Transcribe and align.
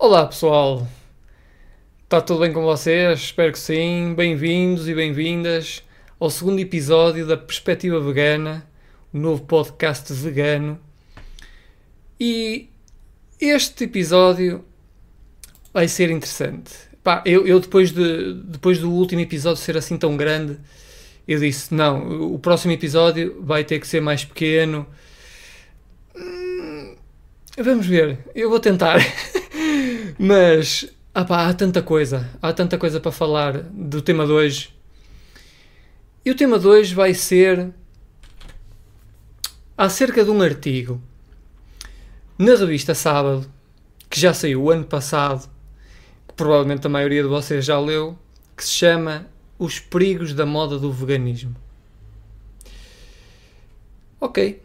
Olá 0.00 0.24
pessoal, 0.26 0.86
está 2.04 2.20
tudo 2.20 2.38
bem 2.38 2.52
com 2.52 2.62
vocês? 2.62 3.18
Espero 3.18 3.50
que 3.50 3.58
sim. 3.58 4.14
Bem-vindos 4.16 4.88
e 4.88 4.94
bem-vindas 4.94 5.82
ao 6.20 6.30
segundo 6.30 6.60
episódio 6.60 7.26
da 7.26 7.36
Perspectiva 7.36 7.98
Vegana, 7.98 8.64
o 9.12 9.18
novo 9.18 9.42
podcast 9.42 10.12
vegano. 10.12 10.78
E 12.18 12.68
este 13.40 13.84
episódio 13.84 14.64
vai 15.74 15.88
ser 15.88 16.12
interessante. 16.12 16.70
Pá, 17.02 17.20
eu, 17.26 17.44
eu 17.44 17.58
depois, 17.58 17.90
de, 17.90 18.34
depois 18.34 18.78
do 18.78 18.92
último 18.92 19.20
episódio 19.20 19.60
ser 19.60 19.76
assim 19.76 19.96
tão 19.96 20.16
grande, 20.16 20.60
eu 21.26 21.40
disse: 21.40 21.74
não, 21.74 22.34
o 22.34 22.38
próximo 22.38 22.72
episódio 22.72 23.42
vai 23.42 23.64
ter 23.64 23.80
que 23.80 23.86
ser 23.88 24.00
mais 24.00 24.24
pequeno. 24.24 24.86
Hum, 26.14 26.94
vamos 27.58 27.84
ver, 27.84 28.20
eu 28.32 28.48
vou 28.48 28.60
tentar. 28.60 28.98
Mas 30.18 30.92
ah 31.14 31.24
pá, 31.24 31.48
há 31.48 31.54
tanta 31.54 31.80
coisa, 31.80 32.28
há 32.42 32.52
tanta 32.52 32.76
coisa 32.76 32.98
para 32.98 33.12
falar 33.12 33.62
do 33.62 34.02
tema 34.02 34.26
de 34.26 34.32
hoje. 34.32 34.74
E 36.24 36.30
o 36.30 36.34
tema 36.34 36.58
de 36.58 36.66
hoje 36.66 36.94
vai 36.94 37.14
ser 37.14 37.72
acerca 39.76 40.24
de 40.24 40.30
um 40.30 40.42
artigo 40.42 41.00
na 42.36 42.56
revista 42.56 42.94
Sábado, 42.94 43.48
que 44.10 44.20
já 44.20 44.34
saiu 44.34 44.64
o 44.64 44.70
ano 44.70 44.84
passado, 44.84 45.48
que 46.26 46.34
provavelmente 46.34 46.86
a 46.86 46.90
maioria 46.90 47.22
de 47.22 47.28
vocês 47.28 47.64
já 47.64 47.78
leu, 47.78 48.18
que 48.56 48.64
se 48.64 48.70
chama 48.70 49.26
Os 49.56 49.78
Perigos 49.78 50.34
da 50.34 50.44
Moda 50.44 50.78
do 50.78 50.92
Veganismo. 50.92 51.54
Ok. 54.20 54.60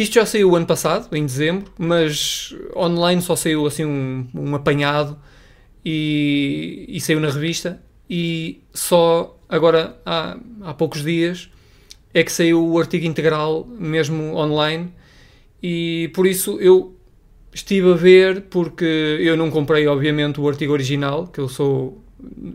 Isto 0.00 0.14
já 0.14 0.24
saiu 0.24 0.56
ano 0.56 0.64
passado, 0.64 1.14
em 1.14 1.26
dezembro, 1.26 1.70
mas 1.76 2.56
online 2.74 3.20
só 3.20 3.36
saiu 3.36 3.66
assim 3.66 3.84
um, 3.84 4.26
um 4.34 4.54
apanhado 4.54 5.18
e, 5.84 6.86
e 6.88 6.98
saiu 7.02 7.20
na 7.20 7.28
revista. 7.28 7.82
E 8.08 8.62
só 8.72 9.38
agora, 9.46 10.00
há, 10.06 10.38
há 10.62 10.72
poucos 10.72 11.04
dias, 11.04 11.50
é 12.14 12.24
que 12.24 12.32
saiu 12.32 12.66
o 12.66 12.78
artigo 12.78 13.04
integral, 13.04 13.66
mesmo 13.78 14.36
online, 14.36 14.90
e 15.62 16.10
por 16.14 16.26
isso 16.26 16.58
eu 16.60 16.96
estive 17.52 17.92
a 17.92 17.94
ver, 17.94 18.44
porque 18.48 19.18
eu 19.20 19.36
não 19.36 19.50
comprei, 19.50 19.86
obviamente, 19.86 20.40
o 20.40 20.48
artigo 20.48 20.72
original, 20.72 21.26
que 21.26 21.40
eu 21.40 21.46
sou. 21.46 22.02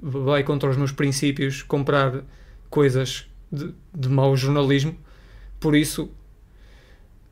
vai 0.01 0.43
contra 0.43 0.67
os 0.67 0.77
meus 0.77 0.91
princípios 0.91 1.61
comprar 1.61 2.23
coisas 2.71 3.27
de, 3.51 3.71
de 3.93 4.09
mau 4.09 4.35
jornalismo, 4.35 4.97
por 5.59 5.75
isso 5.75 6.09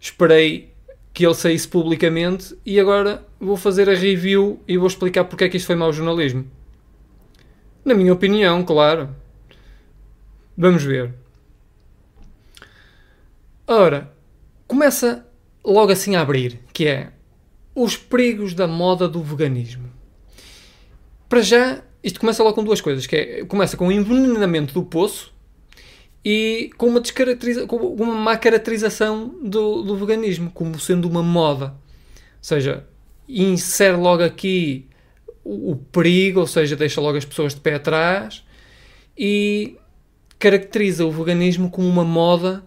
esperei 0.03 0.73
que 1.13 1.25
ele 1.25 1.33
saísse 1.33 1.65
publicamente 1.65 2.57
e 2.65 2.77
agora 2.77 3.25
vou 3.39 3.55
fazer 3.55 3.89
a 3.89 3.95
review 3.95 4.59
e 4.67 4.77
vou 4.77 4.87
explicar 4.87 5.23
porque 5.23 5.45
é 5.45 5.49
que 5.49 5.55
isto 5.55 5.67
foi 5.67 5.75
mau 5.75 5.93
jornalismo. 5.93 6.45
Na 7.85 7.93
minha 7.93 8.11
opinião, 8.11 8.63
claro. 8.63 9.15
Vamos 10.57 10.83
ver. 10.83 11.13
Ora, 13.65 14.11
começa 14.67 15.25
logo 15.63 15.93
assim 15.93 16.17
a 16.17 16.21
abrir, 16.21 16.59
que 16.73 16.85
é 16.85 17.13
os 17.73 17.95
perigos 17.95 18.53
da 18.53 18.67
moda 18.67 19.07
do 19.07 19.23
veganismo. 19.23 19.89
Para 21.29 21.41
já, 21.41 21.81
isto 22.03 22.19
começa 22.19 22.43
logo 22.43 22.55
com 22.55 22.63
duas 22.63 22.81
coisas, 22.81 23.07
que 23.07 23.15
é, 23.15 23.45
começa 23.45 23.77
com 23.77 23.87
o 23.87 23.91
envenenamento 23.91 24.73
do 24.73 24.83
poço 24.83 25.32
e 26.23 26.71
com 26.77 26.87
uma, 26.87 27.01
descaracteriza 27.01 27.67
com 27.67 27.75
uma 27.77 28.13
má 28.13 28.37
caracterização 28.37 29.35
do, 29.41 29.81
do 29.81 29.95
veganismo, 29.97 30.49
como 30.51 30.79
sendo 30.79 31.07
uma 31.07 31.21
moda. 31.21 31.65
Ou 31.65 31.73
seja, 32.41 32.85
insere 33.27 33.97
logo 33.97 34.23
aqui 34.23 34.87
o, 35.43 35.71
o 35.71 35.75
perigo, 35.75 36.39
ou 36.39 36.47
seja, 36.47 36.75
deixa 36.75 37.01
logo 37.01 37.17
as 37.17 37.25
pessoas 37.25 37.53
de 37.53 37.61
pé 37.61 37.75
atrás 37.75 38.43
e 39.17 39.75
caracteriza 40.39 41.05
o 41.05 41.11
veganismo 41.11 41.69
como 41.69 41.87
uma 41.87 42.03
moda 42.03 42.63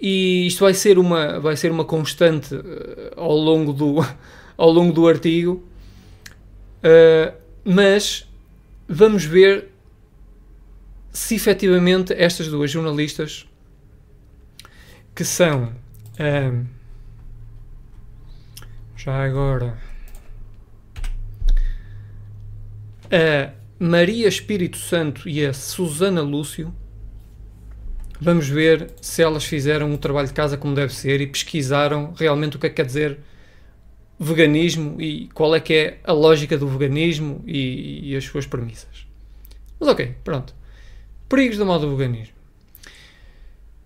e 0.00 0.46
isto 0.46 0.60
vai 0.60 0.72
ser 0.72 0.98
uma, 0.98 1.38
vai 1.38 1.56
ser 1.56 1.70
uma 1.70 1.84
constante 1.84 2.54
uh, 2.54 3.12
ao, 3.16 3.36
longo 3.36 3.72
do, 3.72 3.96
ao 4.56 4.70
longo 4.70 4.92
do 4.92 5.06
artigo, 5.06 5.62
uh, 6.78 7.34
mas 7.62 8.26
vamos 8.88 9.24
ver 9.24 9.68
se 11.12 11.34
efetivamente 11.34 12.12
estas 12.12 12.48
duas 12.48 12.70
jornalistas 12.70 13.46
que 15.14 15.24
são 15.24 15.72
uh, 16.18 16.66
já 18.96 19.24
agora 19.24 19.78
a 23.10 23.52
Maria 23.78 24.28
Espírito 24.28 24.76
Santo 24.76 25.28
e 25.28 25.44
a 25.44 25.52
Susana 25.52 26.22
Lúcio 26.22 26.74
Vamos 28.22 28.46
ver 28.46 28.90
se 29.00 29.22
elas 29.22 29.44
fizeram 29.44 29.94
o 29.94 29.96
trabalho 29.96 30.28
de 30.28 30.34
casa 30.34 30.58
como 30.58 30.74
deve 30.74 30.92
ser 30.92 31.22
e 31.22 31.26
pesquisaram 31.26 32.12
realmente 32.14 32.54
o 32.56 32.60
que 32.60 32.66
é 32.66 32.68
que 32.68 32.76
quer 32.76 32.84
dizer 32.84 33.18
veganismo 34.18 35.00
e 35.00 35.30
qual 35.32 35.54
é 35.54 35.60
que 35.60 35.72
é 35.72 36.00
a 36.04 36.12
lógica 36.12 36.58
do 36.58 36.68
veganismo 36.68 37.42
e, 37.46 38.10
e 38.10 38.16
as 38.16 38.24
suas 38.24 38.46
premissas. 38.46 39.06
Mas 39.78 39.88
ok, 39.88 40.14
pronto. 40.22 40.54
Perigos 41.30 41.58
da 41.58 41.64
moda 41.64 41.86
veganismo. 41.86 42.34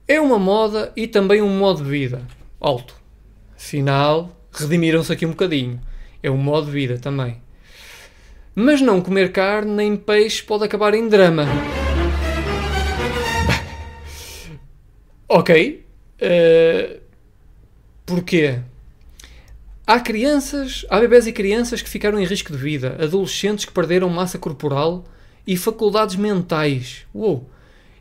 É 0.09 0.19
uma 0.19 0.39
moda 0.39 0.91
e 0.97 1.07
também 1.07 1.43
um 1.43 1.59
modo 1.59 1.85
de 1.85 1.91
vida 1.91 2.27
alto. 2.59 2.97
Afinal, 3.55 4.35
redimiram-se 4.51 5.13
aqui 5.13 5.27
um 5.27 5.33
bocadinho. 5.33 5.79
É 6.23 6.31
um 6.31 6.39
modo 6.39 6.69
de 6.69 6.73
vida 6.73 6.99
também. 6.99 7.37
Mas 8.55 8.81
não 8.81 9.03
comer 9.03 9.31
carne 9.31 9.71
nem 9.71 9.95
peixe 9.95 10.43
pode 10.43 10.65
acabar 10.65 10.95
em 10.95 11.07
drama. 11.07 11.45
Ok. 15.29 15.85
Uh, 16.23 16.99
porquê? 18.07 18.61
Há 19.87 20.01
crianças, 20.01 20.87
há 20.89 20.99
bebés 20.99 21.27
e 21.27 21.33
crianças 21.33 21.83
que 21.83 21.91
ficaram 21.91 22.19
em 22.19 22.25
risco 22.25 22.51
de 22.51 22.59
vida, 22.59 22.97
adolescentes 22.99 23.67
que 23.67 23.73
perderam 23.73 24.09
massa 24.09 24.39
corporal 24.39 25.05
e 25.47 25.57
faculdades 25.57 26.17
mentais. 26.17 27.07
Uou! 27.15 27.49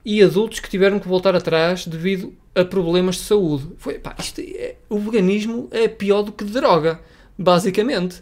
E 0.06 0.22
adultos 0.22 0.60
que 0.60 0.70
tiveram 0.70 1.00
que 1.00 1.08
voltar 1.08 1.36
atrás 1.36 1.88
devido 1.88 2.34
a 2.54 2.66
problemas 2.66 3.16
de 3.16 3.22
saúde. 3.22 3.70
Foi, 3.78 4.00
pá, 4.00 4.16
isto 4.20 4.42
é, 4.42 4.76
o 4.90 5.00
veganismo 5.00 5.68
é 5.72 5.88
pior 5.88 6.24
do 6.24 6.32
que 6.32 6.44
droga, 6.44 7.00
basicamente. 7.38 8.22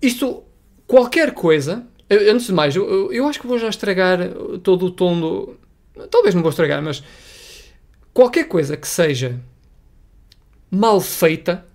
Isto, 0.00 0.42
qualquer 0.86 1.32
coisa. 1.32 1.86
Antes 2.10 2.46
de 2.46 2.52
mais, 2.52 2.76
eu, 2.76 3.12
eu 3.12 3.26
acho 3.26 3.40
que 3.40 3.46
vou 3.46 3.58
já 3.58 3.68
estragar 3.68 4.18
todo 4.62 4.86
o 4.86 4.90
tom 4.90 5.18
do, 5.18 5.56
talvez 6.10 6.34
não 6.34 6.42
vou 6.42 6.50
estragar, 6.50 6.82
mas 6.82 7.02
qualquer 8.12 8.44
coisa 8.44 8.76
que 8.76 8.86
seja 8.86 9.40
mal 10.70 11.00
feita, 11.00 11.66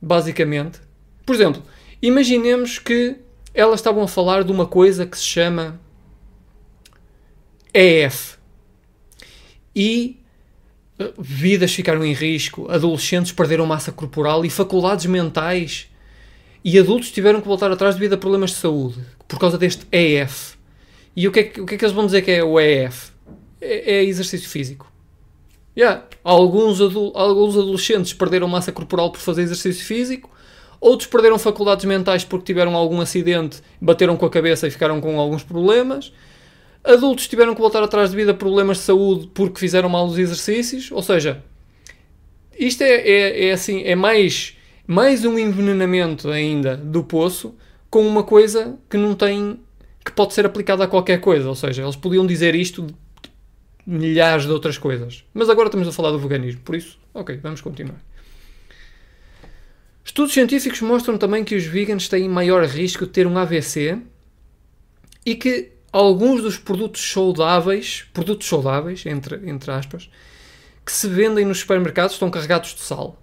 basicamente. 0.00 0.80
Por 1.24 1.34
exemplo, 1.34 1.62
imaginemos 2.00 2.78
que 2.78 3.16
elas 3.56 3.80
estavam 3.80 4.02
a 4.02 4.08
falar 4.08 4.44
de 4.44 4.52
uma 4.52 4.66
coisa 4.66 5.06
que 5.06 5.16
se 5.16 5.24
chama 5.24 5.80
EF. 7.74 8.36
E 9.74 10.20
eh, 10.98 11.12
vidas 11.18 11.74
ficaram 11.74 12.04
em 12.04 12.12
risco, 12.12 12.70
adolescentes 12.70 13.32
perderam 13.32 13.66
massa 13.66 13.90
corporal 13.90 14.44
e 14.44 14.50
faculdades 14.50 15.06
mentais 15.06 15.90
e 16.64 16.78
adultos 16.78 17.10
tiveram 17.10 17.40
que 17.40 17.48
voltar 17.48 17.70
atrás 17.70 17.94
devido 17.94 18.14
a 18.14 18.18
problemas 18.18 18.50
de 18.50 18.56
saúde 18.56 19.04
por 19.26 19.38
causa 19.38 19.58
deste 19.58 19.86
EF. 19.90 20.56
E 21.16 21.26
o 21.26 21.32
que 21.32 21.40
é 21.40 21.42
que, 21.44 21.60
o 21.60 21.66
que, 21.66 21.74
é 21.74 21.78
que 21.78 21.84
eles 21.84 21.94
vão 21.94 22.06
dizer 22.06 22.22
que 22.22 22.30
é 22.30 22.44
o 22.44 22.60
EF? 22.60 23.16
é, 23.60 23.96
é 23.96 24.04
exercício 24.04 24.48
físico. 24.48 24.90
Yeah. 25.76 26.04
Alguns, 26.24 26.80
adu 26.80 27.12
alguns 27.14 27.56
adolescentes 27.56 28.12
perderam 28.12 28.48
massa 28.48 28.72
corporal 28.72 29.10
por 29.12 29.20
fazer 29.20 29.42
exercício 29.42 29.84
físico, 29.84 30.30
outros 30.80 31.08
perderam 31.08 31.38
faculdades 31.38 31.84
mentais 31.84 32.24
porque 32.24 32.46
tiveram 32.46 32.74
algum 32.74 33.00
acidente, 33.00 33.60
bateram 33.80 34.16
com 34.16 34.26
a 34.26 34.30
cabeça 34.30 34.66
e 34.66 34.70
ficaram 34.70 35.00
com 35.00 35.18
alguns 35.18 35.42
problemas. 35.42 36.12
Adultos 36.84 37.26
tiveram 37.26 37.54
que 37.54 37.60
voltar 37.60 37.82
atrás 37.82 38.10
devido 38.10 38.30
a 38.30 38.34
problemas 38.34 38.78
de 38.78 38.84
saúde 38.84 39.30
porque 39.34 39.58
fizeram 39.58 39.88
mal 39.88 40.06
os 40.06 40.18
exercícios. 40.18 40.90
Ou 40.92 41.02
seja, 41.02 41.42
isto 42.58 42.82
é, 42.82 42.94
é, 42.94 43.46
é 43.46 43.52
assim, 43.52 43.82
é 43.82 43.94
mais, 43.94 44.56
mais 44.86 45.24
um 45.24 45.38
envenenamento 45.38 46.30
ainda 46.30 46.76
do 46.76 47.02
poço 47.02 47.54
com 47.90 48.06
uma 48.06 48.22
coisa 48.22 48.78
que 48.88 48.96
não 48.96 49.14
tem 49.14 49.58
que 50.04 50.12
pode 50.12 50.34
ser 50.34 50.46
aplicada 50.46 50.84
a 50.84 50.86
qualquer 50.86 51.20
coisa. 51.20 51.48
Ou 51.48 51.54
seja, 51.56 51.82
eles 51.82 51.96
podiam 51.96 52.24
dizer 52.24 52.54
isto 52.54 52.86
milhares 53.86 54.44
de 54.46 54.52
outras 54.52 54.78
coisas. 54.78 55.24
Mas 55.34 55.48
agora 55.48 55.68
estamos 55.68 55.86
a 55.88 55.92
falar 55.92 56.10
do 56.12 56.18
veganismo, 56.18 56.60
por 56.62 56.74
isso, 56.74 56.98
ok, 57.14 57.38
vamos 57.42 57.60
continuar. 57.60 58.00
Estudos 60.06 60.32
científicos 60.32 60.80
mostram 60.82 61.18
também 61.18 61.44
que 61.44 61.56
os 61.56 61.64
veganos 61.64 62.08
têm 62.08 62.28
maior 62.28 62.64
risco 62.64 63.04
de 63.04 63.10
ter 63.10 63.26
um 63.26 63.36
AVC 63.36 64.00
e 65.26 65.34
que 65.34 65.72
alguns 65.92 66.40
dos 66.40 66.56
produtos 66.56 67.02
saudáveis, 67.10 68.06
produtos 68.14 68.46
saudáveis, 68.46 69.04
entre, 69.04 69.50
entre 69.50 69.68
aspas, 69.72 70.08
que 70.84 70.92
se 70.92 71.08
vendem 71.08 71.44
nos 71.44 71.58
supermercados 71.58 72.14
estão 72.14 72.30
carregados 72.30 72.72
de 72.72 72.82
sal. 72.82 73.20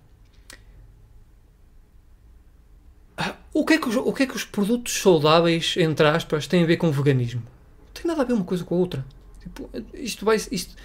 o 3.53 3.63
que, 3.63 3.75
é 3.75 3.77
que 3.77 3.87
os, 3.87 3.95
o 3.95 4.11
que 4.11 4.23
é 4.23 4.25
que 4.27 4.35
os 4.35 4.43
produtos 4.43 4.93
saudáveis, 5.01 5.75
entre 5.77 6.05
aspas, 6.05 6.47
têm 6.47 6.63
a 6.63 6.67
ver 6.67 6.75
com 6.75 6.89
o 6.89 6.91
veganismo? 6.91 7.41
Não 7.85 7.93
tem 7.93 8.05
nada 8.05 8.23
a 8.23 8.25
ver 8.25 8.33
uma 8.33 8.43
coisa 8.43 8.65
com 8.65 8.75
a 8.75 8.77
outra. 8.77 9.05
Tipo, 9.41 9.69
isto 9.93 10.25
vai, 10.25 10.35
isto, 10.35 10.75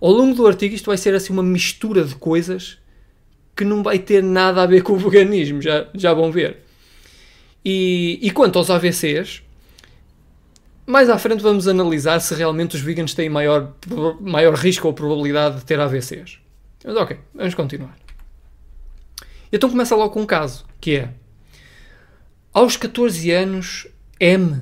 ao 0.00 0.10
longo 0.10 0.34
do 0.34 0.48
artigo, 0.48 0.74
isto 0.74 0.86
vai 0.86 0.96
ser 0.96 1.14
assim 1.14 1.32
uma 1.32 1.44
mistura 1.44 2.04
de 2.04 2.16
coisas 2.16 2.78
que 3.56 3.64
não 3.64 3.82
vai 3.82 3.98
ter 3.98 4.22
nada 4.22 4.62
a 4.62 4.66
ver 4.66 4.82
com 4.82 4.94
o 4.94 4.96
veganismo, 4.96 5.62
já, 5.62 5.86
já 5.94 6.12
vão 6.12 6.30
ver. 6.30 6.58
E, 7.64 8.18
e 8.20 8.30
quanto 8.30 8.58
aos 8.58 8.70
AVCs, 8.70 9.42
mais 10.86 11.08
à 11.08 11.18
frente 11.18 11.42
vamos 11.42 11.66
analisar 11.66 12.20
se 12.20 12.34
realmente 12.34 12.76
os 12.76 12.82
veganos 12.82 13.14
têm 13.14 13.28
maior, 13.28 13.72
maior 14.20 14.54
risco 14.54 14.86
ou 14.86 14.92
probabilidade 14.92 15.58
de 15.58 15.64
ter 15.64 15.80
AVCs. 15.80 16.38
Mas 16.84 16.96
ok, 16.96 17.16
vamos 17.34 17.54
continuar. 17.54 17.96
Então 19.50 19.70
começa 19.70 19.94
logo 19.94 20.12
com 20.12 20.22
um 20.22 20.26
caso, 20.26 20.66
que 20.80 20.96
é 20.96 21.08
aos 22.52 22.76
14 22.76 23.30
anos, 23.30 23.86
M 24.20 24.60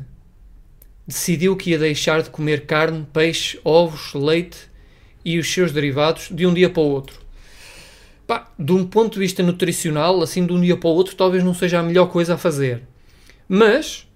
decidiu 1.07 1.57
que 1.57 1.71
ia 1.71 1.79
deixar 1.79 2.23
de 2.23 2.31
comer 2.31 2.65
carne, 2.67 3.07
peixe, 3.13 3.61
ovos, 3.65 4.15
leite 4.15 4.71
e 5.25 5.39
os 5.39 5.53
seus 5.53 5.73
derivados 5.73 6.29
de 6.31 6.47
um 6.47 6.55
dia 6.55 6.71
para 6.71 6.83
o 6.83 6.87
outro. 6.87 7.22
Pá, 8.33 8.51
de 8.59 8.73
um 8.73 8.87
ponto 8.87 9.13
de 9.13 9.19
vista 9.19 9.43
nutricional, 9.43 10.23
assim 10.23 10.47
de 10.47 10.55
um 10.55 10.61
dia 10.63 10.75
para 10.75 10.89
o 10.89 10.95
outro, 10.95 11.15
talvez 11.15 11.45
não 11.45 11.53
seja 11.53 11.81
a 11.81 11.83
melhor 11.83 12.07
coisa 12.07 12.33
a 12.33 12.39
fazer. 12.39 12.83
Mas 13.47 14.09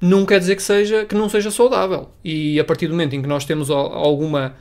não 0.00 0.24
quer 0.24 0.38
dizer 0.38 0.54
que, 0.54 0.62
seja, 0.62 1.04
que 1.04 1.16
não 1.16 1.28
seja 1.28 1.50
saudável. 1.50 2.08
E 2.22 2.60
a 2.60 2.64
partir 2.64 2.86
do 2.86 2.92
momento 2.92 3.16
em 3.16 3.22
que 3.22 3.26
nós 3.26 3.44
temos 3.44 3.68
alguma. 3.68 4.54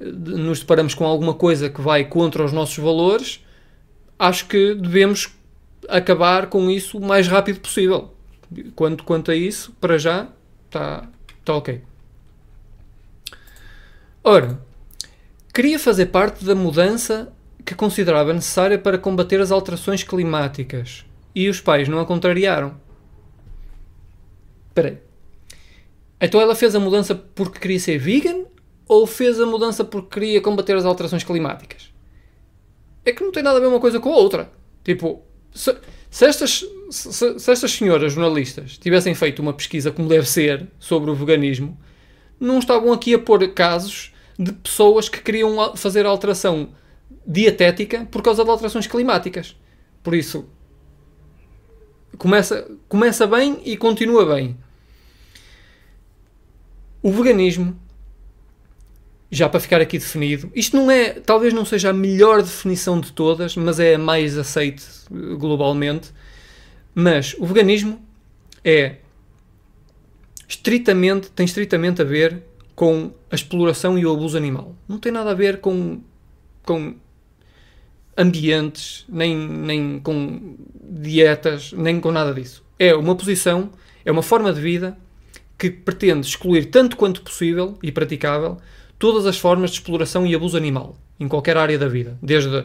nos 0.00 0.58
deparamos 0.58 0.94
com 0.94 1.06
alguma 1.06 1.32
coisa 1.32 1.70
que 1.70 1.80
vai 1.80 2.04
contra 2.06 2.44
os 2.44 2.52
nossos 2.52 2.76
valores, 2.76 3.38
acho 4.18 4.46
que 4.46 4.74
devemos 4.74 5.32
acabar 5.88 6.48
com 6.48 6.68
isso 6.68 6.98
o 6.98 7.06
mais 7.06 7.28
rápido 7.28 7.60
possível. 7.60 8.12
Quanto, 8.74 9.04
quanto 9.04 9.30
a 9.30 9.36
isso, 9.36 9.72
para 9.80 9.96
já, 9.96 10.26
está 10.66 11.08
tá 11.44 11.54
ok. 11.54 11.82
Ora, 14.24 14.60
queria 15.54 15.78
fazer 15.78 16.06
parte 16.06 16.44
da 16.44 16.56
mudança 16.56 17.32
que 17.70 17.74
considerava 17.76 18.32
necessária 18.32 18.76
para 18.76 18.98
combater 18.98 19.40
as 19.40 19.52
alterações 19.52 20.02
climáticas 20.02 21.04
e 21.32 21.48
os 21.48 21.60
pais 21.60 21.86
não 21.86 22.00
a 22.00 22.04
contrariaram. 22.04 22.74
Espera 24.66 24.88
aí. 24.88 24.98
Então 26.20 26.40
ela 26.40 26.56
fez 26.56 26.74
a 26.74 26.80
mudança 26.80 27.14
porque 27.14 27.60
queria 27.60 27.78
ser 27.78 27.96
vegan 27.96 28.42
ou 28.88 29.06
fez 29.06 29.40
a 29.40 29.46
mudança 29.46 29.84
porque 29.84 30.18
queria 30.18 30.40
combater 30.40 30.74
as 30.74 30.84
alterações 30.84 31.22
climáticas? 31.22 31.94
É 33.04 33.12
que 33.12 33.22
não 33.22 33.30
tem 33.30 33.40
nada 33.40 33.58
a 33.58 33.60
ver 33.60 33.68
uma 33.68 33.78
coisa 33.78 34.00
com 34.00 34.12
a 34.12 34.16
outra. 34.16 34.50
Tipo, 34.82 35.22
se, 35.54 35.72
se, 36.10 36.24
estas, 36.24 36.64
se, 36.90 37.38
se, 37.38 37.52
estas 37.52 37.70
senhoras 37.70 38.14
jornalistas 38.14 38.78
tivessem 38.78 39.14
feito 39.14 39.38
uma 39.40 39.52
pesquisa 39.52 39.92
como 39.92 40.08
deve 40.08 40.28
ser 40.28 40.66
sobre 40.80 41.08
o 41.08 41.14
veganismo, 41.14 41.78
não 42.40 42.58
estavam 42.58 42.92
aqui 42.92 43.14
a 43.14 43.18
pôr 43.20 43.46
casos 43.54 44.12
de 44.36 44.50
pessoas 44.50 45.08
que 45.08 45.22
queriam 45.22 45.76
fazer 45.76 46.04
alteração 46.04 46.70
dietética 47.26 48.06
por 48.10 48.22
causa 48.22 48.44
de 48.44 48.50
alterações 48.50 48.86
climáticas. 48.86 49.56
Por 50.02 50.14
isso, 50.14 50.48
começa, 52.16 52.70
começa 52.88 53.26
bem 53.26 53.60
e 53.64 53.76
continua 53.76 54.34
bem. 54.34 54.56
O 57.02 57.10
veganismo 57.10 57.78
já 59.30 59.48
para 59.48 59.60
ficar 59.60 59.80
aqui 59.80 59.96
definido, 59.96 60.50
isto 60.54 60.76
não 60.76 60.90
é, 60.90 61.10
talvez 61.12 61.54
não 61.54 61.64
seja 61.64 61.90
a 61.90 61.92
melhor 61.92 62.42
definição 62.42 63.00
de 63.00 63.12
todas, 63.12 63.56
mas 63.56 63.78
é 63.78 63.94
a 63.94 63.98
mais 63.98 64.36
aceite 64.36 64.84
globalmente. 65.38 66.10
Mas 66.92 67.36
o 67.38 67.46
veganismo 67.46 68.04
é 68.64 68.96
estritamente, 70.48 71.30
tem 71.30 71.46
estritamente 71.46 72.02
a 72.02 72.04
ver 72.04 72.42
com 72.74 73.12
a 73.30 73.34
exploração 73.34 73.96
e 73.96 74.04
o 74.04 74.12
abuso 74.12 74.36
animal. 74.36 74.74
Não 74.88 74.98
tem 74.98 75.12
nada 75.12 75.30
a 75.30 75.34
ver 75.34 75.60
com, 75.60 76.00
com 76.70 76.94
ambientes, 78.16 79.04
nem, 79.08 79.36
nem 79.36 79.98
com 79.98 80.54
dietas, 80.80 81.72
nem 81.72 81.98
com 81.98 82.12
nada 82.12 82.32
disso. 82.32 82.62
É 82.78 82.94
uma 82.94 83.16
posição, 83.16 83.70
é 84.04 84.12
uma 84.12 84.22
forma 84.22 84.52
de 84.52 84.60
vida 84.60 84.96
que 85.58 85.68
pretende 85.68 86.24
excluir 86.24 86.66
tanto 86.66 86.96
quanto 86.96 87.22
possível 87.22 87.76
e 87.82 87.90
praticável 87.90 88.56
todas 89.00 89.26
as 89.26 89.36
formas 89.36 89.70
de 89.70 89.78
exploração 89.78 90.24
e 90.24 90.32
abuso 90.32 90.56
animal, 90.56 90.96
em 91.18 91.26
qualquer 91.26 91.56
área 91.56 91.76
da 91.76 91.88
vida, 91.88 92.16
desde 92.22 92.64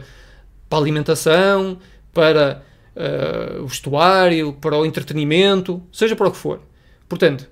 para 0.69 0.77
a 0.77 0.81
alimentação, 0.81 1.79
para 2.13 2.61
uh, 2.95 3.63
o 3.63 3.67
vestuário, 3.67 4.53
para 4.53 4.77
o 4.77 4.85
entretenimento, 4.85 5.81
seja 5.91 6.15
para 6.15 6.27
o 6.27 6.31
que 6.31 6.37
for. 6.37 6.61
Portanto, 7.09 7.49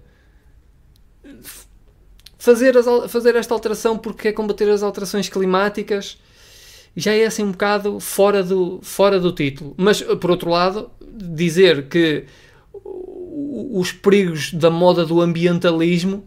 fazer, 2.37 2.77
as, 2.77 3.11
fazer 3.11 3.35
esta 3.35 3.55
alteração 3.55 3.97
porque 3.97 4.27
é 4.27 4.31
combater 4.31 4.69
as 4.69 4.83
alterações 4.83 5.29
climáticas 5.29 6.19
já 6.95 7.13
é 7.13 7.25
assim 7.25 7.43
um 7.43 7.51
bocado 7.51 7.99
fora 7.99 8.43
do, 8.43 8.79
fora 8.81 9.19
do 9.19 9.31
título. 9.31 9.73
Mas, 9.77 10.01
por 10.01 10.31
outro 10.31 10.49
lado, 10.49 10.89
dizer 11.01 11.87
que 11.87 12.25
os 13.71 13.91
perigos 13.91 14.53
da 14.53 14.69
moda 14.69 15.05
do 15.05 15.21
ambientalismo 15.21 16.25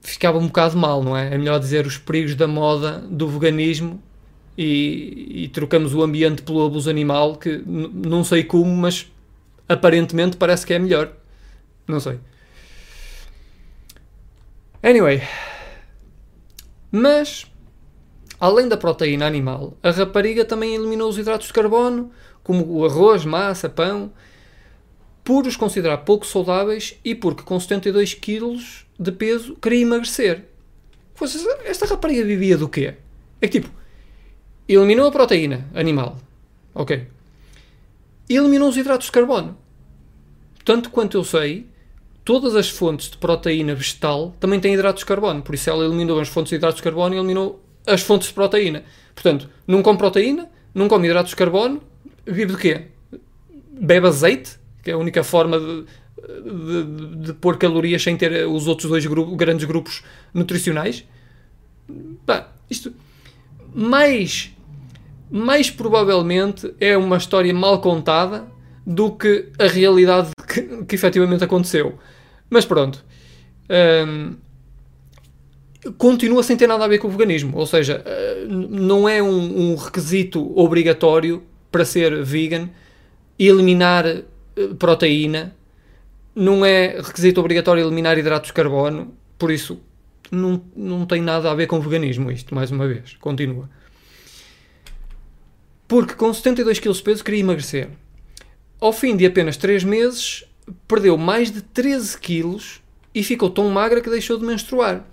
ficava 0.00 0.38
um 0.38 0.46
bocado 0.46 0.76
mal, 0.76 1.02
não 1.02 1.16
é? 1.16 1.34
É 1.34 1.38
melhor 1.38 1.58
dizer 1.58 1.86
os 1.86 1.98
perigos 1.98 2.34
da 2.34 2.46
moda 2.46 2.98
do 2.98 3.26
veganismo 3.28 4.00
e, 4.56 5.44
e 5.44 5.48
trocamos 5.48 5.94
o 5.94 6.02
ambiente 6.02 6.42
pelo 6.42 6.64
abuso 6.64 6.88
animal, 6.88 7.36
que 7.36 7.62
não 7.66 8.22
sei 8.22 8.44
como, 8.44 8.74
mas 8.76 9.10
aparentemente 9.68 10.36
parece 10.36 10.66
que 10.66 10.74
é 10.74 10.78
melhor. 10.78 11.12
Não 11.88 11.98
sei. 11.98 12.18
Anyway. 14.82 15.22
Mas, 16.92 17.46
além 18.44 18.68
da 18.68 18.76
proteína 18.76 19.26
animal, 19.26 19.74
a 19.82 19.90
rapariga 19.90 20.44
também 20.44 20.74
eliminou 20.74 21.08
os 21.08 21.16
hidratos 21.16 21.46
de 21.46 21.52
carbono, 21.54 22.10
como 22.42 22.62
o 22.76 22.84
arroz, 22.84 23.24
massa, 23.24 23.70
pão, 23.70 24.12
por 25.24 25.46
os 25.46 25.56
considerar 25.56 25.96
pouco 26.04 26.26
saudáveis 26.26 26.94
e 27.02 27.14
porque 27.14 27.42
com 27.42 27.58
72 27.58 28.12
quilos 28.12 28.84
de 29.00 29.10
peso, 29.10 29.56
queria 29.56 29.80
emagrecer. 29.80 30.44
Esta 31.64 31.86
rapariga 31.86 32.22
vivia 32.22 32.58
do 32.58 32.68
quê? 32.68 32.96
É 33.40 33.48
que 33.48 33.60
tipo, 33.60 33.74
eliminou 34.68 35.06
a 35.06 35.10
proteína 35.10 35.66
animal. 35.72 36.18
Ok. 36.74 37.08
Eliminou 38.28 38.68
os 38.68 38.76
hidratos 38.76 39.06
de 39.06 39.12
carbono. 39.12 39.56
Tanto 40.66 40.90
quanto 40.90 41.16
eu 41.16 41.24
sei, 41.24 41.66
todas 42.22 42.54
as 42.54 42.68
fontes 42.68 43.08
de 43.08 43.16
proteína 43.16 43.74
vegetal 43.74 44.36
também 44.38 44.60
têm 44.60 44.74
hidratos 44.74 45.00
de 45.00 45.06
carbono. 45.06 45.40
Por 45.40 45.54
isso 45.54 45.70
ela 45.70 45.82
eliminou 45.82 46.20
as 46.20 46.28
fontes 46.28 46.50
de 46.50 46.56
hidratos 46.56 46.76
de 46.76 46.82
carbono 46.82 47.14
e 47.14 47.18
eliminou 47.18 47.63
as 47.86 48.02
fontes 48.02 48.28
de 48.28 48.34
proteína. 48.34 48.84
Portanto, 49.14 49.48
não 49.66 49.82
come 49.82 49.98
proteína, 49.98 50.48
não 50.74 50.88
come 50.88 51.06
hidratos 51.06 51.30
de 51.30 51.36
carbono, 51.36 51.82
vive 52.26 52.54
de 52.54 52.58
quê? 52.58 52.86
Bebe 53.80 54.06
azeite, 54.06 54.58
que 54.82 54.90
é 54.90 54.94
a 54.94 54.98
única 54.98 55.22
forma 55.22 55.58
de, 55.58 55.84
de, 56.44 57.16
de, 57.26 57.32
pôr 57.34 57.56
calorias 57.58 58.02
sem 58.02 58.16
ter 58.16 58.46
os 58.46 58.66
outros 58.66 58.88
dois 58.88 59.04
grupo, 59.06 59.34
grandes 59.36 59.64
grupos 59.64 60.02
nutricionais. 60.32 61.04
Pá, 62.24 62.48
isto 62.70 62.92
mais, 63.74 64.52
mais 65.30 65.70
provavelmente 65.70 66.74
é 66.80 66.96
uma 66.96 67.16
história 67.16 67.52
mal 67.52 67.80
contada 67.80 68.46
do 68.86 69.12
que 69.12 69.50
a 69.58 69.66
realidade 69.66 70.30
que, 70.46 70.84
que 70.84 70.94
efetivamente 70.94 71.44
aconteceu. 71.44 71.98
Mas 72.48 72.64
pronto. 72.64 73.04
Hum, 74.06 74.36
continua 75.98 76.42
sem 76.42 76.56
ter 76.56 76.66
nada 76.66 76.84
a 76.84 76.88
ver 76.88 76.98
com 76.98 77.08
o 77.08 77.10
veganismo. 77.10 77.56
Ou 77.56 77.66
seja, 77.66 78.04
hum, 78.48 78.68
não 78.70 79.08
é 79.08 79.22
um, 79.22 79.72
um 79.72 79.76
requisito 79.76 80.58
obrigatório 80.58 81.42
para 81.70 81.84
ser 81.84 82.22
vegan 82.22 82.68
eliminar 83.38 84.06
eh, 84.06 84.22
proteína 84.78 85.54
não 86.34 86.64
é 86.64 87.00
requisito 87.00 87.40
obrigatório 87.40 87.84
eliminar 87.84 88.18
hidratos 88.18 88.48
de 88.48 88.54
carbono, 88.54 89.14
por 89.38 89.50
isso 89.50 89.80
não, 90.30 90.62
não 90.74 91.06
tem 91.06 91.22
nada 91.22 91.50
a 91.50 91.54
ver 91.54 91.66
com 91.66 91.80
veganismo 91.80 92.30
isto, 92.30 92.54
mais 92.54 92.70
uma 92.70 92.88
vez. 92.88 93.16
Continua. 93.20 93.70
Porque 95.86 96.14
com 96.14 96.32
72 96.32 96.80
kg 96.80 96.92
de 96.92 97.02
peso 97.02 97.24
queria 97.24 97.40
emagrecer. 97.40 97.88
Ao 98.80 98.92
fim 98.92 99.16
de 99.16 99.24
apenas 99.24 99.56
3 99.56 99.84
meses, 99.84 100.44
perdeu 100.88 101.16
mais 101.16 101.50
de 101.50 101.62
13 101.62 102.18
kg 102.18 102.58
e 103.14 103.22
ficou 103.22 103.48
tão 103.48 103.68
magra 103.70 104.00
que 104.00 104.10
deixou 104.10 104.36
de 104.36 104.44
menstruar. 104.44 105.04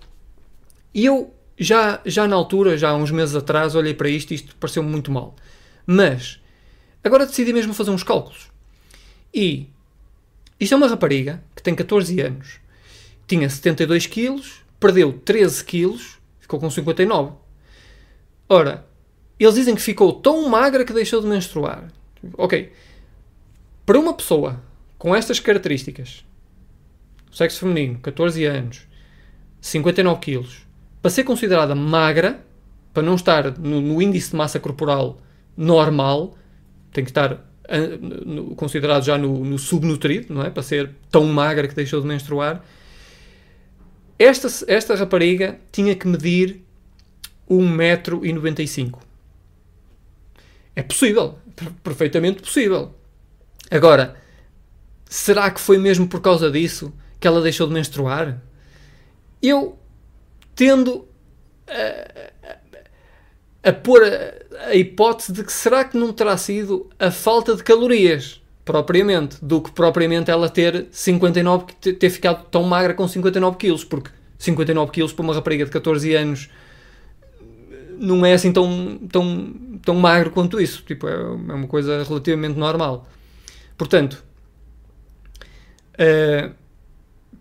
E 0.94 1.06
eu, 1.06 1.34
já, 1.58 2.02
já 2.06 2.28
na 2.28 2.36
altura, 2.36 2.78
já 2.78 2.90
há 2.90 2.96
uns 2.96 3.12
meses 3.12 3.36
atrás, 3.36 3.76
olhei 3.76 3.94
para 3.94 4.10
isto 4.10 4.32
e 4.32 4.36
isto 4.36 4.56
pareceu-me 4.56 4.90
muito 4.90 5.12
mal. 5.12 5.36
Mas, 5.86 6.40
agora 7.04 7.26
decidi 7.26 7.54
mesmo 7.54 7.74
fazer 7.74 7.92
uns 7.92 8.04
cálculos. 8.04 8.50
E 9.34 9.68
isto 10.60 10.74
é 10.74 10.78
uma 10.78 10.88
rapariga 10.88 11.44
que 11.56 11.64
tem 11.64 11.74
14 11.74 12.20
anos, 12.22 12.60
tinha 13.28 13.50
72 13.50 14.08
quilos, 14.08 14.62
perdeu 14.80 15.14
13 15.14 15.64
quilos, 15.64 16.20
ficou 16.40 16.60
com 16.60 16.70
59. 16.70 17.34
Ora, 18.50 18.86
eles 19.40 19.56
dizem 19.56 19.74
que 19.74 19.82
ficou 19.82 20.14
tão 20.14 20.50
magra 20.50 20.84
que 20.84 20.94
deixou 20.94 21.22
de 21.22 21.28
menstruar. 21.28 21.92
Ok. 22.38 22.72
Para 23.86 24.00
uma 24.00 24.14
pessoa 24.14 24.62
com 24.98 25.16
estas 25.16 25.40
características, 25.40 26.24
sexo 27.32 27.62
feminino, 27.62 28.00
14 28.00 28.46
anos, 28.46 28.86
59 29.60 30.20
quilos, 30.20 30.68
para 31.02 31.12
ser 31.12 31.24
considerada 31.24 31.74
magra, 31.74 32.44
para 32.94 33.04
não 33.04 33.16
estar 33.16 33.58
no, 33.58 33.82
no 33.82 34.02
índice 34.02 34.32
de 34.32 34.36
massa 34.36 34.60
corporal 34.60 35.20
normal, 35.58 36.38
tem 36.92 37.04
que 37.04 37.10
estar 37.10 37.46
no, 38.26 38.56
considerado 38.56 39.04
já 39.04 39.18
no, 39.18 39.44
no, 39.44 39.58
subnutrido, 39.58 40.34
não 40.34 40.44
é? 40.44 40.50
Para 40.50 40.64
ser 40.64 40.92
tão 41.10 41.26
magra 41.26 41.68
que 41.68 41.76
deixou 41.76 42.02
de 42.02 42.08
menstruar. 42.08 42.64
Esta, 44.20 44.48
esta 44.68 44.96
rapariga 44.96 45.60
tinha 45.72 45.96
que 45.96 46.08
medir 46.08 46.62
1,95m. 47.50 48.96
É 50.76 50.84
possível, 50.84 51.40
perfeitamente 51.84 52.42
possível. 52.42 52.94
Agora, 53.70 54.16
será 55.06 55.50
que 55.50 55.60
foi 55.60 55.78
mesmo 55.78 56.08
por 56.08 56.22
causa 56.22 56.52
disso 56.52 56.94
que 57.20 57.28
ela 57.28 57.42
deixou 57.42 57.68
de 57.68 57.74
menstruar? 57.74 58.42
Eu 59.42 59.78
tendo 60.62 61.08
a, 61.68 63.68
a, 63.68 63.74
pôr 63.74 64.04
a, 64.04 64.68
a, 64.68 64.76
hipótese 64.76 65.34
de 65.34 65.44
que 65.44 65.52
será 65.52 65.84
que 65.84 65.98
não 65.98 66.14
terá 66.14 66.38
sido 66.38 66.88
a 67.00 67.10
falta 67.10 67.56
de 67.56 67.64
calorias 67.64 68.40
propriamente, 68.64 69.44
do 69.44 69.60
que 69.60 69.72
propriamente 69.72 70.30
ela 70.30 70.48
ter 70.48 70.86
59, 70.92 71.66
ter 71.74 72.10
ficado 72.12 72.46
tão 72.52 72.62
magra 72.62 72.94
com 72.94 73.08
59 73.08 73.58
quilos, 73.58 73.84
porque 73.84 74.12
59 74.38 74.92
quilos 74.92 75.12
para 75.12 75.24
uma 75.24 75.34
rapariga 75.34 75.66
de 75.66 75.72
14 75.72 76.14
anos 76.14 76.48
não 77.98 78.24
é 78.24 78.34
assim 78.34 78.54
tão, 78.54 79.00
tão, 79.12 79.54
tão 79.84 79.96
magro 79.96 80.30
quanto 80.30 80.62
isso. 80.62 80.84
Tipo, 80.86 81.08
é, 81.08 81.14
é 81.14 81.54
uma 81.56 81.68
coisa 81.68 82.04
relativamente 82.04 82.56
normal. 82.56 83.08
Portanto, 83.76 84.24
uh, 85.96 86.54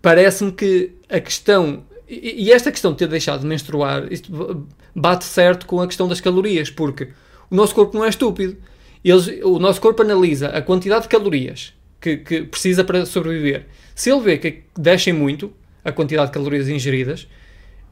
parece-me 0.00 0.52
que 0.52 0.92
a 1.06 1.20
questão. 1.20 1.84
E, 2.10 2.46
e 2.46 2.52
esta 2.52 2.72
questão 2.72 2.90
de 2.90 2.98
ter 2.98 3.06
deixado 3.06 3.42
de 3.42 3.46
menstruar, 3.46 4.12
isto 4.12 4.66
bate 4.92 5.24
certo 5.24 5.64
com 5.64 5.80
a 5.80 5.86
questão 5.86 6.08
das 6.08 6.20
calorias, 6.20 6.68
porque 6.68 7.08
o 7.48 7.54
nosso 7.54 7.72
corpo 7.72 7.96
não 7.96 8.04
é 8.04 8.08
estúpido. 8.08 8.56
Eles, 9.04 9.28
o 9.44 9.60
nosso 9.60 9.80
corpo 9.80 10.02
analisa 10.02 10.48
a 10.48 10.60
quantidade 10.60 11.04
de 11.04 11.08
calorias 11.08 11.72
que, 12.00 12.16
que 12.16 12.42
precisa 12.42 12.82
para 12.82 13.06
sobreviver. 13.06 13.66
Se 13.94 14.10
ele 14.10 14.20
vê 14.20 14.38
que 14.38 14.62
descem 14.76 15.12
muito 15.12 15.52
a 15.84 15.92
quantidade 15.92 16.28
de 16.28 16.34
calorias 16.34 16.68
ingeridas, 16.68 17.28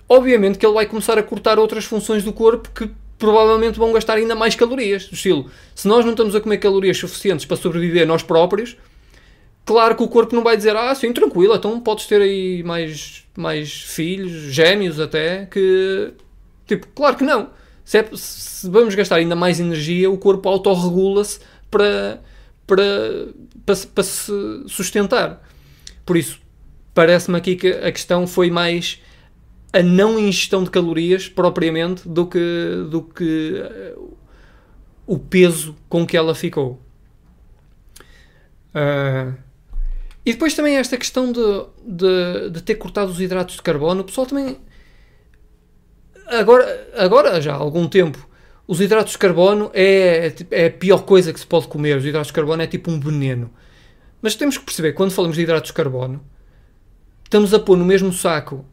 obviamente 0.09 0.59
que 0.59 0.67
ele 0.67 0.75
vai 0.75 0.87
começar 0.87 1.17
a 1.17 1.23
cortar 1.23 1.59
outras 1.59 1.85
funções 1.85 2.25
do 2.25 2.33
corpo 2.33 2.71
que 2.71 2.91
provavelmente 3.19 3.79
vão 3.79 3.93
gastar 3.93 4.15
ainda 4.15 4.35
mais 4.35 4.57
calorias. 4.57 5.07
Do 5.07 5.15
estilo, 5.15 5.49
se 5.75 5.87
nós 5.87 6.05
não 6.05 6.13
estamos 6.13 6.35
a 6.35 6.41
comer 6.41 6.59
calorias 6.59 6.99
suficientes 6.99 7.47
para 7.47 7.57
sobreviver 7.57 8.07
nós 8.07 8.23
próprios, 8.23 8.77
claro 9.69 9.95
que 9.95 10.03
o 10.03 10.09
corpo 10.09 10.35
não 10.35 10.43
vai 10.43 10.57
dizer, 10.57 10.75
ah, 10.75 10.95
sim, 10.95 11.13
tranquilo, 11.13 11.55
então 11.55 11.79
podes 11.79 12.07
ter 12.07 12.23
aí 12.23 12.63
mais, 12.63 13.27
mais 13.37 13.71
filhos, 13.71 14.33
gêmeos 14.51 14.99
até, 14.99 15.45
que. 15.45 16.15
Tipo, 16.67 16.87
claro 16.95 17.17
que 17.17 17.25
não. 17.25 17.51
Se, 17.85 17.99
é, 17.99 18.09
se 18.15 18.69
vamos 18.71 18.95
gastar 18.95 19.17
ainda 19.17 19.37
mais 19.37 19.61
energia, 19.61 20.11
o 20.11 20.17
corpo 20.17 20.49
autorregula-se 20.49 21.41
para, 21.71 22.23
para, 22.67 22.83
para, 23.67 23.77
para 23.95 24.05
se 24.05 24.33
sustentar. 24.69 25.47
Por 26.07 26.17
isso, 26.17 26.41
parece-me 26.95 27.37
aqui 27.37 27.55
que 27.55 27.69
a 27.69 27.93
questão 27.93 28.27
foi 28.27 28.51
mais 28.51 29.03
a 29.71 29.83
não 29.83 30.19
ingestão 30.19 30.65
de 30.65 30.71
calorias 30.71 31.29
propriamente 31.29 32.09
do 32.09 32.27
que, 32.27 32.87
do 32.91 33.03
que 33.03 33.63
uh, 33.97 34.17
o 35.07 35.19
peso 35.19 35.77
com 35.91 36.07
que 36.07 36.17
ela 36.17 36.35
ficou. 36.35 36.81
Uh, 38.75 39.48
e 40.29 40.33
depois 40.33 40.53
também 40.53 40.77
esta 40.77 40.99
questão 40.99 41.33
de, 41.33 41.41
de, 41.87 42.51
de, 42.51 42.63
ter 42.63 42.75
cortado 42.75 43.11
os 43.11 43.19
hidratos 43.19 43.57
de 43.57 43.63
carbono. 43.63 44.03
O 44.03 44.05
pessoal 44.05 44.27
também. 44.27 44.59
Agora, 46.27 46.91
agora 46.99 47.41
já 47.41 47.55
há 47.55 47.57
algum 47.57 47.89
tempo, 47.89 48.29
os 48.67 48.79
hidratos 48.79 49.15
de 49.15 49.19
carbono 49.19 49.71
é, 49.73 50.31
é 50.51 50.67
a 50.67 50.71
pior 50.71 50.99
coisa 51.07 51.33
que 51.33 51.41
se 51.41 51.47
pode 51.47 51.67
comer. 51.67 51.97
Os 51.97 52.05
hidratos 52.05 52.27
de 52.27 52.35
carbono 52.35 52.61
é 52.61 52.67
tipo 52.67 52.91
um 52.91 53.01
veneno. 53.01 53.51
Mas 54.21 54.35
temos 54.35 54.59
que 54.59 54.67
perceber, 54.67 54.93
quando 54.93 55.13
falamos 55.13 55.35
de 55.35 55.45
hidratos 55.45 55.69
de 55.69 55.73
carbono, 55.73 56.23
estamos 57.25 57.55
a 57.55 57.59
pôr 57.59 57.79
no 57.79 57.87
mesmo 57.87 58.13
saco 58.13 58.67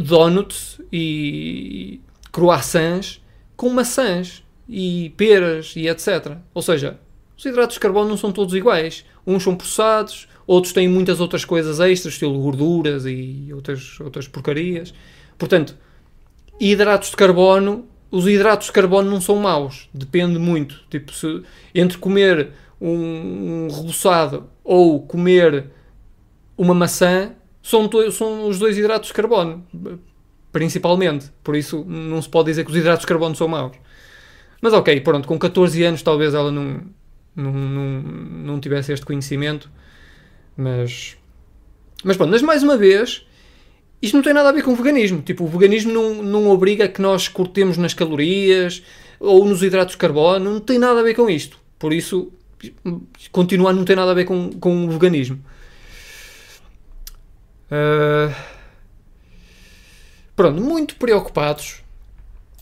donuts 0.00 0.80
e 0.92 2.00
croissants 2.32 3.24
com 3.56 3.70
maçãs 3.70 4.42
e 4.68 5.14
peras 5.16 5.74
e 5.76 5.86
etc. 5.86 6.36
Ou 6.52 6.62
seja, 6.62 6.98
os 7.36 7.44
hidratos 7.44 7.74
de 7.74 7.80
carbono 7.80 8.08
não 8.08 8.16
são 8.16 8.32
todos 8.32 8.54
iguais. 8.54 9.04
Uns 9.26 9.42
são 9.42 9.54
processados, 9.54 10.28
outros 10.46 10.72
têm 10.72 10.88
muitas 10.88 11.20
outras 11.20 11.44
coisas 11.44 11.80
extras, 11.80 12.14
estilo 12.14 12.40
gorduras 12.40 13.04
e 13.04 13.48
outras, 13.52 14.00
outras 14.00 14.26
porcarias. 14.26 14.94
Portanto, 15.36 15.76
hidratos 16.58 17.10
de 17.10 17.16
carbono, 17.16 17.86
os 18.10 18.26
hidratos 18.26 18.68
de 18.68 18.72
carbono 18.72 19.10
não 19.10 19.20
são 19.20 19.36
maus, 19.36 19.88
depende 19.92 20.38
muito. 20.38 20.80
Tipo, 20.88 21.12
se, 21.12 21.42
entre 21.74 21.98
comer 21.98 22.50
um, 22.80 23.66
um 23.66 23.68
reboçado 23.68 24.48
ou 24.64 25.00
comer 25.02 25.66
uma 26.56 26.72
maçã, 26.72 27.32
são, 27.62 27.90
são 28.12 28.48
os 28.48 28.58
dois 28.58 28.78
hidratos 28.78 29.08
de 29.08 29.14
carbono, 29.14 29.66
principalmente. 30.52 31.30
Por 31.44 31.54
isso 31.54 31.84
não 31.84 32.22
se 32.22 32.28
pode 32.28 32.46
dizer 32.46 32.64
que 32.64 32.70
os 32.70 32.76
hidratos 32.76 33.02
de 33.02 33.08
carbono 33.08 33.34
são 33.34 33.48
maus. 33.48 33.76
Mas 34.62 34.72
ok, 34.72 35.00
pronto, 35.00 35.28
com 35.28 35.38
14 35.38 35.84
anos 35.84 36.02
talvez 36.02 36.32
ela 36.32 36.50
não, 36.50 36.80
não, 37.36 37.52
não, 37.52 38.02
não 38.02 38.60
tivesse 38.60 38.92
este 38.92 39.04
conhecimento. 39.04 39.70
Mas, 40.56 41.16
mas 42.02 42.16
pronto, 42.16 42.30
mas 42.30 42.42
mais 42.42 42.62
uma 42.62 42.76
vez, 42.76 43.26
isto 44.00 44.16
não 44.16 44.22
tem 44.22 44.32
nada 44.32 44.48
a 44.48 44.52
ver 44.52 44.62
com 44.62 44.72
o 44.72 44.76
veganismo. 44.76 45.22
Tipo, 45.22 45.44
o 45.44 45.48
veganismo 45.48 45.92
não, 45.92 46.22
não 46.22 46.48
obriga 46.48 46.88
que 46.88 47.00
nós 47.00 47.28
cortemos 47.28 47.76
nas 47.76 47.94
calorias 47.94 48.82
ou 49.20 49.44
nos 49.44 49.62
hidratos 49.62 49.92
de 49.92 49.98
carbono, 49.98 50.52
não 50.54 50.60
tem 50.60 50.78
nada 50.78 51.00
a 51.00 51.02
ver 51.02 51.14
com 51.14 51.28
isto. 51.28 51.58
Por 51.78 51.92
isso, 51.92 52.32
continua 53.30 53.70
a 53.70 53.72
não 53.72 53.84
ter 53.84 53.96
nada 53.96 54.10
a 54.10 54.14
ver 54.14 54.24
com, 54.24 54.50
com 54.58 54.86
o 54.86 54.90
veganismo. 54.90 55.38
Uh... 57.70 58.56
Pronto, 60.36 60.62
muito 60.62 60.96
preocupados, 60.96 61.82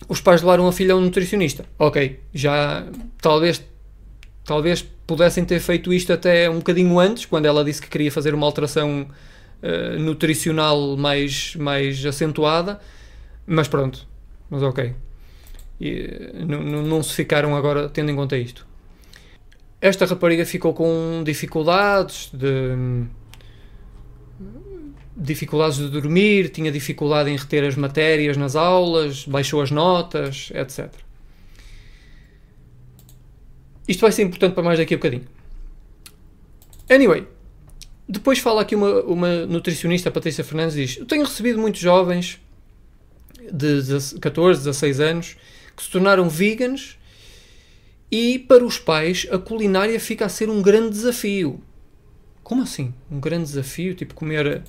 os 0.08 0.20
pais 0.20 0.40
levaram 0.40 0.68
a 0.68 0.72
filha 0.72 0.94
a 0.94 0.96
um 0.96 1.00
nutricionista. 1.00 1.66
Ok, 1.76 2.20
já 2.32 2.86
talvez, 3.20 3.64
talvez 4.44 4.82
pudessem 5.06 5.44
ter 5.44 5.60
feito 5.60 5.92
isto 5.92 6.12
até 6.12 6.48
um 6.48 6.58
bocadinho 6.58 6.98
antes, 6.98 7.24
quando 7.24 7.46
ela 7.46 7.64
disse 7.64 7.80
que 7.80 7.88
queria 7.88 8.12
fazer 8.12 8.34
uma 8.34 8.46
alteração 8.46 9.06
uh, 9.62 9.98
nutricional 9.98 10.96
mais, 10.96 11.56
mais 11.56 12.04
acentuada, 12.04 12.80
mas 13.46 13.68
pronto, 13.68 14.06
mas 14.50 14.62
ok. 14.62 14.94
E, 15.80 16.32
não, 16.46 16.62
não 16.62 17.02
se 17.02 17.14
ficaram 17.14 17.56
agora 17.56 17.88
tendo 17.88 18.10
em 18.10 18.16
conta 18.16 18.36
isto. 18.36 18.66
Esta 19.80 20.06
rapariga 20.06 20.46
ficou 20.46 20.72
com 20.72 21.22
dificuldades 21.24 22.30
de 22.32 23.04
dificuldades 25.16 25.78
de 25.78 25.88
dormir, 25.88 26.48
tinha 26.48 26.72
dificuldade 26.72 27.30
em 27.30 27.36
reter 27.36 27.64
as 27.64 27.76
matérias 27.76 28.36
nas 28.36 28.56
aulas, 28.56 29.24
baixou 29.24 29.62
as 29.62 29.70
notas, 29.70 30.50
etc. 30.54 31.03
Isto 33.86 34.00
vai 34.00 34.12
ser 34.12 34.22
importante 34.22 34.54
para 34.54 34.62
mais 34.62 34.78
daqui 34.78 34.94
a 34.94 34.96
bocadinho. 34.96 35.24
Anyway, 36.90 37.26
depois 38.08 38.38
fala 38.38 38.62
aqui 38.62 38.74
uma, 38.74 39.00
uma 39.02 39.46
nutricionista, 39.46 40.10
Patrícia 40.10 40.44
Fernandes, 40.44 40.74
diz: 40.74 40.96
Eu 40.98 41.06
tenho 41.06 41.24
recebido 41.24 41.58
muitos 41.58 41.80
jovens 41.80 42.40
de 43.52 44.18
14, 44.20 44.60
16 44.60 45.00
anos 45.00 45.36
que 45.76 45.82
se 45.82 45.90
tornaram 45.90 46.28
veganos 46.28 46.98
e 48.10 48.38
para 48.38 48.64
os 48.64 48.78
pais 48.78 49.26
a 49.30 49.38
culinária 49.38 49.98
fica 49.98 50.26
a 50.26 50.28
ser 50.28 50.48
um 50.48 50.62
grande 50.62 50.90
desafio. 50.90 51.60
Como 52.42 52.62
assim? 52.62 52.94
Um 53.10 53.18
grande 53.18 53.44
desafio? 53.44 53.94
Tipo 53.94 54.14
comer 54.14 54.62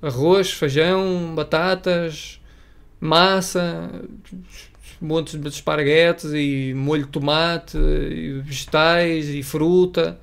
arroz, 0.00 0.52
feijão, 0.52 1.34
batatas, 1.34 2.40
massa, 3.00 3.90
montes 5.00 5.40
de 5.40 5.48
esparguetes 5.48 6.32
e 6.32 6.72
molho 6.74 7.04
de 7.04 7.10
tomate, 7.10 7.76
e 7.76 8.40
vegetais 8.40 9.28
e 9.28 9.42
fruta. 9.42 10.18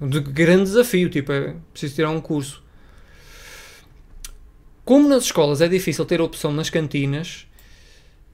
Um 0.00 0.08
grande 0.08 0.64
desafio, 0.64 1.08
tipo, 1.08 1.32
é 1.32 1.54
preciso 1.72 1.94
tirar 1.94 2.10
um 2.10 2.20
curso. 2.20 2.62
Como 4.84 5.08
nas 5.08 5.24
escolas 5.24 5.60
é 5.60 5.68
difícil 5.68 6.04
ter 6.04 6.20
opção 6.20 6.52
nas 6.52 6.68
cantinas, 6.68 7.46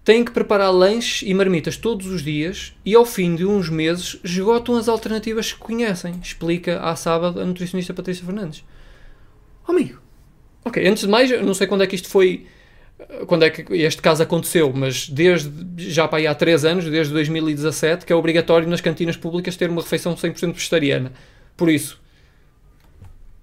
têm 0.03 0.25
que 0.25 0.31
preparar 0.31 0.73
lanches 0.73 1.29
e 1.29 1.35
marmitas 1.35 1.77
todos 1.77 2.07
os 2.07 2.23
dias 2.23 2.75
e 2.85 2.95
ao 2.95 3.05
fim 3.05 3.37
de 3.37 3.45
uns 3.45 3.69
meses 3.69 4.19
esgotam 4.25 4.77
as 4.77 4.89
alternativas 4.89 5.53
que 5.53 5.59
conhecem, 5.59 6.19
explica 6.23 6.81
à 6.81 6.97
sábado 6.97 7.41
a 7.41 7.45
nutricionista 7.45 7.93
Patrícia 7.93 8.25
Fernandes. 8.25 8.65
Amigo, 9.67 10.01
Ok, 10.69 10.87
antes 10.87 11.05
de 11.05 11.09
mais, 11.09 11.31
não 11.43 11.55
sei 11.55 11.67
quando 11.67 11.83
é 11.83 11.87
que 11.87 11.95
isto 11.95 12.09
foi. 12.09 12.47
Quando 13.27 13.45
é 13.45 13.51
que 13.51 13.73
este 13.75 14.03
caso 14.03 14.23
aconteceu, 14.23 14.73
mas 14.75 15.09
desde 15.09 15.51
já 15.77 16.09
para 16.09 16.19
aí 16.19 16.27
há 16.27 16.35
3 16.35 16.65
anos, 16.65 16.85
desde 16.85 17.13
2017, 17.13 18.05
que 18.05 18.13
é 18.13 18.17
obrigatório 18.17 18.69
nas 18.69 18.81
cantinas 18.81 19.17
públicas 19.17 19.57
ter 19.57 19.71
uma 19.71 19.83
refeição 19.83 20.15
100% 20.17 20.53
vegetariana. 20.53 21.13
Por 21.57 21.69
isso, 21.69 22.01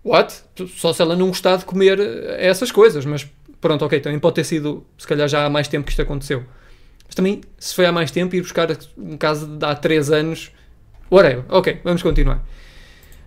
what? 0.04 0.34
Só 0.76 0.92
se 0.92 1.02
ela 1.02 1.16
não 1.16 1.28
gostar 1.28 1.56
de 1.58 1.66
comer 1.66 2.00
essas 2.38 2.70
coisas, 2.70 3.06
mas 3.06 3.26
pronto, 3.62 3.86
ok, 3.86 4.00
também 4.02 4.20
pode 4.20 4.36
ter 4.36 4.44
sido, 4.44 4.86
se 4.98 5.08
calhar 5.08 5.28
já 5.28 5.46
há 5.46 5.50
mais 5.50 5.68
tempo 5.68 5.86
que 5.86 5.92
isto 5.92 6.02
aconteceu. 6.02 6.44
Mas 7.06 7.16
também, 7.16 7.42
se 7.58 7.74
foi 7.74 7.86
há 7.86 7.92
mais 7.92 8.12
tempo, 8.12 8.36
ir 8.36 8.42
buscar 8.42 8.68
um 8.98 9.16
caso 9.16 9.48
de 9.48 9.66
há 9.66 9.74
3 9.74 10.12
anos, 10.12 10.52
whatever, 11.10 11.46
ok, 11.48 11.80
vamos 11.84 12.04
continuar. 12.04 12.46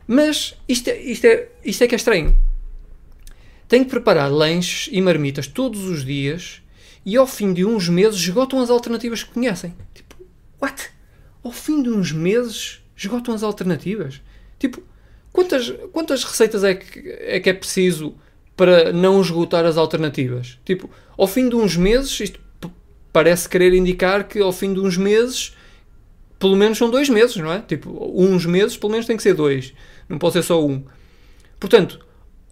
Mas 0.06 0.54
isto 0.68 0.88
é, 0.88 0.98
isto 0.98 1.24
é, 1.26 1.48
isto 1.64 1.84
é 1.84 1.86
que 1.86 1.94
é 1.94 1.96
estranho. 1.96 2.36
Tem 3.68 3.84
que 3.84 3.90
preparar 3.90 4.32
lanches 4.32 4.88
e 4.90 5.00
marmitas 5.00 5.46
todos 5.46 5.84
os 5.84 6.04
dias 6.04 6.62
e 7.04 7.16
ao 7.16 7.26
fim 7.26 7.52
de 7.52 7.64
uns 7.64 7.88
meses 7.88 8.18
esgotam 8.18 8.60
as 8.60 8.70
alternativas 8.70 9.22
que 9.22 9.30
conhecem. 9.30 9.74
Tipo, 9.94 10.16
what? 10.60 10.90
Ao 11.44 11.52
fim 11.52 11.82
de 11.82 11.90
uns 11.90 12.10
meses 12.10 12.82
esgotam 12.96 13.34
as 13.34 13.42
alternativas? 13.42 14.20
Tipo, 14.58 14.82
quantas, 15.32 15.70
quantas 15.92 16.24
receitas 16.24 16.64
é 16.64 16.74
que, 16.74 16.98
é 17.20 17.40
que 17.40 17.50
é 17.50 17.52
preciso 17.52 18.14
para 18.56 18.92
não 18.92 19.20
esgotar 19.20 19.64
as 19.64 19.76
alternativas? 19.76 20.58
Tipo, 20.64 20.90
ao 21.16 21.26
fim 21.26 21.48
de 21.48 21.54
uns 21.54 21.76
meses, 21.76 22.18
isto 22.20 22.40
parece 23.12 23.48
querer 23.48 23.74
indicar 23.74 24.26
que 24.26 24.40
ao 24.40 24.52
fim 24.52 24.72
de 24.72 24.80
uns 24.80 24.96
meses, 24.96 25.56
pelo 26.38 26.56
menos 26.56 26.78
são 26.78 26.90
dois 26.90 27.08
meses, 27.08 27.36
não 27.36 27.52
é? 27.52 27.60
Tipo, 27.60 27.90
uns 28.14 28.46
meses, 28.46 28.76
pelo 28.76 28.92
menos 28.92 29.06
tem 29.06 29.16
que 29.16 29.22
ser 29.22 29.34
dois. 29.34 29.74
Não 30.08 30.18
pode 30.18 30.34
ser 30.34 30.42
só 30.42 30.64
um. 30.64 30.84
Portanto, 31.60 32.00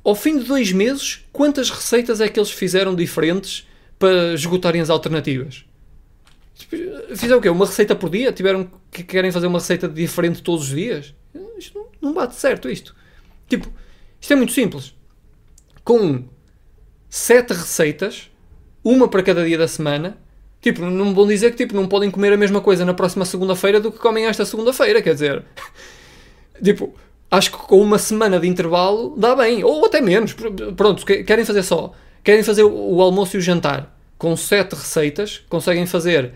ao 0.06 0.14
fim 0.14 0.38
de 0.38 0.44
dois 0.44 0.70
meses, 0.70 1.26
quantas 1.32 1.68
receitas 1.68 2.20
é 2.20 2.28
que 2.28 2.38
eles 2.38 2.52
fizeram 2.52 2.94
diferentes 2.94 3.66
para 3.98 4.34
esgotarem 4.34 4.80
as 4.80 4.88
alternativas? 4.88 5.64
Fizeram 7.16 7.38
o 7.38 7.42
quê? 7.42 7.48
Uma 7.48 7.66
receita 7.66 7.92
por 7.96 8.08
dia? 8.08 8.30
Tiveram 8.30 8.70
que 8.92 9.02
querem 9.02 9.32
fazer 9.32 9.48
uma 9.48 9.58
receita 9.58 9.88
diferente 9.88 10.44
todos 10.44 10.68
os 10.68 10.76
dias? 10.76 11.12
Isto 11.58 11.88
não, 12.00 12.14
bate 12.14 12.36
certo, 12.36 12.70
isto. 12.70 12.94
Tipo, 13.48 13.68
isto 14.20 14.32
é 14.32 14.36
muito 14.36 14.52
simples. 14.52 14.94
Com 15.82 16.24
sete 17.10 17.52
receitas, 17.52 18.30
uma 18.84 19.08
para 19.08 19.24
cada 19.24 19.44
dia 19.44 19.58
da 19.58 19.66
semana, 19.66 20.16
tipo, 20.60 20.82
não 20.82 21.12
vão 21.14 21.26
dizer 21.26 21.50
que 21.50 21.56
tipo, 21.56 21.74
não 21.74 21.88
podem 21.88 22.12
comer 22.12 22.32
a 22.32 22.36
mesma 22.36 22.60
coisa 22.60 22.84
na 22.84 22.94
próxima 22.94 23.24
segunda-feira 23.24 23.80
do 23.80 23.90
que 23.90 23.98
comem 23.98 24.26
esta 24.26 24.44
segunda-feira, 24.44 25.02
quer 25.02 25.14
dizer... 25.14 25.44
tipo, 26.62 26.94
acho 27.30 27.50
que 27.50 27.58
com 27.58 27.80
uma 27.80 27.98
semana 27.98 28.38
de 28.38 28.48
intervalo 28.48 29.14
dá 29.16 29.34
bem, 29.34 29.64
ou 29.64 29.84
até 29.84 30.00
menos. 30.00 30.34
Pronto, 30.76 31.04
querem 31.04 31.44
fazer 31.44 31.62
só, 31.62 31.92
querem 32.22 32.42
fazer 32.42 32.64
o 32.64 33.00
almoço 33.00 33.36
e 33.36 33.38
o 33.38 33.42
jantar 33.42 33.96
com 34.18 34.36
sete 34.36 34.74
receitas, 34.74 35.42
conseguem 35.48 35.86
fazer 35.86 36.32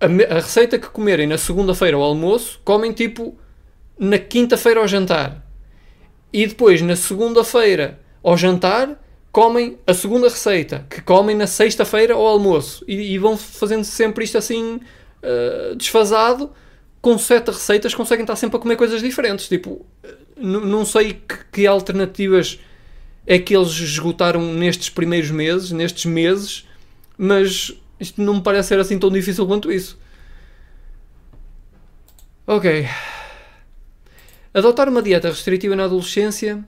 a, 0.00 0.06
a 0.06 0.34
receita 0.36 0.78
que 0.78 0.88
comerem 0.88 1.26
na 1.26 1.38
segunda-feira 1.38 1.96
ao 1.96 2.02
almoço, 2.02 2.60
comem 2.64 2.92
tipo 2.92 3.36
na 3.98 4.18
quinta-feira 4.18 4.80
ao 4.80 4.86
jantar. 4.86 5.44
E 6.32 6.46
depois, 6.46 6.80
na 6.82 6.94
segunda-feira 6.94 7.98
ao 8.22 8.36
jantar, 8.36 9.02
comem 9.32 9.78
a 9.86 9.94
segunda 9.94 10.28
receita, 10.28 10.86
que 10.88 11.00
comem 11.00 11.36
na 11.36 11.46
sexta-feira 11.46 12.14
ao 12.14 12.24
almoço. 12.26 12.84
E, 12.86 13.14
e, 13.14 13.18
vão 13.18 13.36
fazendo 13.36 13.84
sempre 13.84 14.24
isto 14.24 14.38
assim, 14.38 14.76
uh, 15.22 15.74
desfasado, 15.74 16.52
com 17.00 17.16
sete 17.18 17.50
receitas 17.50 17.94
conseguem 17.94 18.24
estar 18.24 18.36
sempre 18.36 18.56
a 18.56 18.60
comer 18.60 18.76
coisas 18.76 19.00
diferentes. 19.00 19.48
Tipo, 19.48 19.84
não 20.36 20.84
sei 20.84 21.14
que, 21.14 21.44
que, 21.52 21.66
alternativas 21.66 22.58
é 23.26 23.38
que 23.38 23.56
eles 23.56 23.72
esgotaram 23.72 24.54
nestes 24.54 24.90
primeiros 24.90 25.30
meses, 25.30 25.70
nestes 25.70 26.06
meses, 26.06 26.66
mas 27.16 27.72
isto 28.00 28.22
não 28.22 28.34
me 28.34 28.42
parece 28.42 28.68
ser 28.68 28.80
assim 28.80 28.98
tão 28.98 29.10
difícil 29.10 29.46
quanto 29.46 29.70
isso. 29.70 29.98
Ok. 32.46 32.88
Adotar 34.54 34.88
uma 34.88 35.02
dieta 35.02 35.28
restritiva 35.28 35.76
na 35.76 35.84
adolescência 35.84 36.64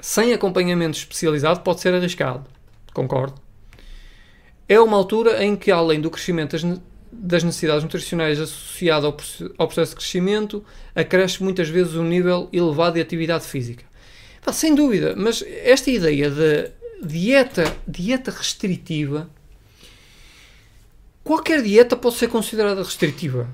sem 0.00 0.32
acompanhamento 0.32 0.96
especializado 0.96 1.60
pode 1.60 1.80
ser 1.80 1.94
arriscado. 1.94 2.44
Concordo. 2.92 3.34
É 4.68 4.80
uma 4.80 4.96
altura 4.96 5.44
em 5.44 5.56
que, 5.56 5.70
além 5.70 6.00
do 6.00 6.10
crescimento 6.10 6.56
das 7.12 7.44
necessidades 7.44 7.84
nutricionais 7.84 8.40
associado 8.40 9.06
ao, 9.06 9.16
ao, 9.58 9.66
processo 9.66 9.90
de 9.90 9.96
crescimento, 9.96 10.64
acresce 10.94 11.42
muitas 11.42 11.68
vezes 11.68 11.94
um 11.94 12.04
nível 12.04 12.48
elevado 12.50 12.94
de 12.94 13.02
atividade 13.02 13.44
física. 13.44 13.84
sem 14.50 14.74
dúvida, 14.74 15.14
mas 15.14 15.44
esta 15.62 15.90
ideia 15.90 16.30
de 16.30 16.70
dieta, 17.04 17.76
dieta 17.86 18.30
restritiva, 18.30 19.28
qualquer 21.22 21.62
dieta 21.62 21.96
pode 21.96 22.16
ser 22.16 22.28
considerada 22.28 22.82
restritiva. 22.82 23.48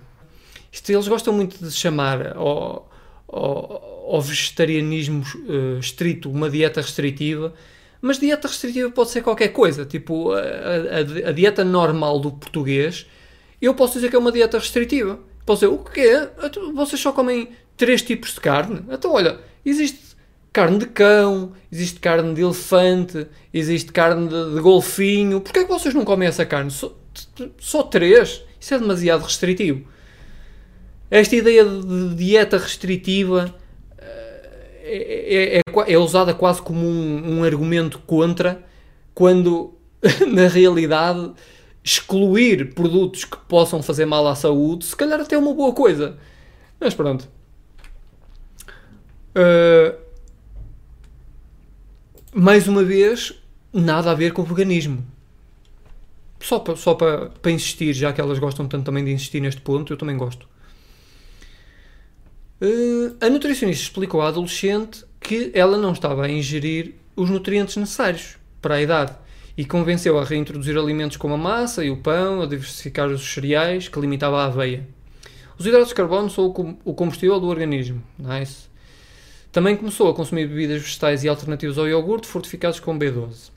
Isto, 0.71 0.93
eles 0.93 1.09
gostam 1.09 1.33
muito 1.33 1.59
de 1.59 1.73
chamar 1.73 2.37
ao, 2.37 2.89
ao, 3.27 4.07
ao 4.13 4.23
vegetarianismo 4.23 5.25
uh, 5.49 5.81
estrito 5.81 6.31
uma 6.31 6.49
dieta 6.49 6.81
restritiva, 6.81 7.53
mas 8.01 8.21
dieta 8.21 8.47
restritiva 8.47 8.89
pode 8.91 9.11
ser 9.11 9.23
qualquer 9.23 9.49
coisa. 9.49 9.85
Tipo, 9.85 10.33
a, 10.33 10.39
a, 10.39 11.29
a 11.31 11.33
dieta 11.33 11.65
normal 11.65 12.21
do 12.21 12.31
português 12.31 13.07
eu 13.67 13.75
posso 13.75 13.95
dizer 13.95 14.09
que 14.09 14.17
é 14.17 14.19
uma 14.19 14.33
dieta 14.33 14.59
restritiva. 14.59 15.19
Posso 15.45 15.67
dizer, 15.67 15.75
o 15.75 15.79
que 15.79 16.01
é? 16.01 16.31
Então, 16.45 16.75
vocês 16.75 17.01
só 17.01 17.13
comem 17.13 17.49
três 17.77 18.03
tipos 18.03 18.35
de 18.35 18.41
carne? 18.41 18.85
Então, 18.91 19.13
olha, 19.13 19.39
existe 19.65 20.09
carne 20.53 20.79
de 20.79 20.87
cão, 20.87 21.53
existe 21.71 22.01
carne 22.01 22.35
de 22.35 22.43
elefante, 22.43 23.27
existe 23.53 23.93
carne 23.93 24.29
de, 24.29 24.55
de 24.55 24.61
golfinho. 24.61 25.41
Porquê 25.41 25.61
é 25.61 25.65
que 25.65 25.71
vocês 25.71 25.95
não 25.95 26.05
comem 26.05 26.29
essa 26.29 26.45
carne? 26.45 26.71
Só, 26.71 26.93
só 27.59 27.83
três? 27.83 28.45
Isso 28.61 28.75
é 28.75 28.79
demasiado 28.79 29.23
restritivo. 29.23 29.87
Esta 31.11 31.37
ideia 31.37 31.65
de 31.65 32.15
dieta 32.15 32.59
restritiva 32.59 33.55
eh, 33.97 34.81
é, 34.83 35.57
é, 35.57 35.59
é, 35.59 35.93
é 35.93 35.99
usada 35.99 36.35
quase 36.35 36.61
como 36.61 36.87
um, 36.87 37.39
um 37.39 37.45
argumento 37.45 37.99
contra, 38.01 38.63
quando 39.15 39.75
na 40.27 40.49
realidade 40.49 41.33
excluir 41.89 42.75
produtos 42.75 43.25
que 43.25 43.37
possam 43.49 43.83
fazer 43.83 44.05
mal 44.05 44.27
à 44.27 44.35
saúde, 44.35 44.85
se 44.85 44.95
calhar 44.95 45.19
até 45.19 45.37
é 45.37 45.39
uma 45.39 45.55
boa 45.55 45.73
coisa. 45.73 46.19
Mas 46.79 46.95
pronto. 46.95 47.27
Uh, 49.31 49.97
mais 52.35 52.69
uma 52.69 52.85
vez, 52.85 53.33
nada 53.73 54.11
a 54.11 54.15
ver 54.15 54.33
com 54.33 54.43
o 54.43 54.45
veganismo. 54.45 55.05
Só 56.41 56.59
para 56.59 56.77
só 56.77 56.95
para, 56.95 57.31
para 57.31 57.51
insistir, 57.51 57.93
já 57.95 58.13
que 58.13 58.21
elas 58.21 58.39
gostam 58.39 58.69
tanto 58.69 58.85
também 58.85 59.05
de 59.05 59.11
insistir 59.11 59.41
neste 59.41 59.61
ponto, 59.61 59.93
eu 59.93 59.97
também 59.97 60.17
gosto. 60.17 60.47
Uh, 62.61 63.17
a 63.21 63.31
nutricionista 63.31 63.85
explicou 63.85 64.21
à 64.21 64.29
adolescente 64.29 65.05
que 65.21 65.51
ela 65.55 65.79
não 65.79 65.93
estava 65.93 66.27
a 66.27 66.29
ingerir 66.29 66.97
os 67.17 67.31
nutrientes 67.31 67.77
necessários 67.77 68.37
para 68.61 68.75
a 68.75 68.83
idade 68.83 69.17
e 69.59 69.65
convenceu 69.65 70.17
a 70.17 70.25
reintroduzir 70.25 70.79
alimentos 70.79 71.17
como 71.17 71.35
a 71.35 71.37
massa 71.37 71.85
e 71.85 71.91
o 71.91 71.97
pão, 71.97 72.41
a 72.41 72.47
diversificar 72.47 73.09
os 73.09 73.35
cereais, 73.35 73.89
que 73.89 74.01
limitava 74.01 74.41
a 74.41 74.45
aveia. 74.45 74.87
Os 75.59 75.67
hidratos 75.67 75.89
de 75.89 75.97
carbono 75.97 76.31
são 76.31 76.47
o 76.85 76.95
combustível 76.95 77.41
do 77.41 77.49
organismo. 77.49 78.01
Nice. 78.17 78.69
Também 79.51 79.77
começou 79.77 80.09
a 80.09 80.15
consumir 80.15 80.47
bebidas 80.47 80.81
vegetais 80.81 81.25
e 81.25 81.29
alternativas 81.29 81.77
ao 81.77 81.89
iogurte 81.89 82.29
fortificados 82.29 82.79
com 82.79 82.97
B12. 82.97 83.51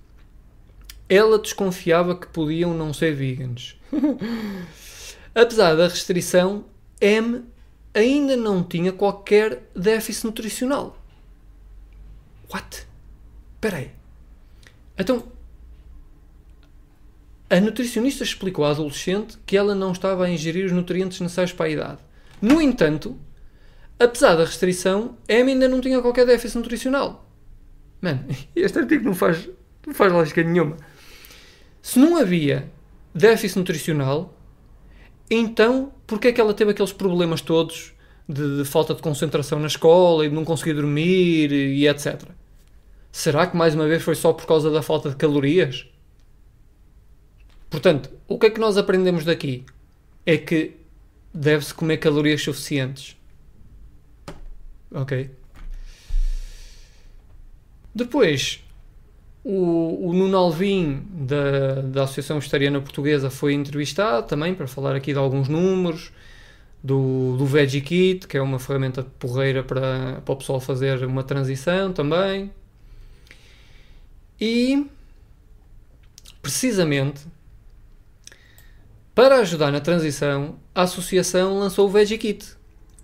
Ela 1.08 1.38
desconfiava 1.38 2.16
que 2.16 2.26
podiam 2.26 2.74
não 2.74 2.92
ser 2.92 3.14
veganos. 3.14 3.80
Apesar 5.36 5.76
da 5.76 5.88
restrição, 5.88 6.66
M 7.00 7.44
ainda 7.94 8.36
não 8.36 8.64
tinha 8.64 8.92
qualquer 8.92 9.70
déficit 9.76 10.26
nutricional. 10.26 10.98
What? 12.52 12.88
Espera 13.54 13.78
aí. 13.78 13.92
Então, 14.98 15.31
a 17.52 17.60
nutricionista 17.60 18.24
explicou 18.24 18.64
à 18.64 18.72
adolescente 18.72 19.38
que 19.46 19.58
ela 19.58 19.76
não 19.76 19.92
estava 19.92 20.24
a 20.24 20.30
ingerir 20.30 20.66
os 20.66 20.72
nutrientes 20.72 21.20
necessários 21.20 21.52
para 21.52 21.66
a 21.66 21.70
idade. 21.70 21.98
No 22.42 22.62
entanto, 22.62 23.20
apesar 24.00 24.36
da 24.36 24.46
restrição, 24.46 25.18
Amy 25.30 25.52
ainda 25.52 25.68
não 25.68 25.82
tinha 25.82 26.02
qualquer 26.02 26.26
déficit 26.26 26.60
nutricional. 26.60 27.30
Mano, 28.00 28.26
este 28.56 28.80
artigo 28.80 29.04
não 29.04 29.14
faz, 29.14 29.50
não 29.86 29.94
faz 29.94 30.14
lógica 30.14 30.42
nenhuma. 30.42 30.78
Se 31.82 32.00
não 32.00 32.16
havia 32.16 32.72
déficit 33.14 33.60
nutricional, 33.60 34.34
então 35.30 35.92
porquê 36.08 36.30
é 36.30 36.32
que 36.32 36.40
ela 36.40 36.54
teve 36.54 36.72
aqueles 36.72 36.94
problemas 36.94 37.42
todos 37.42 37.92
de, 38.30 38.60
de, 38.60 38.66
falta 38.66 38.96
de 38.96 39.02
concentração 39.02 39.60
na 39.60 39.68
escola 39.68 40.26
e 40.26 40.30
de 40.30 40.36
não 40.36 40.46
conseguir 40.46 40.76
dormir 40.76 41.52
e, 41.52 41.80
e 41.80 41.88
etc? 41.90 42.22
Será 43.12 43.46
que 43.46 43.58
mais 43.58 43.76
uma 43.76 43.90
vez 43.90 44.02
foi 44.02 44.16
só 44.16 44.32
por 44.32 44.46
causa 44.46 44.72
da 44.72 44.82
falta 44.82 45.10
de 45.10 45.18
calorias? 45.18 45.91
Portanto, 47.72 48.12
o 48.28 48.38
que 48.38 48.46
é 48.46 48.50
que 48.52 48.60
nós 48.60 48.78
aprendemos 48.78 49.26
daqui? 49.26 49.66
É 50.24 50.38
que 50.38 50.76
deve-se 51.34 51.74
comer 51.74 51.98
calorias 51.98 52.44
suficientes. 52.44 53.18
Ok? 54.94 55.32
Depois, 57.96 58.64
o, 59.44 60.10
o 60.10 60.14
Nuno 60.14 60.38
Alvim, 60.38 61.04
da, 61.12 61.82
da 61.82 62.04
Associação 62.04 62.38
Vegetariana 62.40 62.80
Portuguesa, 62.80 63.32
foi 63.32 63.54
entrevistado 63.54 64.28
também 64.28 64.54
para 64.54 64.68
falar 64.68 64.96
aqui 64.96 65.14
de 65.14 65.18
alguns 65.18 65.48
números. 65.48 66.12
do, 66.84 67.38
do 67.38 67.46
Veggie 67.46 67.82
Kit, 67.82 68.28
que 68.28 68.38
é 68.38 68.42
uma 68.42 68.60
ferramenta 68.60 69.04
porreira 69.04 69.64
para, 69.64 70.22
para 70.26 70.34
o 70.34 70.36
pessoal 70.36 70.60
fazer 70.60 71.06
uma 71.06 71.24
transição 71.24 71.94
também. 71.94 72.52
E 74.40 74.88
precisamente 76.42 77.22
para 79.22 79.38
ajudar 79.38 79.72
na 79.72 79.80
transição, 79.80 80.56
a 80.74 80.82
associação 80.82 81.60
lançou 81.60 81.88
o 81.88 81.92
Veggie 81.92 82.18
Kit, 82.18 82.44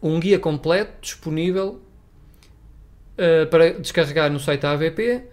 um 0.02 0.20
guia 0.20 0.40
completo 0.40 0.94
disponível 1.00 1.80
uh, 3.14 3.46
para 3.52 3.74
descarregar 3.74 4.32
no 4.32 4.40
site 4.40 4.62
da 4.62 4.72
AVP 4.72 5.26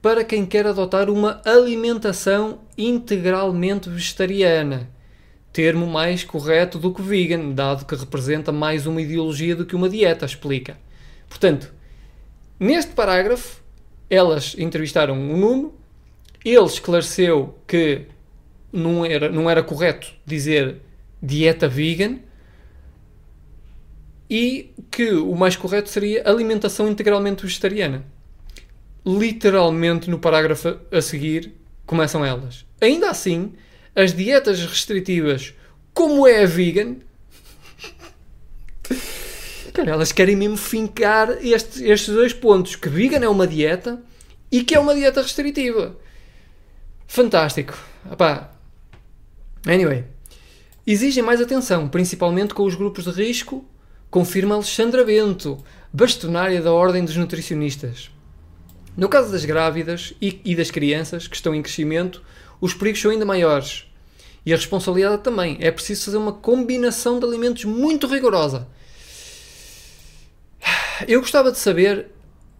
para 0.00 0.24
quem 0.24 0.46
quer 0.46 0.66
adotar 0.66 1.10
uma 1.10 1.42
alimentação 1.44 2.60
integralmente 2.78 3.90
vegetariana. 3.90 4.88
Termo 5.52 5.86
mais 5.86 6.24
correto 6.24 6.78
do 6.78 6.94
que 6.94 7.02
vegan, 7.02 7.50
dado 7.50 7.84
que 7.84 7.94
representa 7.94 8.50
mais 8.50 8.86
uma 8.86 9.02
ideologia 9.02 9.54
do 9.54 9.66
que 9.66 9.76
uma 9.76 9.90
dieta, 9.90 10.24
explica. 10.24 10.78
Portanto, 11.28 11.70
neste 12.58 12.92
parágrafo, 12.92 13.60
elas 14.08 14.56
entrevistaram 14.58 15.20
o 15.20 15.36
Nuno, 15.36 15.74
ele 16.42 16.64
esclareceu 16.64 17.58
que 17.66 18.06
não 18.72 19.04
era, 19.04 19.30
não 19.30 19.48
era 19.48 19.62
correto 19.62 20.12
dizer 20.24 20.76
dieta 21.22 21.68
vegan 21.68 22.18
e 24.30 24.74
que 24.90 25.12
o 25.12 25.34
mais 25.34 25.56
correto 25.56 25.88
seria 25.88 26.28
alimentação 26.28 26.88
integralmente 26.88 27.42
vegetariana. 27.42 28.04
Literalmente 29.04 30.10
no 30.10 30.18
parágrafo 30.18 30.76
a 30.92 31.00
seguir 31.00 31.54
começam 31.86 32.24
elas. 32.24 32.66
Ainda 32.80 33.10
assim, 33.10 33.54
as 33.94 34.12
dietas 34.12 34.60
restritivas, 34.60 35.54
como 35.94 36.26
é 36.26 36.42
a 36.42 36.46
vegan, 36.46 36.96
cara, 39.72 39.90
elas 39.92 40.12
querem 40.12 40.36
mesmo 40.36 40.58
fincar 40.58 41.30
estes, 41.44 41.80
estes 41.80 42.14
dois 42.14 42.34
pontos: 42.34 42.76
que 42.76 42.88
vegan 42.88 43.24
é 43.24 43.28
uma 43.28 43.46
dieta 43.46 44.02
e 44.52 44.62
que 44.62 44.74
é 44.74 44.78
uma 44.78 44.94
dieta 44.94 45.22
restritiva. 45.22 45.96
Fantástico. 47.06 47.78
Epá. 48.12 48.57
Anyway, 49.66 50.04
exigem 50.86 51.22
mais 51.22 51.40
atenção, 51.40 51.88
principalmente 51.88 52.54
com 52.54 52.64
os 52.64 52.74
grupos 52.74 53.04
de 53.04 53.10
risco, 53.10 53.64
confirma 54.10 54.54
Alexandra 54.54 55.04
Bento, 55.04 55.58
bastonária 55.92 56.62
da 56.62 56.72
Ordem 56.72 57.04
dos 57.04 57.16
Nutricionistas. 57.16 58.10
No 58.96 59.08
caso 59.08 59.30
das 59.30 59.44
grávidas 59.44 60.14
e, 60.20 60.40
e 60.44 60.56
das 60.56 60.70
crianças 60.70 61.28
que 61.28 61.36
estão 61.36 61.54
em 61.54 61.62
crescimento, 61.62 62.22
os 62.60 62.74
perigos 62.74 63.00
são 63.00 63.10
ainda 63.10 63.24
maiores. 63.24 63.84
E 64.44 64.52
a 64.52 64.56
responsabilidade 64.56 65.22
também. 65.22 65.56
É 65.60 65.70
preciso 65.70 66.06
fazer 66.06 66.16
uma 66.16 66.32
combinação 66.32 67.18
de 67.20 67.26
alimentos 67.26 67.64
muito 67.64 68.06
rigorosa. 68.06 68.66
Eu 71.06 71.20
gostava 71.20 71.52
de 71.52 71.58
saber 71.58 72.06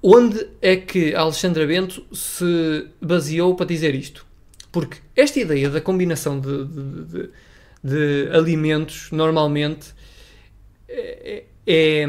onde 0.03 0.47
é 0.63 0.77
que 0.77 1.15
Alexandra 1.15 1.67
Bento 1.67 2.05
se 2.13 2.87
baseou 3.01 3.57
para 3.57 3.67
dizer 3.67 3.95
isto. 3.95 4.28
Porque 4.79 4.99
esta 5.17 5.41
ideia 5.41 5.69
da 5.69 5.81
combinação 5.81 6.38
de, 6.38 6.64
de, 6.67 7.05
de, 7.05 7.31
de 7.83 8.31
alimentos, 8.33 9.11
normalmente, 9.11 9.93
é, 10.88 11.43
é, 11.67 12.07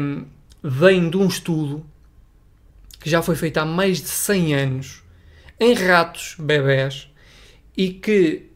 vem 0.62 1.10
de 1.10 1.16
um 1.16 1.26
estudo 1.26 1.84
que 3.00 3.10
já 3.10 3.22
foi 3.22 3.34
feito 3.34 3.58
há 3.58 3.64
mais 3.64 4.00
de 4.00 4.06
100 4.06 4.54
anos 4.54 5.02
em 5.58 5.74
ratos 5.74 6.36
bebés 6.38 7.08
e 7.76 7.90
que, 7.90 8.46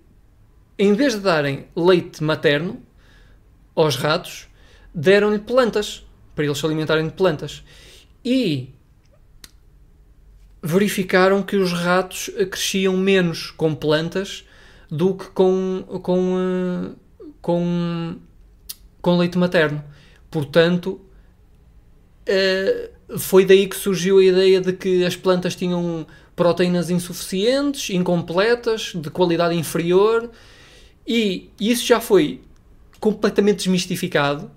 em 0.79 0.93
vez 0.93 1.15
de 1.15 1.21
darem 1.21 1.67
leite 1.75 2.23
materno 2.23 2.81
aos 3.75 3.97
ratos, 3.97 4.47
deram-lhe 4.95 5.41
plantas 5.41 6.07
para 6.37 6.45
eles 6.45 6.57
se 6.57 6.65
alimentarem 6.65 7.09
de 7.09 7.15
plantas. 7.15 7.65
E 8.25 8.73
verificaram 10.65 11.43
que 11.43 11.57
os 11.57 11.73
ratos 11.73 12.31
cresciam 12.51 12.97
menos 12.97 13.51
com 13.51 13.75
plantas 13.75 14.47
do 14.91 15.15
que 15.15 15.27
com, 15.27 15.85
com, 16.03 16.39
eh, 16.39 16.91
com, 17.43 18.17
com 19.03 19.19
leite 19.19 19.37
materno. 19.37 19.85
Portanto, 20.31 20.99
eh, 22.25 22.91
foi 23.19 23.45
daí 23.45 23.69
que 23.69 23.77
surgiu 23.77 24.19
a 24.19 24.25
ideia 24.25 24.59
de 24.59 24.73
que 24.73 25.05
as 25.05 25.15
plantas 25.15 25.55
tinham 25.55 26.07
proteínas 26.35 26.89
insuficientes, 26.89 27.91
incompletas, 27.91 28.93
de 28.95 29.11
qualidade 29.11 29.55
inferior, 29.55 30.31
e 31.07 31.51
isso 31.61 31.85
já 31.85 32.01
foi 32.01 32.41
completamente 32.99 33.59
desmistificado. 33.59 34.51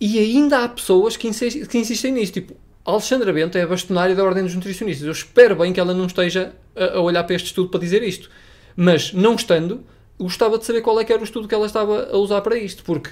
E 0.00 0.20
ainda 0.20 0.62
há 0.62 0.68
pessoas 0.68 1.16
que 1.16 1.26
insistem, 1.26 2.12
nisso. 2.12 2.32
Tipo, 2.32 2.56
Alexandra 2.86 3.32
Bento 3.32 3.58
é 3.58 3.62
a 3.62 3.66
bastonária 3.66 4.14
da 4.14 4.22
Ordem 4.22 4.44
dos 4.44 4.54
Nutricionistas. 4.54 5.04
Eu 5.04 5.12
espero 5.12 5.56
bem 5.56 5.72
que 5.72 5.80
ela 5.80 5.92
não 5.92 6.06
esteja 6.06 6.52
a, 6.76 7.00
olhar 7.00 7.24
para 7.24 7.34
este 7.34 7.46
estudo 7.46 7.68
para 7.68 7.80
dizer 7.80 8.00
isto. 8.02 8.30
Mas, 8.76 9.12
não 9.12 9.34
estando, 9.34 9.84
gostava 10.16 10.56
de 10.56 10.64
saber 10.64 10.82
qual 10.82 11.00
é 11.00 11.04
que 11.04 11.12
era 11.12 11.20
o 11.20 11.24
estudo 11.24 11.48
que 11.48 11.54
ela 11.54 11.66
estava 11.66 12.10
a 12.12 12.16
usar 12.16 12.40
para 12.42 12.56
isto, 12.56 12.84
porque 12.84 13.10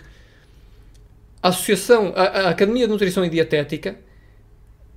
a 1.42 1.48
Associação, 1.48 2.12
a, 2.14 2.22
a 2.22 2.48
Academia 2.50 2.86
de 2.86 2.92
Nutrição 2.92 3.24
e 3.24 3.28
Dietética 3.28 3.98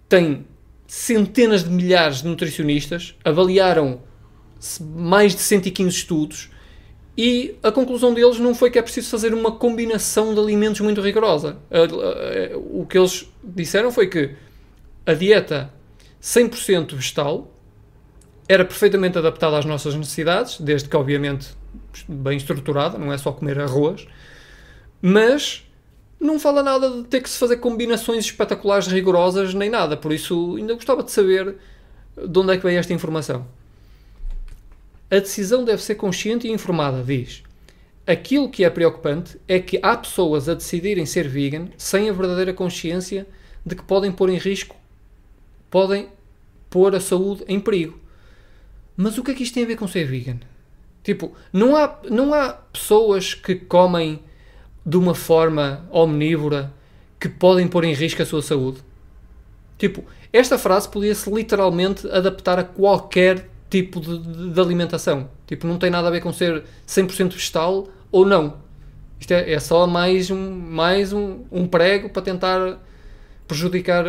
tem 0.07 0.45
centenas 0.85 1.63
de 1.63 1.71
milhares 1.71 2.21
de 2.21 2.27
nutricionistas, 2.27 3.15
avaliaram 3.25 4.01
mais 4.79 5.33
de 5.33 5.41
115 5.41 5.89
estudos 5.89 6.49
e 7.17 7.55
a 7.63 7.71
conclusão 7.71 8.13
deles 8.13 8.37
não 8.37 8.53
foi 8.53 8.69
que 8.69 8.77
é 8.77 8.81
preciso 8.81 9.09
fazer 9.09 9.33
uma 9.33 9.51
combinação 9.51 10.33
de 10.33 10.39
alimentos 10.39 10.81
muito 10.81 11.01
rigorosa. 11.01 11.57
O 12.71 12.85
que 12.85 12.97
eles 12.97 13.27
disseram 13.43 13.91
foi 13.91 14.07
que 14.07 14.35
a 15.07 15.13
dieta 15.13 15.73
100% 16.21 16.93
vegetal 16.93 17.49
era 18.45 18.65
perfeitamente 18.65 19.17
adaptada 19.17 19.57
às 19.57 19.63
nossas 19.63 19.95
necessidades, 19.95 20.59
desde 20.59 20.89
que, 20.89 20.97
obviamente, 20.97 21.47
bem 22.09 22.35
estruturada, 22.35 22.97
não 22.97 23.13
é 23.13 23.17
só 23.17 23.31
comer 23.31 23.57
arroz, 23.57 24.05
mas 25.01 25.65
não 26.19 26.37
fala 26.37 26.61
nada 26.61 26.89
de 26.89 27.03
ter 27.05 27.21
que 27.21 27.29
se 27.29 27.37
fazer 27.37 27.57
combinações 27.57 28.25
espetaculares, 28.25 28.87
rigorosas, 28.87 29.53
nem 29.53 29.69
nada. 29.69 29.95
Por 29.95 30.11
isso, 30.11 30.57
ainda 30.57 30.73
gostava 30.73 31.01
de 31.01 31.11
saber 31.11 31.55
de 32.17 32.39
onde 32.39 32.53
é 32.53 32.57
que 32.57 32.63
veio 32.63 32.77
esta 32.77 32.93
informação. 32.93 33.47
A 35.09 35.19
decisão 35.19 35.63
deve 35.63 35.81
ser 35.81 35.95
consciente 35.95 36.47
e 36.47 36.51
informada, 36.51 37.01
diz. 37.01 37.43
Aquilo 38.05 38.49
que 38.49 38.65
é 38.65 38.69
preocupante 38.69 39.39
é 39.47 39.57
que 39.59 39.79
há 39.81 39.95
pessoas 39.95 40.49
a 40.49 40.53
decidirem 40.53 41.05
ser 41.05 41.29
vegan 41.29 41.69
sem 41.77 42.09
a 42.09 42.13
verdadeira 42.13 42.53
consciência 42.53 43.25
de 43.65 43.73
que 43.75 43.83
podem 43.83 44.11
pôr 44.11 44.29
em 44.29 44.37
risco 44.37 44.75
podem 45.69 46.09
pôr 46.69 46.95
a 46.95 46.99
saúde 46.99 47.43
em 47.47 47.59
perigo. 47.59 47.99
Mas 48.95 49.17
o 49.17 49.23
que 49.23 49.31
é 49.31 49.33
que 49.33 49.43
isto 49.43 49.53
tem 49.53 49.63
a 49.63 49.67
ver 49.67 49.77
com 49.77 49.87
ser 49.87 50.05
vegan? 50.05 50.39
Tipo, 51.03 51.31
não 51.53 51.75
há, 51.75 51.99
não 52.09 52.33
há 52.33 52.49
pessoas 52.49 53.33
que 53.33 53.55
comem 53.55 54.19
de 54.85 54.97
uma 54.97 55.13
forma 55.13 55.87
omnívora 55.91 56.73
que 57.19 57.29
podem 57.29 57.67
pôr 57.67 57.83
em 57.83 57.93
risco 57.93 58.21
a 58.21 58.25
sua 58.25 58.41
saúde? 58.41 58.79
Tipo, 59.77 60.03
esta 60.33 60.57
frase 60.57 60.89
podia-se 60.89 61.29
literalmente 61.31 62.09
adaptar 62.09 62.59
a 62.59 62.63
qualquer 62.63 63.47
tipo 63.69 63.99
de, 63.99 64.51
de, 64.51 64.59
alimentação. 64.59 65.29
Tipo, 65.45 65.67
não 65.67 65.77
tem 65.77 65.89
nada 65.89 66.07
a 66.07 66.11
ver 66.11 66.21
com 66.21 66.33
ser 66.33 66.63
100% 66.87 67.33
vegetal 67.33 67.87
ou 68.11 68.25
não. 68.25 68.57
Isto 69.19 69.31
é, 69.31 69.53
é 69.53 69.59
só 69.59 69.87
mais, 69.87 70.29
um, 70.29 70.51
mais 70.51 71.13
um, 71.13 71.45
um 71.51 71.67
prego 71.67 72.09
para 72.09 72.21
tentar 72.21 72.79
prejudicar 73.47 74.05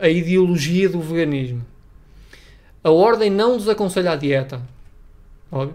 a 0.00 0.08
ideologia 0.08 0.88
do 0.88 1.00
veganismo. 1.00 1.64
A 2.82 2.90
ordem 2.90 3.30
não 3.30 3.56
desaconselha 3.56 4.12
a 4.12 4.16
dieta. 4.16 4.60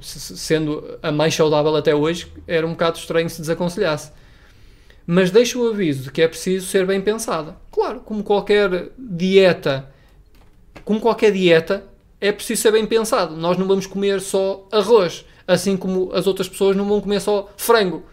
Sendo 0.01 0.97
a 1.03 1.11
mais 1.11 1.35
saudável 1.35 1.75
até 1.75 1.93
hoje, 1.93 2.31
era 2.47 2.65
um 2.65 2.71
bocado 2.71 2.97
estranho 2.97 3.29
se 3.29 3.41
desaconselhasse. 3.41 4.11
Mas 5.05 5.29
deixa 5.29 5.59
o 5.59 5.67
aviso 5.67 6.03
de 6.03 6.11
que 6.11 6.21
é 6.21 6.27
preciso 6.27 6.65
ser 6.65 6.85
bem 6.85 6.99
pensada. 7.01 7.55
Claro, 7.71 7.99
como 7.99 8.23
qualquer 8.23 8.89
dieta, 8.97 9.87
como 10.83 10.99
qualquer 10.99 11.31
dieta, 11.31 11.83
é 12.19 12.31
preciso 12.31 12.61
ser 12.61 12.71
bem 12.71 12.85
pensado. 12.85 13.35
Nós 13.35 13.57
não 13.57 13.67
vamos 13.67 13.85
comer 13.85 14.19
só 14.21 14.67
arroz, 14.71 15.25
assim 15.47 15.77
como 15.77 16.11
as 16.13 16.25
outras 16.25 16.49
pessoas 16.49 16.75
não 16.75 16.87
vão 16.87 17.01
comer 17.01 17.19
só 17.19 17.51
frango 17.55 18.03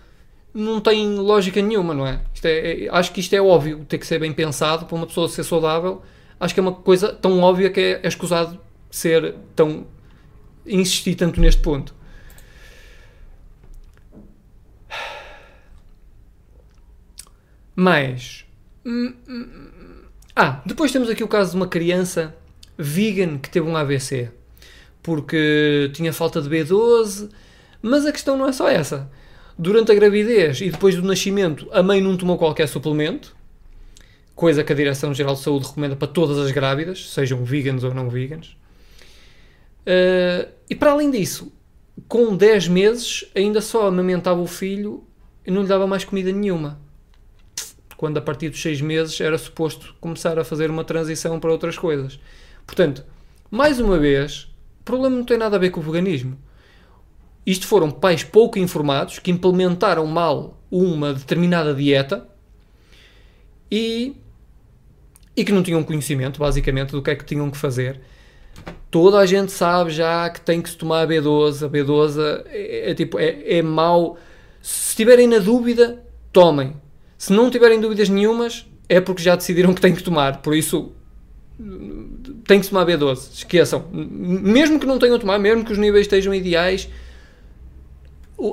não 0.55 0.81
tem 0.81 1.17
lógica 1.17 1.61
nenhuma, 1.63 1.95
não 1.95 2.07
é? 2.07 2.21
é? 2.45 2.85
é? 2.85 2.89
Acho 2.91 3.13
que 3.13 3.21
isto 3.21 3.35
é 3.35 3.41
óbvio, 3.41 3.85
tem 3.87 3.99
que 3.99 4.07
ser 4.07 4.19
bem 4.19 4.33
pensado 4.33 4.87
para 4.87 4.95
uma 4.95 5.07
pessoa 5.07 5.29
ser 5.29 5.45
saudável. 5.45 6.03
Acho 6.39 6.55
que 6.55 6.61
é 6.61 6.63
uma 6.63 6.73
coisa 6.73 7.13
tão 7.13 7.41
óbvia 7.41 7.71
que 7.71 7.81
é, 7.81 8.01
é 8.03 8.09
escusado 8.09 8.59
ser 8.91 9.35
tão. 9.57 9.87
insistir 10.67 11.15
tanto 11.15 11.41
neste 11.41 11.63
ponto. 11.63 11.95
Mas. 17.75 18.45
Hum, 18.85 19.15
hum, 19.29 19.49
hum, 19.55 20.05
ah, 20.37 20.61
depois 20.67 20.93
temos 20.93 21.09
aqui 21.09 21.23
o 21.25 21.29
caso 21.29 21.53
de 21.53 21.57
uma 21.57 21.69
criança 21.69 22.35
vegan 22.77 23.39
que 23.39 23.49
teve 23.49 23.67
um 23.67 23.77
AVC 23.77 24.31
porque 25.03 25.91
tinha 25.95 26.13
falta 26.13 26.41
de 26.41 26.49
B12, 26.49 27.31
mas 27.81 28.07
a 28.07 28.13
questão 28.13 28.37
não 28.37 28.47
é 28.47 28.53
só 28.53 28.69
essa 28.69 29.11
durante 29.59 29.93
a 29.93 29.95
gravidez 29.95 30.61
e 30.61 30.71
depois 30.71 30.95
do 30.95 31.03
nascimento 31.03 31.69
a 31.73 31.83
mãe 31.83 32.01
não 32.01 32.17
tomou 32.17 32.39
qualquer 32.39 32.67
suplemento, 32.69 33.37
coisa 34.35 34.65
que 34.65 34.73
a 34.73 34.77
Direção-Geral 34.77 35.35
de 35.35 35.41
Saúde 35.41 35.67
recomenda 35.67 35.97
para 35.97 36.09
todas 36.09 36.39
as 36.39 36.51
grávidas, 36.51 37.11
sejam 37.11 37.45
veganos 37.45 37.85
ou 37.85 37.95
não 37.95 38.09
veganos. 38.09 38.57
Uh, 39.83 40.51
e 40.71 40.75
para 40.75 40.93
além 40.93 41.11
disso, 41.11 41.53
com 42.09 42.37
10 42.37 42.69
meses 42.69 43.25
ainda 43.35 43.61
só 43.61 43.87
amamentava 43.87 44.41
o 44.41 44.47
filho 44.47 45.05
e 45.47 45.51
não 45.51 45.63
lhe 45.63 45.69
dava 45.69 45.87
mais 45.87 46.05
comida 46.05 46.33
nenhuma. 46.33 46.81
Quando 47.97 48.19
a 48.19 48.23
partir 48.23 48.49
dos 48.49 48.61
6 48.61 48.81
meses 48.81 49.21
era 49.21 49.39
suposto 49.39 49.95
começar 50.01 50.39
a 50.39 50.45
fazer 50.45 50.71
uma 50.71 50.85
transição 50.85 51.39
para 51.39 51.53
outras 51.53 51.77
coisas. 51.77 52.19
Portanto, 52.67 53.05
mais 53.51 53.79
uma 53.79 53.99
vez, 53.99 54.49
o 54.81 54.85
problema 54.85 55.17
não 55.17 55.25
tem 55.25 55.37
nada 55.37 55.57
a 55.57 55.59
ver 55.59 55.71
com 55.71 55.81
o 55.81 55.83
veganismo. 55.83 56.39
Isto 57.45 57.67
foram 57.67 57.91
pais 57.91 58.23
pouco 58.23 58.59
informados 58.59 59.19
que 59.19 59.31
implementaram 59.31 60.07
mal 60.07 60.61
uma 60.71 61.13
determinada 61.13 61.75
dieta 61.75 62.27
e, 63.71 64.15
e 65.37 65.45
que 65.45 65.53
não 65.53 65.63
tinham 65.63 65.83
conhecimento, 65.83 66.39
basicamente, 66.39 66.93
do 66.93 67.03
que 67.03 67.11
é 67.11 67.17
que 67.17 67.25
tinham 67.25 67.51
que 67.51 67.57
fazer. 67.57 68.01
Toda 68.91 69.19
a 69.19 69.27
gente 69.27 69.51
sabe 69.51 69.91
já 69.91 70.29
que 70.31 70.41
tem 70.41 70.61
que 70.61 70.71
se 70.71 70.77
tomar 70.77 71.03
a 71.03 71.07
B12. 71.07 71.67
A 71.67 71.71
B12 71.71 72.45
é, 72.47 72.91
é 72.91 72.95
tipo, 72.95 73.19
é, 73.19 73.59
é 73.59 73.63
mau. 73.63 74.19
Se 74.61 74.91
estiverem 74.91 75.27
na 75.27 75.39
dúvida, 75.39 76.03
tomem. 76.33 76.77
Se 77.17 77.33
não 77.33 77.51
tiverem 77.51 77.81
dúvidas 77.81 78.09
nenhumas, 78.09 78.67
é 78.89 79.01
porque 79.01 79.23
já 79.23 79.35
decidiram 79.35 79.73
que 79.75 79.81
têm 79.81 79.95
que 79.95 80.03
tomar. 80.03 80.43
Por 80.43 80.55
isso, 80.55 80.93
tem 82.47 82.61
que 82.61 82.69
tomar 82.69 82.85
B12. 82.85 83.33
Esqueçam. 83.33 83.87
Mesmo 83.91 84.79
que 84.79 84.87
não 84.87 84.99
tenham 84.99 85.19
tomar, 85.19 85.39
mesmo 85.39 85.65
que 85.65 85.73
os 85.73 85.79
níveis 85.79 86.07
estejam 86.07 86.35
ideais, 86.35 86.89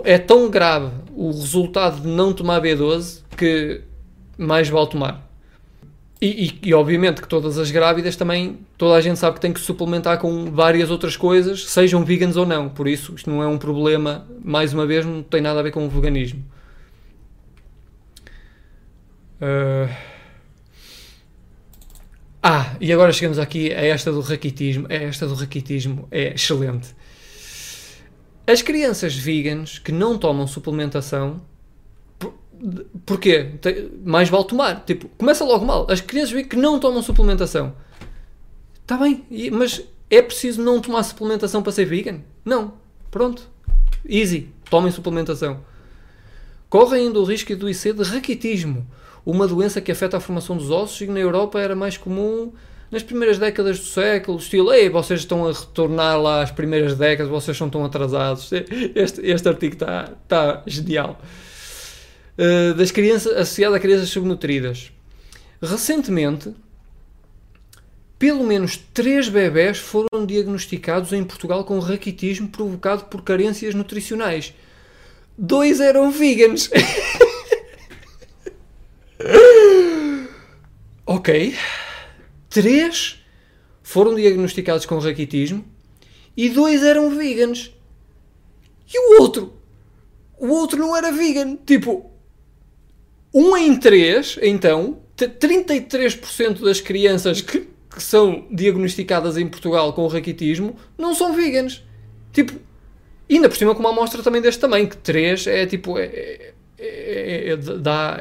é 0.03 0.17
tão 0.17 0.49
grave 0.49 0.91
o 1.15 1.31
resultado 1.31 2.01
de 2.01 2.07
não 2.07 2.33
tomar 2.33 2.61
B12 2.61 3.23
que 3.35 3.81
mais 4.37 4.69
vale 4.69 4.87
tomar. 4.87 5.29
E, 6.21 6.45
e, 6.47 6.69
e, 6.69 6.73
obviamente 6.73 7.21
que 7.21 7.27
todas 7.27 7.57
as 7.57 7.71
grávidas 7.71 8.15
também, 8.17 8.59
toda 8.77 8.95
a 8.95 9.01
gente 9.01 9.17
sabe 9.17 9.35
que 9.35 9.41
tem 9.41 9.53
que 9.53 9.59
suplementar 9.59 10.17
com 10.17 10.51
várias 10.51 10.91
outras 10.91 11.15
coisas, 11.15 11.65
sejam 11.65 12.03
veganos 12.03 12.35
ou 12.35 12.45
não. 12.45 12.67
Por 12.67 12.89
isso, 12.89 13.13
isto 13.15 13.29
não 13.29 13.41
é 13.41 13.47
um 13.47 13.57
problema, 13.57 14.27
mais 14.43 14.73
uma 14.73 14.85
vez, 14.85 15.05
não 15.05 15.23
tem 15.23 15.39
nada 15.39 15.61
a 15.61 15.63
ver 15.63 15.71
com 15.71 15.85
o 15.85 15.89
veganismo. 15.89 16.43
Uh... 19.41 19.89
Ah, 22.43 22.75
e 22.79 22.91
agora 22.91 23.11
chegamos 23.11 23.39
aqui 23.39 23.71
a 23.73 23.81
esta 23.81 24.11
do 24.11 24.21
raquitismo. 24.21 24.87
É 24.89 25.05
esta 25.05 25.25
do 25.25 25.35
raquitismo 25.35 26.07
é 26.11 26.33
excelente. 26.33 26.95
As 28.49 28.63
crianças 28.63 29.15
veganas 29.15 29.77
que 29.77 29.91
não 29.91 30.17
tomam 30.17 30.47
suplementação 30.47 31.41
Porquê? 33.05 33.51
Mais 34.03 34.27
vale 34.27 34.43
tomar. 34.43 34.83
Tipo, 34.85 35.07
começa 35.17 35.45
logo 35.45 35.65
mal. 35.65 35.87
As 35.89 36.01
crianças 36.01 36.31
veem 36.31 36.45
que 36.45 36.57
não 36.57 36.79
tomam 36.79 37.01
suplementação. 37.01 37.73
Está 38.81 38.97
bem, 38.97 39.23
mas 39.51 39.81
é 40.09 40.21
preciso 40.21 40.61
não 40.61 40.81
tomar 40.81 41.03
suplementação 41.03 41.63
para 41.63 41.71
ser 41.71 41.85
vegan? 41.85 42.19
Não. 42.43 42.73
Pronto. 43.09 43.47
Easy. 44.07 44.49
Tomem 44.69 44.91
suplementação. 44.91 45.61
Correm 46.69 47.07
ainda 47.07 47.19
o 47.19 47.23
risco 47.23 47.47
de 47.47 47.53
adoecer 47.53 47.93
de 47.93 48.03
raquitismo, 48.03 48.85
uma 49.25 49.47
doença 49.47 49.79
que 49.79 49.91
afeta 49.91 50.17
a 50.17 50.19
formação 50.19 50.57
dos 50.57 50.69
ossos 50.69 50.99
e 51.01 51.05
que 51.05 51.11
na 51.11 51.19
Europa 51.19 51.59
era 51.59 51.75
mais 51.75 51.97
comum 51.97 52.51
nas 52.91 53.03
primeiras 53.03 53.37
décadas 53.37 53.79
do 53.79 53.85
século, 53.85 54.39
estilo, 54.39 54.73
ei, 54.73 54.89
vocês 54.89 55.19
estão 55.19 55.47
a 55.47 55.51
retornar 55.51 56.19
lá 56.19 56.41
às 56.41 56.51
primeiras 56.51 56.95
décadas, 56.95 57.31
vocês 57.31 57.55
são 57.55 57.69
tão 57.69 57.85
atrasados. 57.85 58.49
Este, 58.95 59.21
este 59.21 59.47
artigo 59.47 59.73
está 59.73 60.11
tá 60.27 60.63
genial. 60.65 61.19
Eh, 62.41 62.73
das 62.73 62.89
crianças, 62.89 63.33
associada 63.33 63.75
a 63.75 63.79
crianças 63.81 64.09
subnutridas. 64.09 64.93
Recentemente, 65.61 66.53
pelo 68.17 68.45
menos 68.45 68.77
três 68.93 69.27
bebés 69.27 69.77
foram 69.77 70.25
diagnosticados 70.25 71.11
em 71.11 71.21
Portugal 71.23 71.65
com 71.65 71.77
raquitismo 71.79 72.47
provocado 72.47 73.03
por 73.05 73.23
carências 73.23 73.75
nutricionais. 73.75 74.53
Dois 75.37 75.81
eram 75.81 76.11
veganos. 76.11 76.69
ok. 81.05 81.55
Três 82.49 83.23
foram 83.83 84.15
diagnosticados 84.15 84.85
com 84.85 84.97
raquitismo 84.99 85.63
e 86.35 86.49
dois 86.49 86.83
eram 86.83 87.15
veganos. 87.15 87.73
E 88.91 88.99
o 88.99 89.21
outro? 89.21 89.53
O 90.37 90.47
outro 90.47 90.79
não 90.79 90.95
era 90.95 91.11
vegan. 91.11 91.57
Tipo, 91.65 92.09
um 93.33 93.55
em 93.55 93.77
três, 93.77 94.39
então, 94.41 94.99
33% 95.17 96.63
das 96.63 96.79
crianças 96.81 97.41
que, 97.41 97.67
que, 97.93 98.01
são 98.01 98.47
diagnosticadas 98.49 99.37
em 99.37 99.47
Portugal 99.47 99.93
com 99.93 100.07
raquitismo 100.07 100.75
não 100.97 101.13
são 101.13 101.33
veganos. 101.33 101.83
Tipo, 102.31 102.53
ainda 103.29 103.49
por 103.49 103.57
cima 103.57 103.75
com 103.75 103.81
uma 103.81 103.89
amostra 103.89 104.23
também 104.23 104.41
deste 104.41 104.61
tamanho, 104.61 104.87
que 104.87 104.97
3 104.97 105.47
é 105.47 105.65
tipo. 105.65 105.97
É, 105.97 106.05
é, 106.05 106.53
é, 106.79 107.49
é 107.49 107.57
dá. 107.57 108.17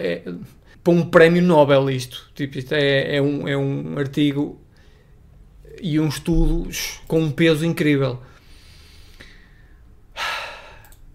Para 0.83 0.93
um 0.93 1.09
prémio 1.09 1.43
Nobel 1.43 1.91
isto. 1.91 2.31
Tipo, 2.35 2.59
isto 2.59 2.73
é, 2.75 3.17
é, 3.17 3.23
um, 3.23 3.47
é 3.49 3.57
um 3.57 3.99
artigo 3.99 4.61
e 5.81 6.01
um 6.01 6.09
estudo 6.09 6.69
com 7.07 7.21
um 7.21 7.31
peso 7.31 7.65
incrível. 7.65 8.21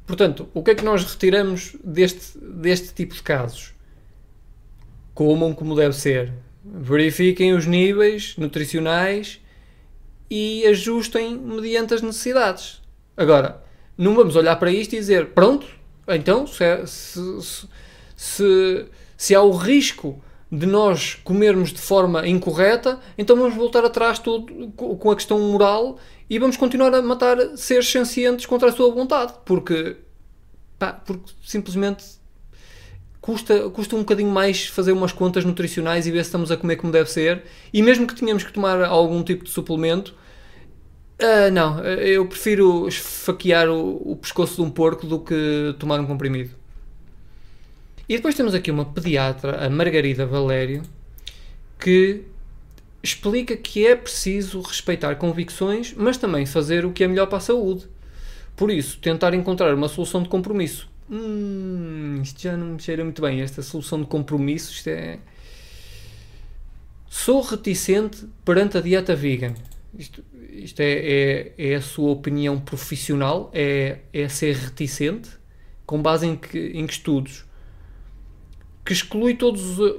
Portanto, 0.05 0.49
o 0.53 0.61
que 0.61 0.71
é 0.71 0.75
que 0.75 0.83
nós 0.83 1.03
retiramos 1.03 1.75
deste, 1.83 2.37
deste 2.37 2.93
tipo 2.93 3.15
de 3.15 3.23
casos? 3.23 3.73
comam 5.13 5.53
como 5.53 5.75
deve 5.75 5.93
ser. 5.93 6.33
Verifiquem 6.63 7.53
os 7.53 7.65
níveis 7.65 8.35
nutricionais 8.37 9.39
e 10.29 10.65
ajustem 10.65 11.37
mediante 11.37 11.93
as 11.93 12.01
necessidades. 12.01 12.81
Agora, 13.15 13.61
não 13.97 14.15
vamos 14.15 14.35
olhar 14.35 14.55
para 14.55 14.71
isto 14.71 14.93
e 14.93 14.99
dizer, 14.99 15.27
pronto, 15.27 15.67
então 16.07 16.47
se, 16.47 16.63
é, 16.63 16.85
se, 16.85 17.67
se, 18.15 18.85
se 19.23 19.33
há 19.33 19.41
o 19.41 19.51
risco 19.51 20.21
de 20.51 20.65
nós 20.65 21.15
comermos 21.23 21.71
de 21.71 21.79
forma 21.79 22.27
incorreta, 22.27 22.99
então 23.17 23.37
vamos 23.37 23.55
voltar 23.55 23.85
atrás 23.85 24.19
tudo 24.19 24.69
com 24.73 25.09
a 25.09 25.15
questão 25.15 25.39
moral 25.39 25.97
e 26.29 26.37
vamos 26.37 26.57
continuar 26.57 26.93
a 26.93 27.01
matar 27.01 27.37
seres 27.55 27.89
sencientes 27.89 28.45
contra 28.45 28.67
a 28.67 28.71
sua 28.73 28.93
vontade, 28.93 29.33
porque, 29.45 29.95
pá, 30.77 30.91
porque 30.91 31.31
simplesmente 31.41 32.03
custa, 33.21 33.69
custa 33.69 33.95
um 33.95 33.99
bocadinho 33.99 34.29
mais 34.29 34.67
fazer 34.67 34.91
umas 34.91 35.13
contas 35.13 35.45
nutricionais 35.45 36.05
e 36.05 36.11
ver 36.11 36.25
se 36.25 36.27
estamos 36.27 36.51
a 36.51 36.57
comer 36.57 36.75
como 36.75 36.91
deve 36.91 37.09
ser. 37.09 37.43
E 37.73 37.81
mesmo 37.81 38.05
que 38.05 38.15
tenhamos 38.15 38.43
que 38.43 38.51
tomar 38.51 38.83
algum 38.83 39.23
tipo 39.23 39.45
de 39.45 39.51
suplemento, 39.51 40.13
uh, 41.21 41.49
não, 41.49 41.79
eu 41.79 42.25
prefiro 42.25 42.89
esfaquear 42.89 43.69
o, 43.69 44.11
o 44.11 44.17
pescoço 44.17 44.55
de 44.55 44.61
um 44.63 44.69
porco 44.69 45.07
do 45.07 45.17
que 45.17 45.73
tomar 45.79 45.97
um 46.01 46.05
comprimido. 46.05 46.61
E 48.13 48.17
depois 48.17 48.35
temos 48.35 48.53
aqui 48.53 48.69
uma 48.69 48.85
pediatra, 48.85 49.65
a 49.65 49.67
Margarida 49.71 50.23
Valério, 50.23 50.83
que 51.79 52.21
explica 53.01 53.57
que 53.57 53.87
é 53.87 53.95
preciso 53.95 54.61
respeitar 54.61 55.15
convicções, 55.15 55.95
mas 55.97 56.15
também 56.15 56.45
fazer 56.45 56.85
o 56.85 56.91
que 56.91 57.03
é 57.03 57.07
melhor 57.07 57.25
para 57.25 57.39
a 57.39 57.41
saúde. 57.41 57.87
Por 58.55 58.69
isso, 58.69 58.99
tentar 58.99 59.33
encontrar 59.33 59.73
uma 59.73 59.87
solução 59.87 60.21
de 60.21 60.29
compromisso 60.29 60.87
Hum, 61.09 62.19
isto 62.21 62.39
já 62.39 62.55
não 62.55 62.67
me 62.67 62.79
cheira 62.79 63.03
muito 63.03 63.19
bem. 63.19 63.41
Esta 63.41 63.63
solução 63.63 63.99
de 63.99 64.05
compromisso, 64.05 64.71
isto 64.71 64.89
é. 64.89 65.17
Sou 67.09 67.41
reticente 67.41 68.27
perante 68.45 68.77
a 68.77 68.81
dieta 68.81 69.15
vegan. 69.15 69.55
Isto, 69.97 70.23
isto 70.51 70.79
é, 70.81 70.91
é, 70.93 71.53
é, 71.57 71.75
a 71.75 71.81
sua 71.81 72.11
opinião 72.11 72.59
profissional? 72.59 73.49
É, 73.55 74.01
é 74.13 74.29
ser 74.29 74.55
reticente? 74.55 75.31
Com 75.83 75.99
base 75.99 76.27
em 76.27 76.35
que, 76.35 76.59
em 76.75 76.85
que 76.85 76.93
estudos? 76.93 77.43
Que 78.83 78.93
exclui 78.93 79.35
todos 79.35 79.79
os, 79.79 79.93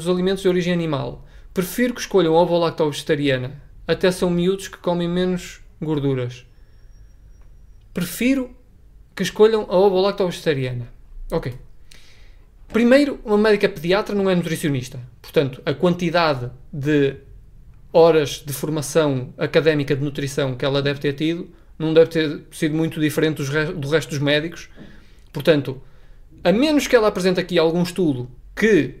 os 0.00 0.08
alimentos 0.08 0.42
de 0.42 0.48
origem 0.48 0.72
animal. 0.72 1.26
Prefiro 1.52 1.94
que 1.94 2.00
escolham 2.00 2.34
ovo 2.34 2.58
lacto 2.58 2.90
vegetariana. 2.90 3.62
Até 3.86 4.10
são 4.10 4.30
miúdos 4.30 4.68
que 4.68 4.78
comem 4.78 5.08
menos 5.08 5.60
gorduras. 5.80 6.46
Prefiro 7.92 8.50
que 9.14 9.22
escolham 9.22 9.66
a 9.68 9.76
ovo-lacto-vegetariana. 9.76 10.88
Ok. 11.30 11.54
Primeiro, 12.68 13.20
uma 13.24 13.38
médica 13.38 13.68
pediatra 13.68 14.14
não 14.14 14.28
é 14.28 14.34
nutricionista. 14.34 14.98
Portanto, 15.22 15.62
a 15.64 15.72
quantidade 15.72 16.50
de 16.72 17.16
horas 17.92 18.42
de 18.44 18.52
formação 18.52 19.32
académica 19.38 19.94
de 19.94 20.02
nutrição 20.02 20.56
que 20.56 20.64
ela 20.64 20.82
deve 20.82 20.98
ter 20.98 21.12
tido 21.12 21.48
não 21.78 21.94
deve 21.94 22.10
ter 22.10 22.40
sido 22.50 22.74
muito 22.74 23.00
diferente 23.00 23.42
do 23.42 23.88
resto 23.88 24.10
dos 24.10 24.18
médicos. 24.18 24.68
Portanto, 25.32 25.80
a 26.42 26.52
menos 26.52 26.86
que 26.86 26.96
ela 26.96 27.08
apresente 27.08 27.40
aqui 27.40 27.58
algum 27.58 27.82
estudo 27.82 28.30
que, 28.54 28.94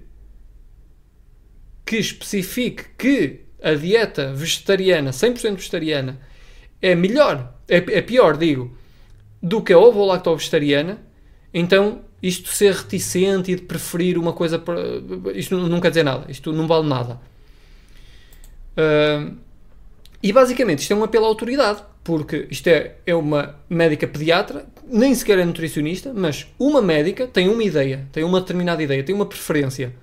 que 1.84 1.96
especifique 1.96 2.84
que 2.96 3.40
a 3.62 3.74
dieta 3.74 4.32
vegetariana, 4.32 5.10
100% 5.10 5.54
vegetariana, 5.56 6.20
é 6.80 6.94
melhor, 6.94 7.54
é, 7.68 7.76
é 7.76 8.02
pior, 8.02 8.36
digo, 8.36 8.76
do 9.42 9.62
que 9.62 9.72
a 9.72 9.78
ovo-lacto-vegetariana, 9.78 10.98
Então, 11.52 12.02
isto 12.22 12.48
ser 12.48 12.72
reticente 12.72 13.52
e 13.52 13.56
de 13.56 13.62
preferir 13.62 14.16
uma 14.16 14.32
coisa. 14.32 14.58
Para, 14.58 14.80
isto 15.34 15.56
não 15.56 15.78
quer 15.78 15.90
dizer 15.90 16.02
nada. 16.02 16.24
Isto 16.30 16.52
não 16.52 16.66
vale 16.66 16.88
nada. 16.88 17.20
Uh, 18.76 19.36
e 20.22 20.32
basicamente 20.32 20.80
isto 20.80 20.92
é 20.92 20.96
um 20.96 21.04
apelo 21.04 21.26
à 21.26 21.28
autoridade, 21.28 21.82
porque 22.02 22.48
isto 22.50 22.66
é, 22.68 22.96
é 23.06 23.14
uma 23.14 23.56
médica 23.68 24.06
pediatra, 24.08 24.66
nem 24.90 25.14
sequer 25.14 25.38
é 25.38 25.44
nutricionista, 25.44 26.12
mas 26.14 26.46
uma 26.58 26.82
médica 26.82 27.26
tem 27.26 27.48
uma 27.48 27.62
ideia, 27.62 28.06
tem 28.12 28.24
uma 28.24 28.40
determinada 28.40 28.82
ideia, 28.82 29.02
tem 29.02 29.14
uma 29.14 29.26
preferência. 29.26 29.94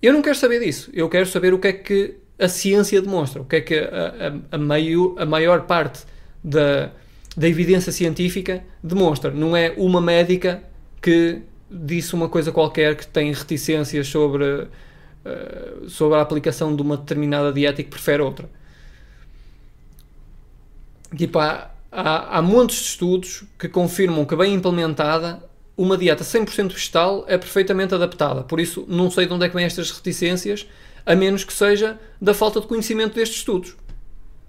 Eu 0.00 0.12
não 0.12 0.22
quero 0.22 0.36
saber 0.36 0.60
disso. 0.60 0.90
Eu 0.92 1.08
quero 1.08 1.26
saber 1.26 1.54
o 1.54 1.58
que 1.58 1.68
é 1.68 1.72
que 1.72 2.16
a 2.38 2.48
ciência 2.48 3.00
demonstra, 3.00 3.42
o 3.42 3.44
que 3.44 3.56
é 3.56 3.60
que 3.60 3.74
a, 3.74 4.34
a, 4.50 4.56
a, 4.56 5.22
a 5.22 5.26
maior 5.26 5.62
parte 5.62 6.04
da, 6.42 6.90
da 7.36 7.48
evidência 7.48 7.92
científica 7.92 8.64
demonstra. 8.82 9.30
Não 9.30 9.56
é 9.56 9.74
uma 9.76 10.00
médica 10.00 10.62
que 11.00 11.42
disse 11.70 12.14
uma 12.14 12.28
coisa 12.28 12.52
qualquer 12.52 12.96
que 12.96 13.06
tem 13.06 13.32
reticências 13.32 14.06
sobre, 14.08 14.44
uh, 14.44 15.88
sobre 15.88 16.18
a 16.18 16.20
aplicação 16.20 16.74
de 16.74 16.82
uma 16.82 16.96
determinada 16.96 17.52
dieta 17.52 17.80
e 17.80 17.84
que 17.84 17.90
prefere 17.90 18.22
outra. 18.22 18.48
Tipo, 21.16 21.38
há, 21.38 21.70
há, 21.92 22.38
há 22.38 22.64
de 22.64 22.72
estudos 22.72 23.44
que 23.58 23.68
confirmam 23.68 24.24
que, 24.24 24.34
bem 24.34 24.54
implementada, 24.54 25.42
uma 25.76 25.96
dieta 25.96 26.24
100% 26.24 26.72
vegetal 26.72 27.24
é 27.28 27.36
perfeitamente 27.36 27.94
adaptada. 27.94 28.42
Por 28.42 28.58
isso, 28.58 28.84
não 28.88 29.10
sei 29.10 29.26
de 29.26 29.32
onde 29.32 29.44
é 29.44 29.48
que 29.48 29.54
vêm 29.54 29.66
estas 29.66 29.90
reticências, 29.90 30.66
a 31.04 31.14
menos 31.14 31.44
que 31.44 31.52
seja 31.52 31.98
da 32.20 32.32
falta 32.32 32.60
de 32.60 32.66
conhecimento 32.66 33.14
destes 33.14 33.38
estudos. 33.38 33.76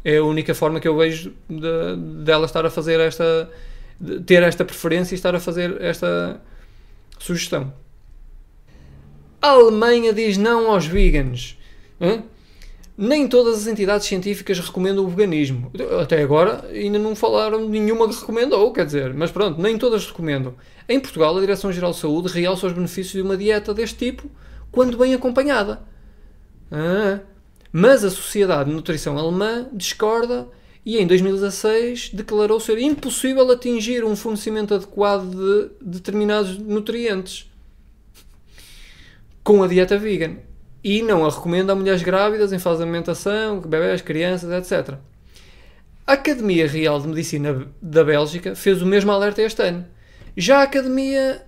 É 0.04 0.18
a 0.18 0.24
única 0.24 0.54
forma 0.56 0.80
que 0.80 0.88
eu 0.88 0.98
vejo 0.98 1.34
de, 1.50 2.24
dela 2.24 2.46
estar 2.46 2.66
a 2.66 2.70
fazer 2.70 3.00
esta. 3.00 3.50
De 4.00 4.20
ter 4.22 4.44
esta 4.44 4.66
preferência 4.66 5.14
e 5.14 5.18
estar 5.18 5.34
a 5.34 5.40
fazer 5.40 5.82
esta 5.82 6.42
sugestão. 7.20 7.72
A 9.42 9.50
Alemanha 9.50 10.12
diz 10.12 10.36
não 10.36 10.72
aos 10.72 10.86
vegans. 10.86 11.58
Nem 12.96 13.28
todas 13.28 13.58
as 13.58 13.68
entidades 13.68 14.06
científicas 14.06 14.60
recomendam 14.60 15.04
o 15.04 15.08
veganismo. 15.08 15.72
Até 16.00 16.22
agora 16.22 16.64
ainda 16.70 17.00
não 17.00 17.16
falaram 17.16 17.68
nenhuma 17.68 18.08
que 18.08 18.20
recomendou, 18.20 18.72
quer 18.72 18.86
dizer, 18.86 19.14
mas 19.14 19.32
pronto, 19.32 19.60
nem 19.60 19.78
todas 19.78 20.06
recomendam. 20.06 20.54
Em 20.88 21.00
Portugal, 21.00 21.36
a 21.36 21.40
Direção-Geral 21.40 21.92
de 21.92 21.98
Saúde 21.98 22.28
realça 22.32 22.68
os 22.68 22.74
benefícios 22.74 23.14
de 23.14 23.22
uma 23.22 23.36
dieta 23.36 23.74
deste 23.74 23.98
tipo 23.98 24.30
quando 24.72 24.98
bem 24.98 25.14
acompanhada. 25.14 25.82
Ah, 26.72 27.20
mas 27.72 28.04
a 28.04 28.12
Sociedade 28.12 28.70
de 28.70 28.76
Nutrição 28.76 29.18
Alemã 29.18 29.68
discorda 29.74 30.48
e 30.86 31.00
em 31.00 31.08
2016 31.08 32.12
declarou 32.14 32.60
ser 32.60 32.78
impossível 32.78 33.50
atingir 33.50 34.04
um 34.04 34.16
fornecimento 34.16 34.76
adequado 34.76 35.32
de 35.32 35.72
determinados 35.82 36.58
nutrientes 36.60 37.50
com 39.44 39.64
a 39.64 39.68
dieta 39.68 39.98
vegan 39.98 40.38
e 40.84 41.02
não 41.02 41.26
a 41.26 41.30
recomenda 41.30 41.72
a 41.72 41.76
mulheres 41.76 42.04
grávidas 42.04 42.52
em 42.52 42.60
fase 42.60 42.78
de 42.78 42.84
alimentação, 42.84 43.62
bebés, 43.62 44.02
crianças, 44.02 44.52
etc. 44.52 44.96
A 46.06 46.14
Academia 46.14 46.68
Real 46.68 47.00
de 47.00 47.08
Medicina 47.08 47.66
da 47.82 48.04
Bélgica 48.04 48.56
fez 48.56 48.82
o 48.82 48.86
mesmo 48.86 49.12
alerta 49.12 49.42
este 49.42 49.62
ano. 49.62 49.86
Já 50.36 50.60
a 50.60 50.64
Academia, 50.64 51.42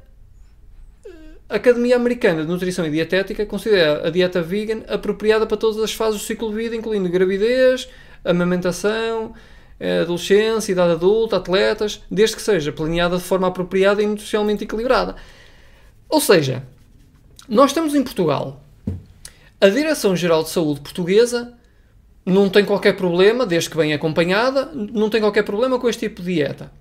a 1.49 1.55
Academia 1.55 1.97
Americana 1.97 2.43
de 2.43 2.47
Nutrição 2.47 2.85
e 2.85 2.91
Dietética 2.91 3.45
considera 3.45 4.07
a 4.07 4.09
dieta 4.09 4.41
vegan 4.41 4.83
apropriada 4.87 5.45
para 5.45 5.57
todas 5.57 5.83
as 5.83 5.91
fases 5.91 6.21
do 6.21 6.25
ciclo 6.25 6.49
de 6.49 6.55
vida, 6.55 6.75
incluindo 6.75 7.09
gravidez, 7.09 7.89
amamentação, 8.23 9.33
adolescência, 10.03 10.71
idade 10.71 10.93
adulta, 10.93 11.35
atletas, 11.35 12.01
desde 12.09 12.37
que 12.37 12.41
seja 12.41 12.71
planeada 12.71 13.17
de 13.17 13.23
forma 13.23 13.47
apropriada 13.47 14.01
e 14.01 14.07
nutricionalmente 14.07 14.63
equilibrada. 14.63 15.17
Ou 16.07 16.21
seja, 16.21 16.63
nós 17.49 17.71
estamos 17.71 17.93
em 17.93 18.03
Portugal 18.03 18.64
a 19.59 19.69
Direção-Geral 19.69 20.43
de 20.43 20.49
Saúde 20.49 20.81
Portuguesa 20.81 21.53
não 22.25 22.49
tem 22.49 22.65
qualquer 22.65 22.95
problema, 22.95 23.45
desde 23.45 23.69
que 23.69 23.77
bem 23.77 23.93
acompanhada, 23.93 24.71
não 24.73 25.09
tem 25.09 25.21
qualquer 25.21 25.43
problema 25.43 25.79
com 25.79 25.87
este 25.87 26.07
tipo 26.07 26.21
de 26.21 26.33
dieta. 26.33 26.71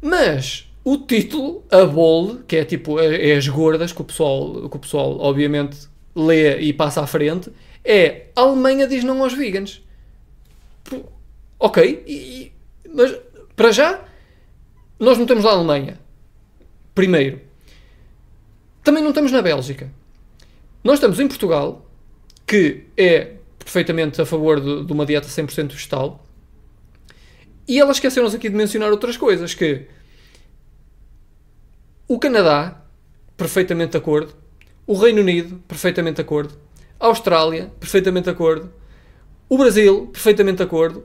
Mas 0.00 0.70
o 0.84 0.98
título, 0.98 1.64
a 1.70 1.84
bol, 1.84 2.36
que 2.46 2.56
é 2.56 2.64
tipo 2.64 3.00
é, 3.00 3.30
é 3.30 3.36
as 3.36 3.48
gordas 3.48 3.92
que 3.92 4.00
o 4.00 4.04
pessoal, 4.04 4.68
que 4.68 4.76
o 4.76 4.80
pessoal 4.80 5.18
obviamente 5.18 5.88
lê 6.14 6.60
e 6.60 6.72
passa 6.72 7.02
à 7.02 7.06
frente, 7.06 7.50
é 7.84 8.26
a 8.36 8.42
Alemanha 8.42 8.86
diz 8.86 9.02
não 9.02 9.22
aos 9.22 9.34
vegans. 9.34 9.82
Ok, 11.58 12.04
e, 12.06 12.52
mas 12.94 13.14
para 13.56 13.72
já 13.72 14.04
nós 14.98 15.18
não 15.18 15.26
temos 15.26 15.44
lá 15.44 15.50
a 15.50 15.54
Alemanha. 15.54 15.98
Primeiro. 16.94 17.40
Também 18.82 19.02
não 19.02 19.10
estamos 19.10 19.32
na 19.32 19.42
Bélgica. 19.42 19.90
Nós 20.86 20.98
estamos 20.98 21.18
em 21.18 21.26
Portugal, 21.26 21.84
que 22.46 22.84
é 22.96 23.32
perfeitamente 23.58 24.22
a 24.22 24.24
favor 24.24 24.60
de, 24.60 24.86
de 24.86 24.92
uma 24.92 25.04
dieta 25.04 25.26
100% 25.26 25.72
vegetal, 25.72 26.24
e 27.66 27.80
elas 27.80 27.96
esqueceram-se 27.96 28.36
aqui 28.36 28.48
de 28.48 28.54
mencionar 28.54 28.92
outras 28.92 29.16
coisas, 29.16 29.52
que 29.52 29.88
o 32.06 32.20
Canadá, 32.20 32.84
perfeitamente 33.36 33.90
de 33.90 33.96
acordo, 33.96 34.32
o 34.86 34.94
Reino 34.94 35.22
Unido, 35.22 35.60
perfeitamente 35.66 36.14
de 36.14 36.22
acordo, 36.22 36.56
a 37.00 37.06
Austrália, 37.08 37.72
perfeitamente 37.80 38.26
de 38.26 38.30
acordo, 38.30 38.72
o 39.48 39.58
Brasil, 39.58 40.06
perfeitamente 40.12 40.58
de 40.58 40.62
acordo, 40.62 41.04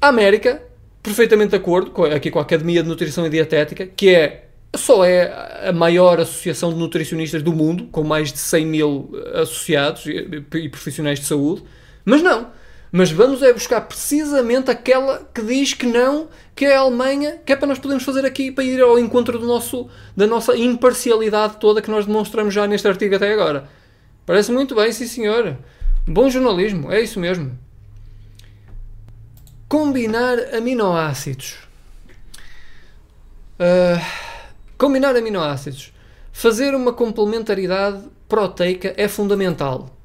a 0.00 0.08
América, 0.08 0.62
perfeitamente 1.02 1.50
de 1.50 1.56
acordo, 1.56 2.02
aqui 2.06 2.30
com 2.30 2.38
a 2.38 2.42
Academia 2.42 2.82
de 2.82 2.88
Nutrição 2.88 3.26
e 3.26 3.28
Dietética, 3.28 3.86
que 3.86 4.08
é 4.08 4.51
só 4.74 5.04
é 5.04 5.68
a 5.68 5.72
maior 5.72 6.18
associação 6.18 6.72
de 6.72 6.78
nutricionistas 6.78 7.42
do 7.42 7.52
mundo, 7.52 7.88
com 7.92 8.02
mais 8.02 8.32
de 8.32 8.38
100 8.38 8.66
mil 8.66 9.10
associados 9.34 10.06
e, 10.06 10.68
profissionais 10.68 11.20
de 11.20 11.26
saúde, 11.26 11.62
mas 12.04 12.22
não. 12.22 12.50
Mas 12.90 13.10
vamos 13.10 13.42
é 13.42 13.52
buscar 13.52 13.80
precisamente 13.82 14.70
aquela 14.70 15.26
que 15.32 15.42
diz 15.42 15.72
que 15.72 15.86
não, 15.86 16.28
que 16.54 16.66
é 16.66 16.76
a 16.76 16.80
Alemanha, 16.80 17.38
que 17.44 17.52
é 17.52 17.56
para 17.56 17.66
nós 17.66 17.78
podermos 17.78 18.04
fazer 18.04 18.24
aqui, 18.26 18.50
para 18.52 18.64
ir 18.64 18.82
ao 18.82 18.98
encontro 18.98 19.38
do 19.38 19.46
nosso, 19.46 19.88
da 20.14 20.26
nossa 20.26 20.56
imparcialidade 20.56 21.56
toda 21.58 21.80
que 21.80 21.90
nós 21.90 22.04
demonstramos 22.04 22.52
já 22.52 22.66
neste 22.66 22.86
artigo 22.86 23.16
até 23.16 23.32
agora. 23.32 23.68
Parece 24.26 24.52
muito 24.52 24.74
bem, 24.74 24.92
sim 24.92 25.06
senhor. 25.06 25.56
Bom 26.06 26.28
jornalismo, 26.28 26.92
é 26.92 27.00
isso 27.00 27.18
mesmo. 27.18 27.58
Combinar 29.68 30.54
aminoácidos. 30.54 31.56
Uh... 33.58 34.31
Combinar 34.82 35.14
aminoácidos. 35.14 35.92
Fazer 36.32 36.74
uma 36.74 36.92
complementaridade 36.92 38.02
proteica 38.28 38.92
é 38.96 39.06
fundamental. 39.06 39.96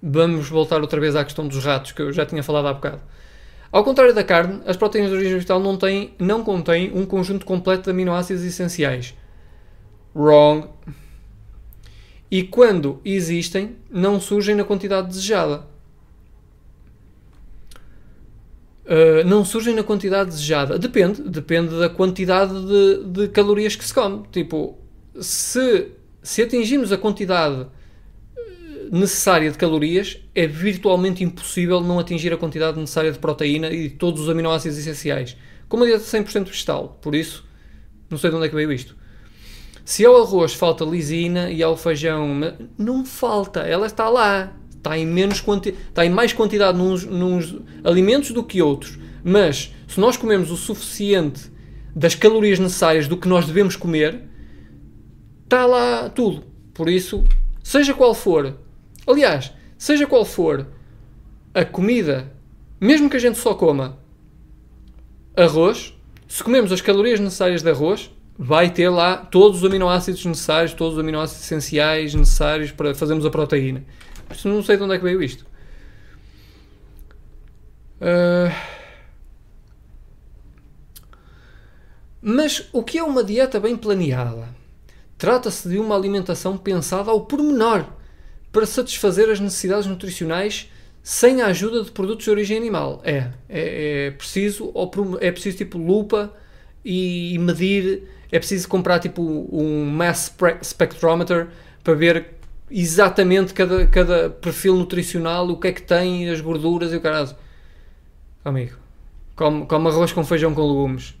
Vamos 0.00 0.48
voltar 0.48 0.80
outra 0.80 1.00
vez 1.00 1.16
à 1.16 1.24
questão 1.24 1.48
dos 1.48 1.64
ratos, 1.64 1.90
que 1.90 2.02
eu 2.02 2.12
já 2.12 2.24
tinha 2.24 2.40
falado 2.40 2.68
há 2.68 2.72
bocado. 2.72 3.00
Ao 3.72 3.82
contrário 3.82 4.14
da 4.14 4.22
carne, 4.22 4.62
as 4.64 4.76
proteínas 4.76 5.10
de 5.10 5.16
origem 5.16 5.34
vegetal 5.34 5.58
não, 5.58 5.76
têm, 5.76 6.14
não 6.20 6.44
contêm 6.44 6.92
um 6.94 7.04
conjunto 7.04 7.44
completo 7.44 7.82
de 7.82 7.90
aminoácidos 7.90 8.44
essenciais. 8.44 9.12
Wrong. 10.14 10.68
E 12.30 12.44
quando 12.44 13.00
existem, 13.04 13.74
não 13.90 14.20
surgem 14.20 14.54
na 14.54 14.62
quantidade 14.62 15.08
desejada. 15.08 15.64
Uh, 18.84 19.24
não 19.26 19.44
surgem 19.44 19.74
na 19.74 19.82
quantidade 19.82 20.30
desejada. 20.30 20.78
Depende, 20.78 21.22
depende 21.22 21.78
da 21.78 21.88
quantidade 21.88 22.52
de, 22.52 23.04
de 23.04 23.28
calorias 23.28 23.76
que 23.76 23.84
se 23.84 23.94
come. 23.94 24.24
Tipo, 24.32 24.76
se, 25.20 25.88
se 26.22 26.42
atingimos 26.42 26.90
a 26.90 26.98
quantidade 26.98 27.66
necessária 28.92 29.50
de 29.50 29.56
calorias, 29.56 30.18
é 30.34 30.46
virtualmente 30.46 31.24
impossível 31.24 31.80
não 31.80 31.98
atingir 31.98 32.30
a 32.32 32.36
quantidade 32.36 32.78
necessária 32.78 33.10
de 33.10 33.18
proteína 33.18 33.70
e 33.70 33.88
todos 33.88 34.22
os 34.22 34.28
aminoácidos 34.28 34.76
essenciais. 34.76 35.34
Com 35.66 35.78
uma 35.78 35.86
dieta 35.86 36.04
100% 36.04 36.44
vegetal. 36.44 36.98
Por 37.00 37.14
isso, 37.14 37.42
não 38.10 38.18
sei 38.18 38.28
de 38.28 38.36
onde 38.36 38.46
é 38.46 38.48
que 38.50 38.54
veio 38.54 38.70
isto. 38.70 38.94
Se 39.84 40.04
ao 40.04 40.20
arroz 40.20 40.52
falta 40.52 40.84
lisina 40.84 41.50
e 41.50 41.62
ao 41.62 41.76
feijão 41.76 42.38
não 42.76 43.04
falta, 43.04 43.60
ela 43.60 43.86
está 43.86 44.08
lá 44.08 44.54
está 44.82 44.98
em, 44.98 45.06
menos 45.06 45.40
quanti 45.40 45.70
está 45.70 46.04
em 46.04 46.10
mais 46.10 46.32
quantidade 46.32 46.76
nos, 46.76 47.04
nos 47.04 47.56
alimentos 47.84 48.32
do 48.32 48.42
que 48.42 48.60
outros. 48.60 48.98
Mas 49.22 49.72
se 49.86 50.00
nós 50.00 50.16
comemos 50.16 50.50
o 50.50 50.56
suficiente 50.56 51.50
das 51.94 52.16
calorias 52.16 52.58
necessárias 52.58 53.06
do 53.06 53.16
que 53.16 53.28
nós 53.28 53.46
devemos 53.46 53.76
comer, 53.76 54.22
está 55.44 55.64
lá 55.64 56.08
tudo. 56.08 56.42
Por 56.74 56.88
isso, 56.88 57.22
seja 57.62 57.94
qual 57.94 58.14
for, 58.14 58.58
aliás, 59.06 59.52
seja 59.78 60.06
qual 60.06 60.24
for 60.24 60.66
a 61.54 61.64
comida, 61.64 62.32
mesmo 62.80 63.08
que 63.08 63.16
a 63.16 63.20
gente 63.20 63.38
só 63.38 63.54
coma 63.54 63.98
arroz, 65.36 65.94
se 66.26 66.42
comemos 66.42 66.72
as 66.72 66.80
calorias 66.80 67.20
necessárias 67.20 67.62
de 67.62 67.70
arroz, 67.70 68.10
vai 68.38 68.70
ter 68.70 68.88
lá 68.88 69.16
todos 69.16 69.58
os 69.58 69.64
aminoácidos 69.64 70.24
necessários, 70.24 70.72
todos 70.72 70.94
os 70.94 71.00
aminoácidos 71.00 71.44
essenciais 71.44 72.14
necessários 72.14 72.72
para 72.72 72.94
fazermos 72.94 73.24
a 73.24 73.30
proteína. 73.30 73.84
Não 74.44 74.62
sei 74.62 74.76
de 74.76 74.82
onde 74.82 74.94
é 74.94 74.98
que 74.98 75.04
veio 75.04 75.22
isto. 75.22 75.46
Uh... 78.00 78.52
Mas 82.20 82.68
o 82.72 82.84
que 82.84 82.98
é 82.98 83.02
uma 83.02 83.24
dieta 83.24 83.58
bem 83.58 83.76
planeada? 83.76 84.48
Trata-se 85.18 85.68
de 85.68 85.78
uma 85.78 85.96
alimentação 85.96 86.56
pensada 86.56 87.10
ao 87.10 87.22
pormenor 87.26 87.84
para 88.52 88.66
satisfazer 88.66 89.28
as 89.28 89.40
necessidades 89.40 89.86
nutricionais 89.86 90.70
sem 91.02 91.42
a 91.42 91.46
ajuda 91.46 91.82
de 91.82 91.90
produtos 91.90 92.24
de 92.24 92.30
origem 92.30 92.56
animal. 92.56 93.00
É, 93.04 93.30
é, 93.48 94.06
é 94.06 94.10
preciso, 94.12 94.72
é 95.20 95.32
preciso 95.32 95.56
tipo 95.56 95.78
lupa 95.78 96.32
e 96.84 97.36
medir, 97.40 98.08
é 98.30 98.38
preciso 98.38 98.68
comprar 98.68 99.00
tipo 99.00 99.22
um 99.22 99.84
mass 99.86 100.32
spectrometer 100.62 101.48
para 101.82 101.94
ver 101.94 102.26
exatamente 102.72 103.52
cada, 103.52 103.86
cada 103.86 104.30
perfil 104.30 104.74
nutricional, 104.76 105.48
o 105.48 105.58
que 105.58 105.68
é 105.68 105.72
que 105.72 105.82
tem, 105.82 106.28
as 106.30 106.40
gorduras 106.40 106.92
e 106.92 106.96
o 106.96 107.00
caralho. 107.00 107.34
Amigo, 108.44 108.76
come, 109.36 109.66
come 109.66 109.88
arroz 109.88 110.12
com 110.12 110.24
feijão 110.24 110.54
com 110.54 110.62
legumes. 110.62 111.14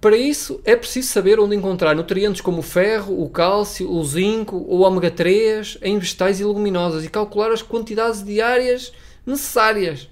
Para 0.00 0.16
isso 0.16 0.60
é 0.64 0.76
preciso 0.76 1.08
saber 1.08 1.40
onde 1.40 1.56
encontrar 1.56 1.96
nutrientes 1.96 2.40
como 2.40 2.58
o 2.58 2.62
ferro, 2.62 3.20
o 3.20 3.28
cálcio, 3.30 3.90
o 3.90 4.04
zinco 4.04 4.56
ou 4.68 4.82
ômega 4.82 5.10
3 5.10 5.78
em 5.82 5.98
vegetais 5.98 6.38
e 6.38 6.44
leguminosas 6.44 7.04
e 7.04 7.08
calcular 7.08 7.50
as 7.50 7.62
quantidades 7.62 8.22
diárias 8.22 8.92
necessárias. 9.24 10.08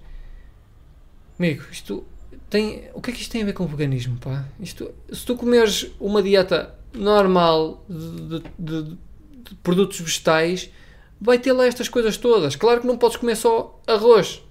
Amigo, 1.38 1.64
isto 1.70 2.02
tem. 2.48 2.84
O 2.94 3.00
que 3.00 3.10
é 3.10 3.12
que 3.12 3.20
isto 3.20 3.30
tem 3.30 3.42
a 3.42 3.46
ver 3.46 3.52
com 3.52 3.64
o 3.64 3.68
veganismo, 3.68 4.16
pá? 4.18 4.46
Isto, 4.58 4.90
se 5.12 5.24
tu 5.24 5.36
comeres 5.36 5.92
uma 6.00 6.22
dieta 6.22 6.74
normal 6.94 7.84
de, 7.88 8.40
de, 8.58 8.82
de, 8.82 8.96
produtos 9.62 10.00
vegetais, 10.00 10.70
vai 11.20 11.38
ter 11.38 11.52
lá 11.52 11.66
estas 11.66 11.88
coisas 11.88 12.16
todas. 12.16 12.56
Claro 12.56 12.80
que 12.80 12.86
não 12.86 12.96
podes 12.96 13.16
comer 13.16 13.36
só 13.36 13.80
arroz, 13.86 14.42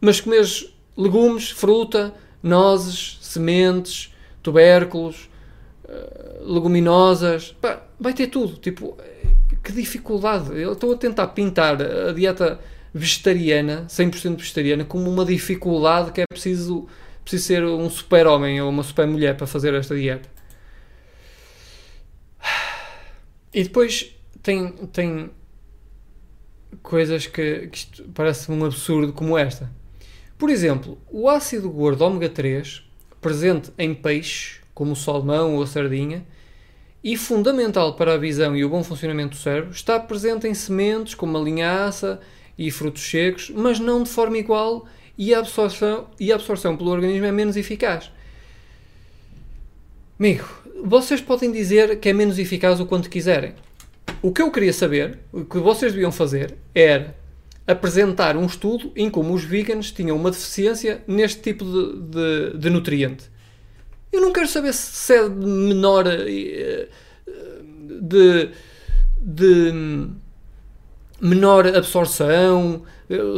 mas 0.00 0.20
comeres 0.20 0.72
legumes, 0.96 1.50
fruta, 1.50 2.14
nozes, 2.42 3.18
sementes 3.20 4.14
tubérculos, 4.42 5.28
uh, 5.84 6.52
leguminosas, 6.52 7.54
pá, 7.60 7.82
vai 7.98 8.12
ter 8.12 8.26
tudo. 8.26 8.56
Tipo, 8.56 8.96
que 9.62 9.72
dificuldade. 9.72 10.60
Eu 10.60 10.72
estou 10.72 10.92
a 10.92 10.96
tentar 10.96 11.28
pintar 11.28 11.80
a 11.80 12.12
dieta 12.12 12.58
vegetariana, 12.92 13.86
100% 13.88 14.36
vegetariana, 14.36 14.84
como 14.84 15.08
uma 15.08 15.24
dificuldade 15.24 16.12
que 16.12 16.20
é 16.20 16.24
preciso, 16.28 16.86
preciso 17.22 17.44
ser 17.44 17.64
um 17.64 17.88
super-homem 17.88 18.60
ou 18.60 18.68
uma 18.68 18.82
super-mulher 18.82 19.36
para 19.36 19.46
fazer 19.46 19.72
esta 19.74 19.94
dieta. 19.94 20.28
E 23.52 23.62
depois 23.62 24.14
tem, 24.42 24.72
tem 24.92 25.30
coisas 26.82 27.26
que, 27.26 27.68
que 27.68 27.78
isto 27.78 28.04
parece 28.14 28.50
um 28.50 28.64
absurdo 28.64 29.12
como 29.12 29.36
esta. 29.36 29.70
Por 30.38 30.50
exemplo, 30.50 30.98
o 31.10 31.28
ácido 31.28 31.70
gordo 31.70 32.02
ômega 32.02 32.28
3 32.28 32.82
presente 33.20 33.70
em 33.78 33.94
peixes, 33.94 34.60
como 34.74 34.92
o 34.92 34.96
salmão 34.96 35.54
ou 35.54 35.62
a 35.62 35.66
sardinha, 35.66 36.26
e 37.04 37.16
fundamental 37.16 37.94
para 37.94 38.14
a 38.14 38.18
visão 38.18 38.56
e 38.56 38.64
o 38.64 38.68
bom 38.68 38.82
funcionamento 38.82 39.36
do 39.36 39.40
cérebro, 39.40 39.70
está 39.70 39.98
presente 39.98 40.46
em 40.46 40.54
sementes 40.54 41.14
como 41.14 41.36
a 41.36 41.40
linhaça 41.40 42.20
e 42.56 42.70
frutos 42.70 43.02
secos, 43.02 43.50
mas 43.50 43.78
não 43.78 44.02
de 44.02 44.08
forma 44.08 44.38
igual 44.38 44.86
e 45.16 45.34
a 45.34 45.38
absorção, 45.38 46.08
e 46.18 46.32
a 46.32 46.34
absorção 46.34 46.76
pelo 46.76 46.90
organismo 46.90 47.26
é 47.26 47.32
menos 47.32 47.56
eficaz. 47.56 48.10
Amigo, 50.18 50.48
vocês 50.84 51.20
podem 51.20 51.50
dizer 51.50 51.98
que 51.98 52.08
é 52.08 52.12
menos 52.12 52.38
eficaz 52.38 52.80
o 52.80 52.86
quanto 52.86 53.08
quiserem. 53.08 53.54
O 54.20 54.32
que 54.32 54.42
eu 54.42 54.50
queria 54.50 54.72
saber, 54.72 55.18
o 55.32 55.44
que 55.44 55.58
vocês 55.58 55.92
deviam 55.92 56.12
fazer, 56.12 56.56
era 56.74 57.16
apresentar 57.66 58.36
um 58.36 58.46
estudo 58.46 58.92
em 58.96 59.08
como 59.08 59.32
os 59.32 59.44
veganos 59.44 59.92
tinham 59.92 60.16
uma 60.16 60.30
deficiência 60.30 61.02
neste 61.06 61.40
tipo 61.40 61.64
de, 61.64 62.00
de, 62.00 62.58
de 62.58 62.70
nutriente. 62.70 63.30
Eu 64.12 64.20
não 64.20 64.32
quero 64.32 64.48
saber 64.48 64.74
se 64.74 65.14
é 65.14 65.28
de 65.28 65.46
menor 65.46 66.06
eh, 66.06 66.88
de, 68.00 68.50
de 69.20 70.08
menor 71.20 71.66
absorção, 71.68 72.82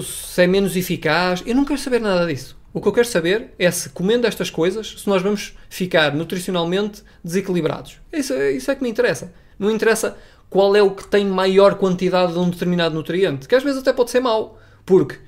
se 0.02 0.42
é 0.42 0.46
menos 0.46 0.76
eficaz. 0.76 1.42
Eu 1.46 1.54
não 1.54 1.64
quero 1.64 1.78
saber 1.78 2.00
nada 2.00 2.26
disso. 2.26 2.56
O 2.74 2.80
que 2.80 2.88
eu 2.88 2.92
quero 2.92 3.06
saber 3.06 3.52
é 3.56 3.70
se 3.70 3.88
comendo 3.90 4.26
estas 4.26 4.50
coisas, 4.50 5.00
se 5.00 5.08
nós 5.08 5.22
vamos 5.22 5.56
ficar 5.68 6.12
nutricionalmente 6.12 7.04
desequilibrados. 7.22 8.00
Isso, 8.12 8.34
isso 8.34 8.68
é 8.68 8.74
que 8.74 8.82
me 8.82 8.90
interessa. 8.90 9.32
Não 9.56 9.70
interessa 9.70 10.18
qual 10.50 10.74
é 10.74 10.82
o 10.82 10.90
que 10.90 11.06
tem 11.06 11.24
maior 11.24 11.76
quantidade 11.76 12.32
de 12.32 12.38
um 12.40 12.50
determinado 12.50 12.92
nutriente, 12.96 13.46
que 13.46 13.54
às 13.54 13.62
vezes 13.62 13.80
até 13.80 13.92
pode 13.92 14.10
ser 14.10 14.18
mau, 14.18 14.58
porque 14.84 15.20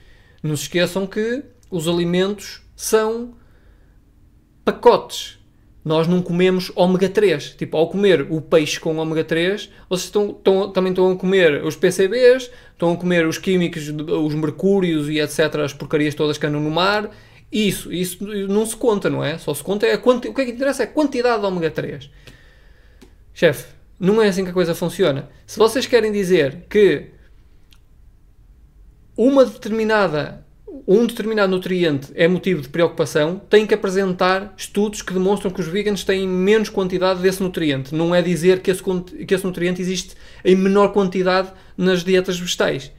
não 0.42 0.57
se 0.57 0.64
esqueçam 0.64 1.07
que 1.07 1.44
os 1.70 1.86
alimentos 1.86 2.62
são 2.74 3.34
pacotes. 4.64 5.38
Nós 5.84 6.09
não 6.09 6.20
comemos 6.20 6.72
ômega 6.74 7.09
3. 7.09 7.51
Tipo, 7.51 7.76
ao 7.76 7.88
comer 7.88 8.26
o 8.28 8.40
peixe 8.40 8.80
com 8.80 8.97
ômega 8.97 9.22
3, 9.22 9.70
vocês 9.88 10.07
estão, 10.07 10.30
estão, 10.30 10.72
também 10.72 10.90
estão 10.90 11.12
a 11.12 11.16
comer 11.16 11.64
os 11.64 11.76
PCBs, 11.76 12.51
estão 12.72 12.92
a 12.92 12.97
comer 12.97 13.24
os 13.24 13.38
químicos, 13.38 13.88
os 13.88 14.34
mercúrios 14.34 15.09
e 15.09 15.20
etc., 15.20 15.55
as 15.64 15.72
porcarias 15.72 16.16
todas 16.16 16.38
que 16.38 16.44
andam 16.44 16.61
no 16.61 16.72
mar. 16.72 17.09
Isso, 17.57 17.90
isso 17.90 18.22
não 18.48 18.66
se 18.66 18.76
conta, 18.76 19.09
não 19.09 19.24
é? 19.24 19.38
Só 19.38 19.54
se 19.54 19.62
conta 19.62 19.86
é 19.86 19.94
a 19.94 19.98
quanti... 19.98 20.28
o 20.28 20.34
que 20.34 20.42
é 20.42 20.44
que 20.44 20.50
interessa 20.50 20.82
é 20.82 20.84
a 20.84 20.88
quantidade 20.88 21.40
de 21.40 21.46
ômega 21.46 21.70
3. 21.70 22.11
Chefe, 23.32 23.72
não 23.98 24.20
é 24.20 24.28
assim 24.28 24.44
que 24.44 24.50
a 24.50 24.52
coisa 24.52 24.74
funciona. 24.74 25.30
Se 25.46 25.59
vocês 25.59 25.86
querem 25.86 26.12
dizer 26.12 26.66
que 26.68 27.12
uma 29.16 29.46
determinada 29.46 30.44
um 30.86 31.07
determinado 31.07 31.50
nutriente 31.50 32.12
é 32.14 32.28
motivo 32.28 32.61
de 32.61 32.68
preocupação, 32.68 33.40
têm 33.48 33.66
que 33.66 33.72
apresentar 33.72 34.52
estudos 34.54 35.00
que 35.00 35.14
demonstram 35.14 35.50
que 35.50 35.61
os 35.61 35.66
veganos 35.66 36.04
têm 36.04 36.28
menos 36.28 36.68
quantidade 36.68 37.22
desse 37.22 37.42
nutriente. 37.42 37.94
Não 37.94 38.14
é 38.14 38.20
dizer 38.20 38.61
que 38.61 38.70
esse, 38.70 38.82
que 38.82 39.34
esse 39.34 39.44
nutriente 39.44 39.80
existe 39.80 40.14
em 40.44 40.54
menor 40.54 40.92
quantidade 40.92 41.50
nas 41.74 42.04
dietas 42.04 42.38
vegetais. 42.38 42.92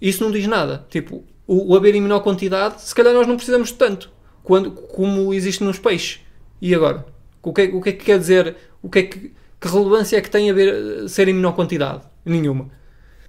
Isso 0.00 0.22
não 0.22 0.30
diz 0.30 0.46
nada. 0.46 0.86
Tipo, 0.90 1.24
o, 1.50 1.72
o 1.72 1.76
haver 1.76 1.96
em 1.96 2.00
menor 2.00 2.20
quantidade, 2.20 2.80
se 2.80 2.94
calhar 2.94 3.12
nós 3.12 3.26
não 3.26 3.34
precisamos 3.34 3.70
de 3.70 3.74
tanto 3.74 4.08
quando, 4.44 4.70
como 4.70 5.34
existe 5.34 5.64
nos 5.64 5.80
peixes. 5.80 6.20
E 6.62 6.72
agora? 6.72 7.04
O 7.42 7.52
que, 7.52 7.62
é, 7.62 7.64
o 7.64 7.80
que 7.80 7.88
é 7.88 7.92
que 7.92 8.04
quer 8.04 8.18
dizer? 8.20 8.56
O 8.80 8.88
que 8.88 8.98
é 9.00 9.02
que 9.02 9.32
que 9.60 9.68
relevância 9.68 10.16
é 10.16 10.20
que 10.20 10.30
tem 10.30 10.50
a 10.50 10.54
ver 10.54 11.08
ser 11.08 11.28
em 11.28 11.34
menor 11.34 11.52
quantidade? 11.52 12.02
Nenhuma. 12.24 12.70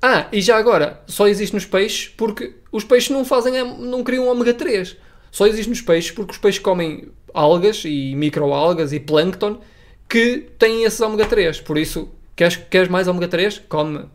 Ah, 0.01 0.27
e 0.31 0.39
já 0.39 0.57
agora, 0.57 1.01
só 1.05 1.27
existe 1.27 1.53
nos 1.53 1.65
peixes 1.65 2.07
porque 2.15 2.55
os 2.71 2.83
peixes 2.83 3.09
não 3.09 3.25
fazem, 3.25 3.53
não 3.79 4.03
criam 4.03 4.27
ômega 4.27 4.53
3. 4.53 4.95
Só 5.29 5.45
existe 5.45 5.69
nos 5.69 5.81
peixes 5.81 6.11
porque 6.11 6.31
os 6.31 6.37
peixes 6.37 6.61
comem 6.61 7.09
algas 7.33 7.83
e 7.85 8.15
microalgas 8.15 8.93
e 8.93 8.99
plâncton 8.99 9.59
que 10.07 10.47
têm 10.57 10.83
esses 10.85 11.01
ômega 11.01 11.25
3. 11.25 11.59
Por 11.61 11.77
isso, 11.77 12.09
queres, 12.35 12.55
queres 12.55 12.87
mais 12.87 13.07
ômega 13.07 13.27
3? 13.27 13.63
Come, 13.67 14.05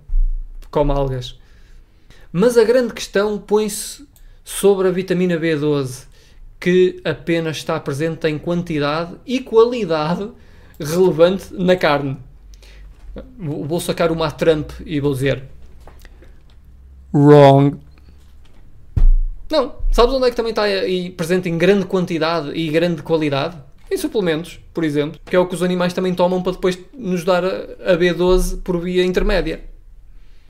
come 0.71 0.93
algas. 0.93 1.39
Mas 2.39 2.59
a 2.59 2.65
grande 2.65 2.93
questão 2.93 3.39
põe-se 3.39 4.07
sobre 4.45 4.89
a 4.89 4.91
vitamina 4.91 5.41
B12, 5.41 6.05
que 6.61 7.01
apenas 7.03 7.57
está 7.57 7.81
presente 7.81 8.29
em 8.29 8.37
quantidade 8.37 9.15
e 9.25 9.41
qualidade 9.41 10.29
relevante 10.79 11.47
na 11.55 11.77
carne. 11.77 12.19
Vou 13.39 13.81
sacar 13.81 14.13
uma 14.13 14.31
Trump 14.31 14.71
e 14.85 15.01
vou 15.01 15.15
dizer 15.15 15.45
Wrong. 17.11 17.79
Não. 19.51 19.77
Sabes 19.91 20.15
onde 20.15 20.27
é 20.27 20.31
que 20.31 20.37
também 20.37 20.51
está 20.51 20.65
aí 20.65 21.09
presente 21.09 21.49
em 21.49 21.57
grande 21.57 21.87
quantidade 21.87 22.51
e 22.51 22.69
grande 22.69 23.03
qualidade? 23.03 23.57
Em 23.91 23.97
suplementos, 23.97 24.61
por 24.75 24.85
exemplo, 24.85 25.19
que 25.25 25.35
é 25.35 25.39
o 25.39 25.47
que 25.47 25.55
os 25.55 25.63
animais 25.63 25.95
também 25.95 26.13
tomam 26.13 26.43
para 26.43 26.53
depois 26.53 26.79
nos 26.93 27.25
dar 27.25 27.47
a 27.47 27.97
B12 27.97 28.61
por 28.61 28.79
via 28.79 29.07
intermédia. 29.07 29.75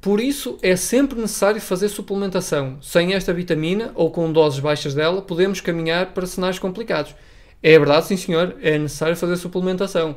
Por 0.06 0.20
isso 0.20 0.56
é 0.62 0.76
sempre 0.76 1.20
necessário 1.20 1.60
fazer 1.60 1.88
suplementação. 1.88 2.78
Sem 2.80 3.14
esta 3.14 3.34
vitamina 3.34 3.90
ou 3.92 4.08
com 4.08 4.30
doses 4.30 4.60
baixas 4.60 4.94
dela, 4.94 5.20
podemos 5.20 5.60
caminhar 5.60 6.14
para 6.14 6.24
cenários 6.28 6.60
complicados. 6.60 7.12
É 7.60 7.76
verdade, 7.76 8.06
sim 8.06 8.16
senhor, 8.16 8.54
é 8.62 8.78
necessário 8.78 9.16
fazer 9.16 9.36
suplementação. 9.36 10.16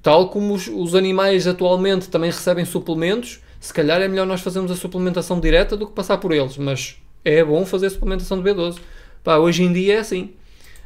Tal 0.00 0.28
como 0.28 0.54
os, 0.54 0.68
os, 0.68 0.94
animais 0.94 1.48
atualmente 1.48 2.08
também 2.08 2.30
recebem 2.30 2.64
suplementos, 2.64 3.40
se 3.58 3.74
calhar 3.74 4.00
é 4.00 4.06
melhor 4.06 4.28
nós 4.28 4.42
fazermos 4.42 4.70
a 4.70 4.76
suplementação 4.76 5.40
direta 5.40 5.76
do 5.76 5.88
que 5.88 5.92
passar 5.92 6.18
por 6.18 6.30
eles, 6.30 6.56
mas 6.56 7.02
é 7.24 7.42
bom 7.42 7.66
fazer 7.66 7.90
suplementação 7.90 8.40
de 8.40 8.48
B12. 8.48 8.78
Pá, 9.24 9.38
hoje 9.38 9.64
em 9.64 9.72
dia 9.72 9.96
é 9.96 9.98
assim. 9.98 10.34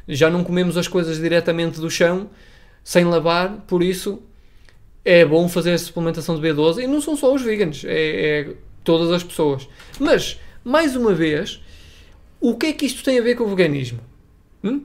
Já 0.07 0.31
não 0.31 0.43
comemos 0.43 0.77
as 0.77 0.87
coisas 0.87 1.19
diretamente 1.19 1.79
do 1.79 1.91
chão, 1.91 2.27
sem 2.83 3.05
lavar, 3.05 3.63
por 3.67 3.83
isso 3.83 4.19
é 5.05 5.25
bom 5.25 5.47
fazer 5.49 5.73
a 5.73 5.77
suplementação 5.77 6.39
de 6.39 6.47
B12 6.47 6.83
e 6.83 6.87
não 6.87 7.01
são 7.01 7.15
só 7.15 7.33
os 7.33 7.41
veganos, 7.41 7.83
é, 7.85 8.39
é 8.39 8.53
todas 8.83 9.11
as 9.11 9.23
pessoas. 9.23 9.67
Mas, 9.99 10.39
mais 10.63 10.95
uma 10.95 11.13
vez, 11.13 11.61
o 12.39 12.55
que 12.55 12.67
é 12.67 12.73
que 12.73 12.85
isto 12.85 13.03
tem 13.03 13.19
a 13.19 13.21
ver 13.21 13.35
com 13.35 13.43
o 13.43 13.47
veganismo? 13.47 13.99
Hum? 14.63 14.81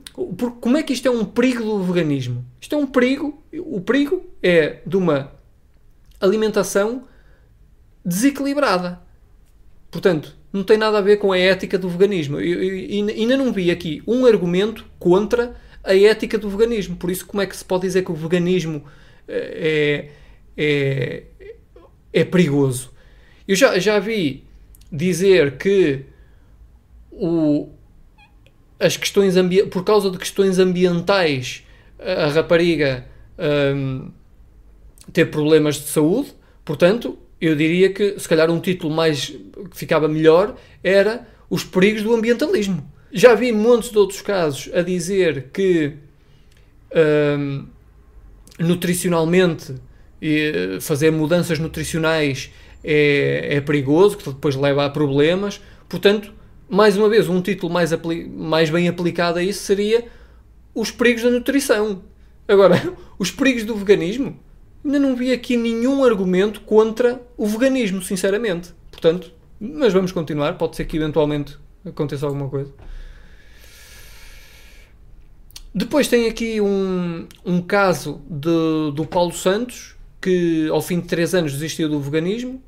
Como 0.61 0.77
é 0.77 0.83
que 0.83 0.93
isto 0.93 1.07
é 1.07 1.11
um 1.11 1.25
perigo 1.25 1.63
do 1.63 1.83
veganismo? 1.85 2.45
Isto 2.61 2.75
é 2.75 2.79
um 2.79 2.87
perigo. 2.87 3.41
O 3.59 3.81
perigo 3.81 4.25
é 4.43 4.81
de 4.85 4.97
uma 4.97 5.33
alimentação 6.21 7.05
desequilibrada. 8.05 9.01
Portanto, 9.91 10.37
não 10.53 10.65
tem 10.65 10.77
nada 10.77 10.99
a 10.99 11.03
ver 11.03 11.19
com 11.19 11.31
a 11.31 11.39
ética 11.39 11.79
do 11.79 11.89
veganismo. 11.89 12.41
Eu, 12.41 13.09
ainda 13.09 13.37
não 13.37 13.53
vi 13.53 13.71
aqui 13.71 14.03
um 14.07 14.27
argumento 14.27 14.85
contra 14.99 15.55
a 15.85 15.95
ética 15.97 16.37
do 16.37 16.51
veganismo. 16.51 16.97
Por 16.97 17.11
isso, 17.11 17.25
como 17.25 17.41
é 17.41 17.47
que 17.47 17.57
se 17.57 17.65
pode 17.65 17.83
dizer 17.83 18.03
que 18.03 18.11
o 18.11 18.15
veganismo 18.15 18.85
é, 19.29 20.09
é, 20.57 21.23
é 22.13 22.25
perigoso? 22.25 22.93
Eu 23.47 23.55
já, 23.55 23.79
já 23.79 23.99
vi 23.99 24.45
dizer 24.91 25.57
que 25.57 26.05
o, 27.11 27.69
as 28.79 28.97
questões 28.97 29.35
por 29.71 29.85
causa 29.85 30.11
de 30.11 30.19
questões 30.19 30.59
ambientais 30.59 31.65
a 31.99 32.29
rapariga 32.29 33.07
um, 33.39 34.11
ter 35.13 35.27
problemas 35.27 35.77
de 35.77 35.89
saúde, 35.89 36.33
portanto, 36.65 37.19
eu 37.41 37.55
diria 37.55 37.93
que 37.93 38.19
se 38.19 38.29
calhar 38.29 38.51
um 38.51 38.61
título 38.61 38.95
mais 38.95 39.27
que 39.71 39.77
ficava 39.77 40.09
melhor 40.09 40.57
era 40.83 41.27
os 41.49 41.65
perigos 41.65 42.03
do 42.03 42.15
ambientalismo. 42.15 42.89
Já 43.13 43.35
vi 43.35 43.53
montes 43.53 43.91
de 43.91 43.99
outros 43.99 44.21
casos 44.21 44.71
a 44.75 44.83
dizer 44.83 45.49
que 45.53 45.95
um, 47.39 47.67
nutricionalmente 48.59 49.75
fazer 50.81 51.13
mudanças 51.13 51.59
nutricionais 51.59 52.51
é, 52.83 53.57
é, 53.57 53.61
perigoso, 53.61 54.17
que 54.17 54.29
depois 54.29 54.57
leva 54.57 54.85
a 54.85 54.91
problemas. 54.91 55.61
Portanto, 55.89 56.33
mais 56.69 56.97
uma 56.97 57.09
vez, 57.09 57.29
um 57.29 57.41
título 57.41 57.73
mais, 57.73 57.91
mais 58.37 58.71
bem 58.71 58.89
aplicado 58.89 59.39
a 59.39 59.43
isso 59.43 59.63
seria 59.63 60.07
os 60.75 60.91
perigos 60.91 61.23
da 61.23 61.31
nutrição. 61.31 62.03
Agora, 62.47 62.95
os 63.19 63.31
perigos 63.31 63.65
do 63.65 63.75
veganismo, 63.75 64.39
ainda 64.85 64.99
não 64.99 65.17
vi 65.17 65.33
aqui 65.33 65.57
nenhum 65.57 66.05
argumento 66.05 66.61
contra 66.63 67.21
o 67.37 67.47
veganismo, 67.47 68.03
sinceramente. 68.03 68.71
Portanto, 68.91 69.33
mas 69.61 69.93
vamos 69.93 70.13
continuar, 70.13 70.57
pode 70.57 70.77
ser 70.77 70.85
que 70.85 70.97
eventualmente 70.97 71.59
aconteça 71.85 72.27
alguma 72.27 72.49
coisa. 72.49 72.73
Depois 75.75 76.09
tem 76.09 76.29
aqui 76.29 76.61
um, 76.61 77.27
um 77.45 77.61
caso 77.61 78.21
de, 78.29 78.93
do 78.95 79.07
Paulo 79.07 79.33
Santos, 79.33 79.95
que 80.21 80.69
ao 80.71 80.81
fim 80.81 81.01
de 81.01 81.07
3 81.07 81.35
anos 81.35 81.53
desistiu 81.53 81.89
do 81.89 82.01
veganismo 82.01 82.63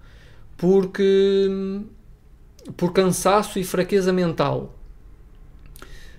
porque 0.57 1.48
por 2.76 2.92
cansaço 2.92 3.59
e 3.59 3.64
fraqueza 3.64 4.12
mental. 4.12 4.74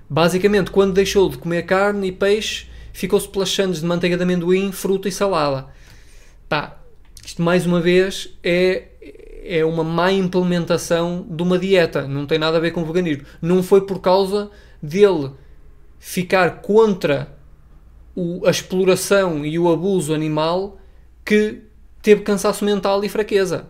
Basicamente, 0.09 0.71
quando 0.71 0.93
deixou 0.93 1.29
de 1.29 1.37
comer 1.37 1.63
carne 1.63 2.07
e 2.07 2.11
peixe, 2.11 2.65
ficou-se 2.91 3.29
pelas 3.29 3.49
sandes 3.49 3.81
de 3.81 3.85
manteiga 3.85 4.17
de 4.17 4.23
amendoim, 4.23 4.71
fruta 4.71 5.07
e 5.07 5.11
salada. 5.11 5.67
Pá, 6.49 6.77
isto 7.23 7.41
mais 7.41 7.67
uma 7.67 7.79
vez 7.79 8.35
é, 8.43 8.87
é 9.43 9.63
uma 9.63 9.83
má 9.83 10.11
implementação 10.11 11.25
de 11.29 11.43
uma 11.43 11.57
dieta, 11.59 12.07
não 12.07 12.25
tem 12.25 12.39
nada 12.39 12.57
a 12.57 12.59
ver 12.59 12.71
com 12.71 12.81
o 12.81 12.85
veganismo. 12.85 13.23
Não 13.41 13.61
foi 13.61 13.85
por 13.85 13.99
causa 13.99 14.49
dele 14.81 15.31
ficar 16.01 16.63
contra 16.63 17.31
o, 18.15 18.45
a 18.47 18.49
exploração 18.49 19.45
e 19.45 19.59
o 19.59 19.71
abuso 19.71 20.15
animal 20.15 20.79
que 21.23 21.61
teve 22.01 22.23
cansaço 22.23 22.65
mental 22.65 23.05
e 23.05 23.07
fraqueza. 23.07 23.67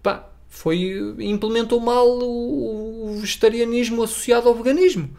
Pá, 0.00 0.30
foi 0.48 0.96
implementou 1.18 1.80
mal 1.80 2.06
o, 2.06 3.08
o 3.08 3.18
vegetarianismo 3.18 4.04
associado 4.04 4.48
ao 4.48 4.54
veganismo. 4.54 5.10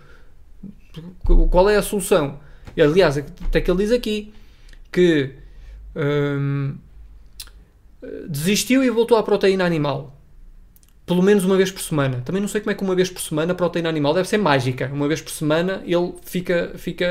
Qual 1.52 1.70
é 1.70 1.76
a 1.76 1.84
solução? 1.84 2.40
Aliás, 2.78 3.18
até 3.18 3.60
que 3.60 3.70
ele 3.70 3.84
diz 3.84 3.92
aqui 3.92 4.34
que 4.90 5.36
hum, 5.94 6.78
desistiu 8.30 8.82
e 8.82 8.90
voltou 8.90 9.18
à 9.18 9.24
proteína 9.24 9.66
animal. 9.66 10.15
Pelo 11.06 11.22
menos 11.22 11.44
uma 11.46 11.56
vez 11.56 11.72
por 11.72 11.82
semana. 11.82 12.22
Também 12.26 12.42
não 12.42 12.48
sei 12.48 12.62
como 12.62 12.72
é 12.72 12.74
que 12.74 12.84
uma 12.84 12.96
vez 12.96 13.10
por 13.10 13.22
semana 13.22 13.52
a 13.52 13.56
proteína 13.56 13.90
animal 13.90 14.14
deve 14.14 14.28
ser 14.28 14.38
mágica. 14.38 14.90
Uma 14.92 15.08
vez 15.08 15.22
por 15.22 15.32
semana 15.32 15.84
ele 15.86 16.14
fica. 16.24 16.72
fica 16.76 17.06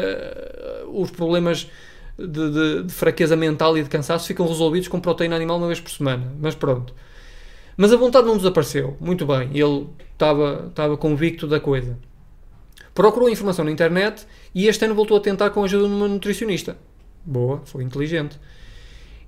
os 0.88 1.10
problemas 1.10 1.70
de, 2.18 2.26
de, 2.26 2.82
de 2.84 2.92
fraqueza 2.92 3.36
mental 3.36 3.76
e 3.76 3.82
de 3.82 3.88
cansaço 3.88 4.26
ficam 4.26 4.46
resolvidos 4.46 4.88
com 4.88 5.00
proteína 5.00 5.36
animal 5.36 5.58
uma 5.58 5.68
vez 5.68 5.80
por 5.80 5.90
semana. 5.90 6.32
Mas 6.40 6.54
pronto. 6.54 6.94
Mas 7.76 7.92
a 7.92 7.96
vontade 7.96 8.26
não 8.26 8.36
desapareceu. 8.36 8.96
Muito 9.00 9.26
bem. 9.26 9.50
Ele 9.52 9.86
estava 10.12 10.96
convicto 10.96 11.46
da 11.46 11.60
coisa. 11.60 11.96
Procurou 12.94 13.28
informação 13.28 13.64
na 13.64 13.70
internet 13.70 14.24
e 14.54 14.68
este 14.68 14.84
ano 14.84 14.94
voltou 14.94 15.16
a 15.16 15.20
tentar 15.20 15.50
com 15.50 15.62
a 15.62 15.64
ajuda 15.64 15.88
de 15.88 15.94
uma 15.94 16.06
nutricionista. 16.06 16.76
Boa, 17.24 17.60
foi 17.64 17.82
inteligente. 17.82 18.38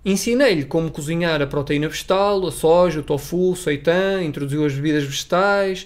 Ensinei-lhe 0.06 0.64
como 0.64 0.88
cozinhar 0.88 1.42
a 1.42 1.48
proteína 1.48 1.88
vegetal, 1.88 2.46
a 2.46 2.52
soja, 2.52 3.00
o 3.00 3.02
tofu, 3.02 3.50
o 3.50 3.56
seitan, 3.56 4.22
introduziu 4.22 4.64
as 4.64 4.72
bebidas 4.72 5.02
vegetais, 5.02 5.84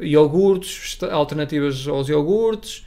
iogurtes, 0.00 0.98
alternativas 1.08 1.86
aos 1.86 2.08
iogurtes, 2.08 2.84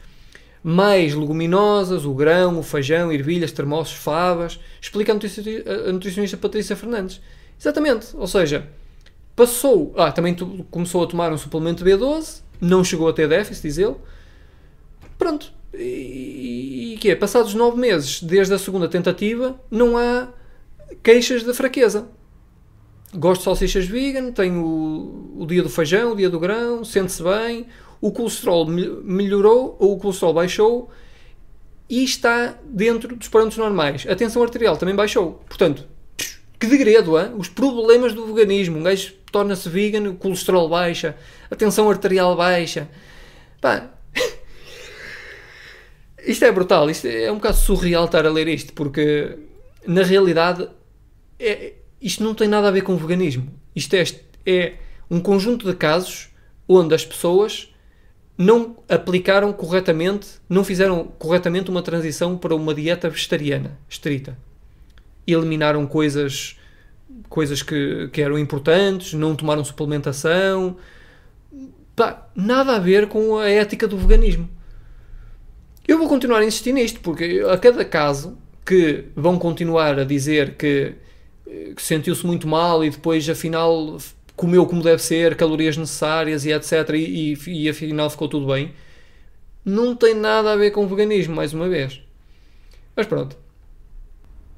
mais 0.62 1.16
leguminosas, 1.16 2.04
o 2.04 2.14
grão, 2.14 2.60
o 2.60 2.62
feijão, 2.62 3.10
ervilhas, 3.10 3.54
termossos, 3.54 3.94
favas. 3.94 4.60
Explica 4.82 5.14
a 5.14 5.92
nutricionista 5.94 6.36
Patrícia 6.36 6.76
Fernandes. 6.76 7.22
Exatamente, 7.58 8.08
ou 8.14 8.28
seja, 8.28 8.68
passou. 9.34 9.94
Ah, 9.96 10.12
também 10.12 10.36
começou 10.70 11.06
a 11.06 11.08
tomar 11.08 11.32
um 11.32 11.38
suplemento 11.38 11.86
B12, 11.86 12.42
não 12.60 12.84
chegou 12.84 13.08
a 13.08 13.14
ter 13.14 13.30
déficit, 13.30 13.62
diz 13.62 13.78
ele. 13.78 13.96
Pronto. 15.18 15.54
E, 15.74 16.96
e 16.96 16.98
que 17.00 17.12
é? 17.12 17.16
Passados 17.16 17.54
nove 17.54 17.80
meses 17.80 18.22
desde 18.22 18.54
a 18.54 18.60
segunda 18.60 18.90
tentativa, 18.90 19.58
não 19.72 19.98
há 19.98 20.28
queixas 21.04 21.44
de 21.44 21.54
fraqueza. 21.54 22.08
Gosto 23.14 23.42
de 23.42 23.46
salsichas 23.46 23.86
vegan, 23.86 24.32
tenho 24.32 24.64
o, 24.64 25.44
o 25.44 25.46
dia 25.46 25.64
do 25.64 25.70
feijão, 25.70 26.12
o 26.12 26.16
dia 26.16 26.30
do 26.30 26.40
grão, 26.40 26.84
sente-se 26.84 27.24
bem, 27.24 27.68
o 28.02 28.12
colesterol 28.12 28.66
melhorou 28.68 29.78
ou 29.80 29.94
o 29.94 29.98
colesterol 29.98 30.34
baixou 30.34 30.92
e 31.90 32.04
está 32.04 32.58
dentro 32.64 33.16
dos 33.16 33.28
parâmetros 33.28 33.58
normais. 33.58 34.06
A 34.10 34.16
tensão 34.16 34.44
arterial 34.44 34.78
também 34.78 34.96
baixou. 34.96 35.44
Portanto, 35.48 35.88
que 36.60 36.68
degredo, 36.68 37.20
hein? 37.20 37.34
os 37.38 37.48
problemas 37.48 38.14
do 38.14 38.26
veganismo. 38.26 38.80
Um 38.80 38.84
gajo 38.84 39.14
torna-se 39.32 39.70
vegan, 39.70 40.10
o 40.10 40.16
colesterol 40.16 40.68
baixa, 40.68 41.16
a 41.50 41.56
tensão 41.56 41.90
arterial 41.90 42.36
baixa. 42.36 42.90
Pá, 43.62 43.90
isto 46.26 46.46
é 46.46 46.52
brutal, 46.52 46.90
isto 46.90 47.08
é 47.08 47.32
um 47.32 47.36
bocado 47.36 47.58
surreal 47.58 48.06
estar 48.06 48.26
a 48.26 48.30
ler 48.30 48.48
isto, 48.48 48.74
porque 48.74 49.38
na 49.88 50.04
realidade 50.04 50.68
é, 51.40 51.74
isto 52.02 52.24
não 52.24 52.34
tem 52.34 52.48
nada 52.48 52.68
a 52.68 52.72
ver 52.72 52.82
com 52.82 52.94
o 52.94 52.98
veganismo. 52.98 53.52
Isto 53.76 53.96
é, 53.96 54.04
é 54.46 54.74
um 55.10 55.20
conjunto 55.20 55.66
de 55.66 55.76
casos 55.76 56.30
onde 56.68 56.94
as 56.94 57.06
pessoas 57.06 57.74
não 58.38 58.78
aplicaram 58.90 59.54
corretamente, 59.54 60.28
não 60.50 60.64
fizeram 60.64 61.06
corretamente 61.18 61.70
uma 61.70 61.82
transição 61.82 62.38
para 62.38 62.56
uma 62.56 62.74
dieta 62.74 63.10
vegetariana 63.10 63.80
estrita. 63.88 64.38
Eliminaram 65.26 65.88
coisas, 65.88 66.58
coisas 67.30 67.62
que, 67.64 68.10
que 68.12 68.22
eram 68.22 68.38
importantes, 68.38 69.14
não 69.14 69.36
tomaram 69.36 69.64
suplementação. 69.64 70.78
Pá, 71.96 72.28
nada 72.36 72.76
a 72.76 72.80
ver 72.80 73.08
com 73.08 73.38
a 73.38 73.50
ética 73.50 73.88
do 73.88 73.98
veganismo. 73.98 74.50
Eu 75.88 75.98
vou 75.98 76.10
continuar 76.10 76.40
a 76.40 76.46
insistir 76.46 76.74
nisto, 76.74 77.00
porque 77.00 77.44
a 77.50 77.58
cada 77.58 77.86
caso 77.86 78.38
que 78.66 79.06
vão 79.16 79.38
continuar 79.38 80.00
a 80.00 80.04
dizer 80.04 80.56
que, 80.56 80.94
que 81.76 81.82
sentiu-se 81.82 82.26
muito 82.26 82.48
mal 82.48 82.84
e 82.84 82.90
depois 82.90 83.30
afinal 83.30 83.98
comeu 84.36 84.66
como 84.66 84.82
deve 84.82 85.02
ser, 85.02 85.36
calorias 85.36 85.78
necessárias 85.78 86.46
e 86.46 86.52
etc. 86.52 86.90
E, 86.96 87.34
e, 87.34 87.64
e 87.66 87.70
afinal 87.70 88.10
ficou 88.10 88.28
tudo 88.28 88.48
bem, 88.48 88.74
não 89.64 89.96
tem 89.96 90.14
nada 90.14 90.52
a 90.52 90.56
ver 90.56 90.72
com 90.72 90.88
veganismo, 90.88 91.36
mais 91.36 91.54
uma 91.54 91.70
vez. 91.70 92.02
Mas 92.96 93.08
pronto. 93.08 93.38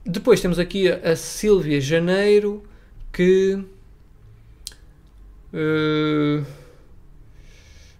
Depois 0.05 0.39
temos 0.39 0.57
aqui 0.57 0.89
a, 0.89 1.11
a 1.11 1.15
Silvia 1.15 1.81
Janeiro 1.81 2.63
que. 3.11 3.63
Uh, 5.53 6.45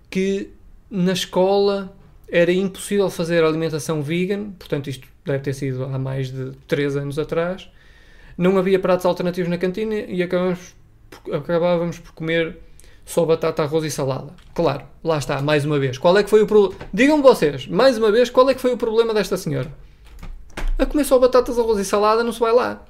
que 0.10 0.50
na 0.90 1.14
escola 1.14 1.94
era 2.30 2.52
impossível 2.52 3.10
fazer 3.10 3.44
alimentação 3.44 4.02
vegan, 4.02 4.52
portanto, 4.52 4.90
isto 4.90 5.08
deve 5.26 5.40
ter 5.40 5.54
sido 5.54 5.86
há 5.86 5.98
mais 5.98 6.32
de 6.32 6.52
3 6.68 6.98
anos 6.98 7.18
atrás. 7.18 7.70
Não 8.38 8.58
havia 8.58 8.80
pratos 8.80 9.06
alternativos 9.06 9.50
na 9.50 9.58
cantina 9.58 9.96
e 9.96 10.22
acabamos, 10.22 10.76
acabávamos 11.32 12.00
por 12.00 12.12
comer 12.12 12.58
só 13.06 13.26
batata, 13.26 13.64
arroz 13.64 13.86
e 13.86 13.90
salada. 13.90 14.34
Claro, 14.54 14.84
lá 15.04 15.18
está, 15.18 15.42
mais 15.42 15.66
uma 15.66 15.80
vez. 15.80 15.98
Qual 15.98 16.18
é 16.18 16.24
que 16.24 16.30
foi 16.30 16.42
o 16.42 16.48
problema? 16.48 16.76
Digam-me 16.94 17.24
vocês, 17.24 17.66
mais 17.66 17.98
uma 17.98 18.12
vez, 18.12 18.30
qual 18.30 18.50
é 18.50 18.54
que 18.54 18.62
foi 18.62 18.74
o 18.74 18.78
problema 18.78 19.14
desta 19.14 19.38
senhora? 19.38 19.72
A 20.78 20.86
comer 20.86 21.06
só 21.06 21.18
batatas, 21.18 21.58
arroz 21.58 21.80
e 21.80 21.86
salada 21.86 22.24
não 22.24 22.34
se 22.34 22.40
vai 22.40 22.52
lá. 22.52 22.86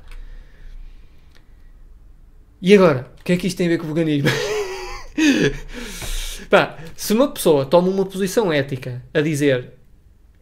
E 2.61 2.73
agora? 2.73 3.11
O 3.19 3.23
que 3.23 3.33
é 3.33 3.37
que 3.37 3.47
isto 3.47 3.57
tem 3.57 3.67
a 3.67 3.69
ver 3.69 3.77
com 3.77 3.85
o 3.85 3.93
veganismo? 3.93 4.29
Pá, 6.49 6.77
se 6.95 7.13
uma 7.13 7.27
pessoa 7.29 7.65
toma 7.65 7.89
uma 7.89 8.05
posição 8.05 8.51
ética 8.51 9.03
a 9.13 9.21
dizer 9.21 9.73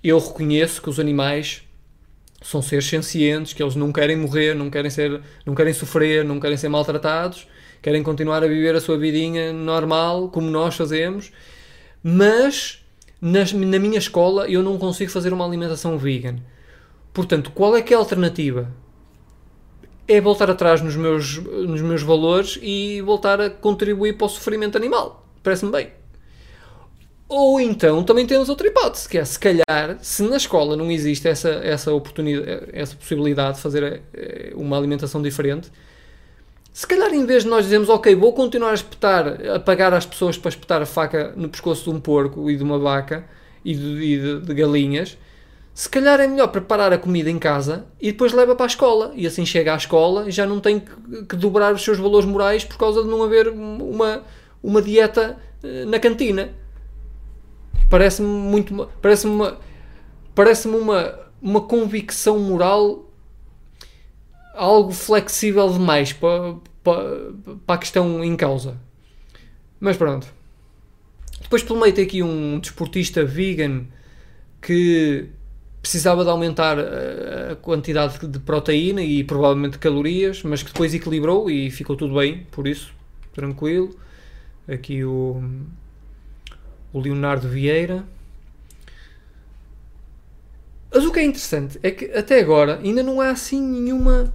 eu 0.03 0.19
reconheço 0.19 0.81
que 0.81 0.89
os 0.89 0.99
animais 0.99 1.63
são 2.39 2.61
seres 2.61 2.85
sencientes, 2.85 3.53
que 3.53 3.63
eles 3.63 3.75
não 3.75 3.91
querem 3.91 4.15
morrer, 4.15 4.53
não 4.53 4.69
querem 4.69 4.91
ser, 4.91 5.19
não 5.43 5.55
querem 5.55 5.73
sofrer, 5.73 6.23
não 6.23 6.39
querem 6.39 6.55
ser 6.55 6.69
maltratados, 6.69 7.47
querem 7.81 8.03
continuar 8.03 8.43
a 8.43 8.47
viver 8.47 8.75
a 8.75 8.81
sua 8.81 8.99
vidinha 8.99 9.51
normal, 9.51 10.29
como 10.29 10.47
nós 10.47 10.75
fazemos, 10.75 11.31
mas 12.03 12.85
na, 13.19 13.39
na 13.51 13.79
minha 13.79 13.97
escola 13.97 14.47
eu 14.47 14.61
não 14.61 14.77
consigo 14.77 15.09
fazer 15.09 15.33
uma 15.33 15.43
alimentação 15.43 15.97
vegan. 15.97 16.35
Portanto, 17.11 17.51
qual 17.51 17.75
é 17.75 17.81
que 17.81 17.95
é 17.95 17.97
a 17.97 17.99
alternativa? 17.99 18.71
É 20.07 20.21
voltar 20.21 20.51
atrás 20.51 20.83
nos 20.83 20.95
meus, 20.95 21.37
nos 21.37 21.81
meus 21.81 22.03
valores 22.03 22.59
e 22.61 23.01
voltar 23.01 23.41
a 23.41 23.49
contribuir 23.49 24.17
para 24.17 24.25
o 24.25 24.29
sofrimento 24.29 24.77
animal. 24.77 25.24
Parece-me 25.45 25.71
bem. 25.71 25.89
Ou 27.29 27.61
então 27.61 28.03
também 28.03 28.25
temos 28.25 28.49
outra 28.49 28.67
hipótese, 28.67 29.07
que 29.07 29.17
é 29.17 29.23
se 29.23 29.37
calhar, 29.39 29.97
se 30.01 30.23
na 30.23 30.37
escola 30.37 30.75
não 30.75 30.91
existe 30.91 31.27
essa, 31.27 31.49
essa 31.49 31.93
oportunidade, 31.93 32.69
essa 32.73 32.95
possibilidade 32.95 33.57
de 33.57 33.61
fazer 33.61 34.01
eh, 34.13 34.53
uma 34.55 34.75
alimentação 34.75 35.21
diferente, 35.21 35.71
se 36.73 36.85
calhar 36.87 37.13
em 37.13 37.25
vez 37.25 37.43
de 37.43 37.49
nós 37.49 37.65
dizermos, 37.65 37.89
ok, 37.89 38.15
vou 38.15 38.33
continuar 38.33 38.71
a 38.71 38.73
espetar, 38.73 39.39
a 39.55 39.59
pagar 39.59 39.93
às 39.93 40.05
pessoas 40.05 40.35
para 40.35 40.49
espetar 40.49 40.81
a 40.81 40.85
faca 40.85 41.31
no 41.35 41.47
pescoço 41.47 41.83
de 41.83 41.95
um 41.95 41.99
porco 41.99 42.49
e 42.49 42.57
de 42.57 42.63
uma 42.63 42.79
vaca 42.79 43.23
e 43.63 43.75
de, 43.75 43.85
e 43.85 44.19
de, 44.19 44.41
de 44.41 44.53
galinhas, 44.53 45.15
se 45.75 45.89
calhar 45.89 46.19
é 46.19 46.27
melhor 46.27 46.47
preparar 46.47 46.91
a 46.91 46.97
comida 46.97 47.29
em 47.29 47.37
casa 47.37 47.85
e 48.01 48.11
depois 48.11 48.33
leva 48.33 48.55
para 48.55 48.65
a 48.65 48.67
escola. 48.67 49.11
E 49.15 49.27
assim 49.27 49.45
chega 49.45 49.73
à 49.73 49.77
escola 49.77 50.27
e 50.27 50.31
já 50.31 50.45
não 50.45 50.59
tem 50.59 50.79
que, 50.79 51.25
que 51.25 51.35
dobrar 51.35 51.73
os 51.73 51.83
seus 51.83 51.97
valores 51.97 52.25
morais 52.25 52.63
por 52.63 52.77
causa 52.77 53.03
de 53.03 53.09
não 53.09 53.21
haver 53.23 53.49
uma, 53.49 54.23
uma 54.65 54.81
dieta 54.81 55.37
eh, 55.63 55.85
na 55.85 55.99
cantina 55.99 56.53
parece-me 57.89 58.27
muito. 58.27 58.89
Parece-me 59.01 59.33
uma. 59.33 59.57
Parece-me 60.33 60.75
uma, 60.75 61.19
uma 61.41 61.61
convicção 61.61 62.39
moral 62.39 63.09
algo 64.53 64.91
flexível 64.91 65.71
demais 65.71 66.11
para, 66.11 66.55
para, 66.83 67.31
para 67.65 67.75
a 67.75 67.77
questão 67.77 68.23
em 68.23 68.35
causa. 68.35 68.77
Mas 69.79 69.95
pronto. 69.97 70.27
Depois 71.41 71.63
pelo 71.63 71.79
meio 71.79 71.93
tem 71.93 72.05
aqui 72.05 72.23
um 72.23 72.59
desportista 72.59 73.23
vegan 73.23 73.85
que 74.61 75.29
precisava 75.81 76.23
de 76.23 76.29
aumentar 76.29 76.77
a 76.79 77.55
quantidade 77.57 78.27
de 78.27 78.39
proteína 78.39 79.03
e 79.03 79.23
provavelmente 79.23 79.77
calorias, 79.77 80.41
mas 80.41 80.63
que 80.63 80.71
depois 80.71 80.93
equilibrou 80.93 81.49
e 81.49 81.69
ficou 81.69 81.95
tudo 81.95 82.15
bem, 82.15 82.47
por 82.51 82.67
isso, 82.67 82.91
tranquilo. 83.33 83.95
Aqui 84.67 85.03
o 85.03 85.43
o 86.95 86.99
Leonardo 87.01 87.49
Vieira. 87.49 88.05
Mas 90.89 91.03
o 91.03 91.11
que 91.11 91.19
é 91.19 91.25
interessante 91.25 91.77
é 91.83 91.91
que 91.91 92.05
até 92.05 92.39
agora 92.39 92.79
ainda 92.81 93.03
não 93.03 93.19
há 93.19 93.31
assim 93.31 93.61
nenhuma 93.61 94.33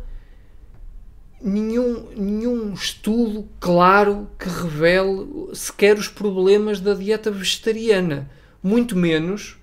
nenhum, 1.42 2.10
nenhum 2.14 2.74
estudo 2.74 3.48
claro 3.58 4.28
que 4.38 4.46
revele 4.46 5.54
sequer 5.54 5.96
os 5.96 6.08
problemas 6.08 6.80
da 6.80 6.92
dieta 6.92 7.30
vegetariana, 7.30 8.30
muito 8.62 8.94
menos 8.94 9.56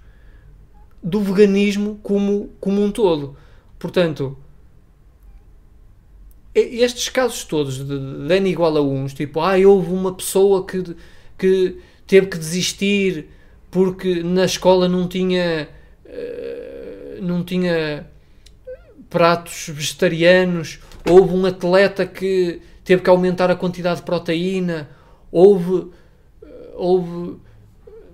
do 1.03 1.21
veganismo 1.21 1.99
como, 2.01 2.49
como 2.59 2.83
um 2.83 2.91
todo. 2.91 3.37
Portanto, 3.77 4.35
estes 6.59 7.09
casos 7.09 7.43
todos 7.43 7.77
de, 7.77 8.35
N 8.35 8.49
igual 8.49 8.77
a 8.77 8.81
1, 8.81 9.07
tipo, 9.07 9.39
ah, 9.41 9.55
houve 9.57 9.91
uma 9.91 10.13
pessoa 10.13 10.65
que, 10.65 10.95
que 11.37 11.77
teve 12.05 12.27
que 12.27 12.37
desistir 12.37 13.27
porque 13.69 14.23
na 14.23 14.45
escola 14.45 14.87
não 14.87 15.07
tinha 15.07 15.67
uh, 16.05 17.21
não 17.21 17.43
tinha 17.43 18.07
pratos 19.09 19.69
vegetarianos, 19.69 20.79
houve 21.09 21.33
um 21.33 21.45
atleta 21.45 22.05
que 22.05 22.61
teve 22.83 23.01
que 23.01 23.09
aumentar 23.09 23.49
a 23.49 23.55
quantidade 23.55 23.97
de 23.97 24.05
proteína, 24.05 24.89
houve 25.31 25.87
eh, 26.43 26.47
houve 26.75 27.37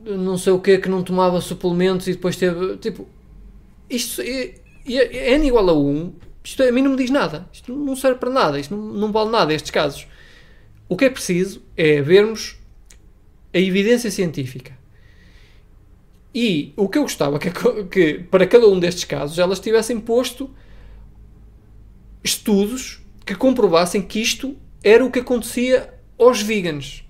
não 0.06 0.38
sei 0.38 0.54
o 0.54 0.60
que 0.60 0.78
que 0.78 0.90
não 0.90 1.02
tomava 1.04 1.40
suplementos 1.42 2.08
e 2.08 2.14
depois 2.14 2.36
teve 2.36 2.78
tipo 2.78 3.08
isto 3.90 4.22
é, 4.22 4.56
é, 4.88 5.34
N 5.36 5.48
igual 5.48 5.70
a 5.70 5.74
1 5.74 6.14
isto 6.44 6.62
a 6.64 6.72
mim 6.72 6.82
não 6.82 6.92
me 6.92 6.98
diz 6.98 7.10
nada 7.10 7.48
isto 7.52 7.74
não 7.74 7.96
serve 7.96 8.20
para 8.20 8.30
nada 8.30 8.60
isto 8.60 8.76
não, 8.76 8.94
não 8.94 9.12
vale 9.12 9.30
nada 9.30 9.54
estes 9.54 9.72
casos 9.72 10.08
o 10.88 10.98
que 10.98 11.06
é 11.06 11.10
preciso 11.10 11.62
é 11.76 12.02
vermos 12.02 12.58
a 13.54 13.60
evidência 13.60 14.10
científica. 14.10 14.78
E 16.34 16.74
o 16.76 16.90
que 16.90 16.98
eu 16.98 17.04
gostava 17.04 17.38
que, 17.38 17.50
que 17.90 18.24
para 18.30 18.48
cada 18.48 18.68
um 18.68 18.80
destes 18.80 19.04
casos 19.04 19.38
elas 19.38 19.60
tivessem 19.60 20.00
posto 20.00 20.50
estudos 22.24 23.02
que 23.26 23.36
comprovassem 23.36 24.02
que 24.02 24.20
isto 24.20 24.58
era 24.84 25.06
o 25.06 25.12
que 25.12 25.20
acontecia 25.20 25.94
aos 26.18 26.42
veganos. 26.42 27.06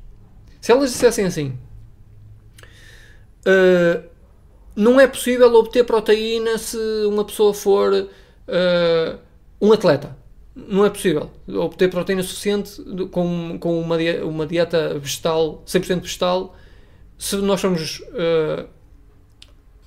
Se 0.60 0.72
elas 0.72 0.92
dissessem 0.92 1.26
assim, 1.26 1.58
uh, 3.48 4.04
não 4.76 5.00
é 5.00 5.08
possível 5.08 5.54
obter 5.56 5.86
proteína 5.86 6.58
se 6.58 6.78
uma 7.08 7.24
pessoa 7.24 7.54
for 7.54 8.10
uh, 8.48 9.20
um 9.62 9.72
atleta 9.72 10.16
não 10.56 10.86
é 10.86 10.90
possível 10.90 11.32
obter 11.48 11.90
proteína 11.90 12.22
suficiente 12.22 12.82
com, 13.12 13.58
com 13.60 13.82
uma, 13.82 13.98
uma 14.24 14.46
dieta 14.46 15.00
vegetal, 15.00 15.64
100% 15.66 16.02
vegetal, 16.02 16.56
se 17.18 17.36
nós 17.38 17.60
formos 17.60 18.00
uh, 18.00 18.68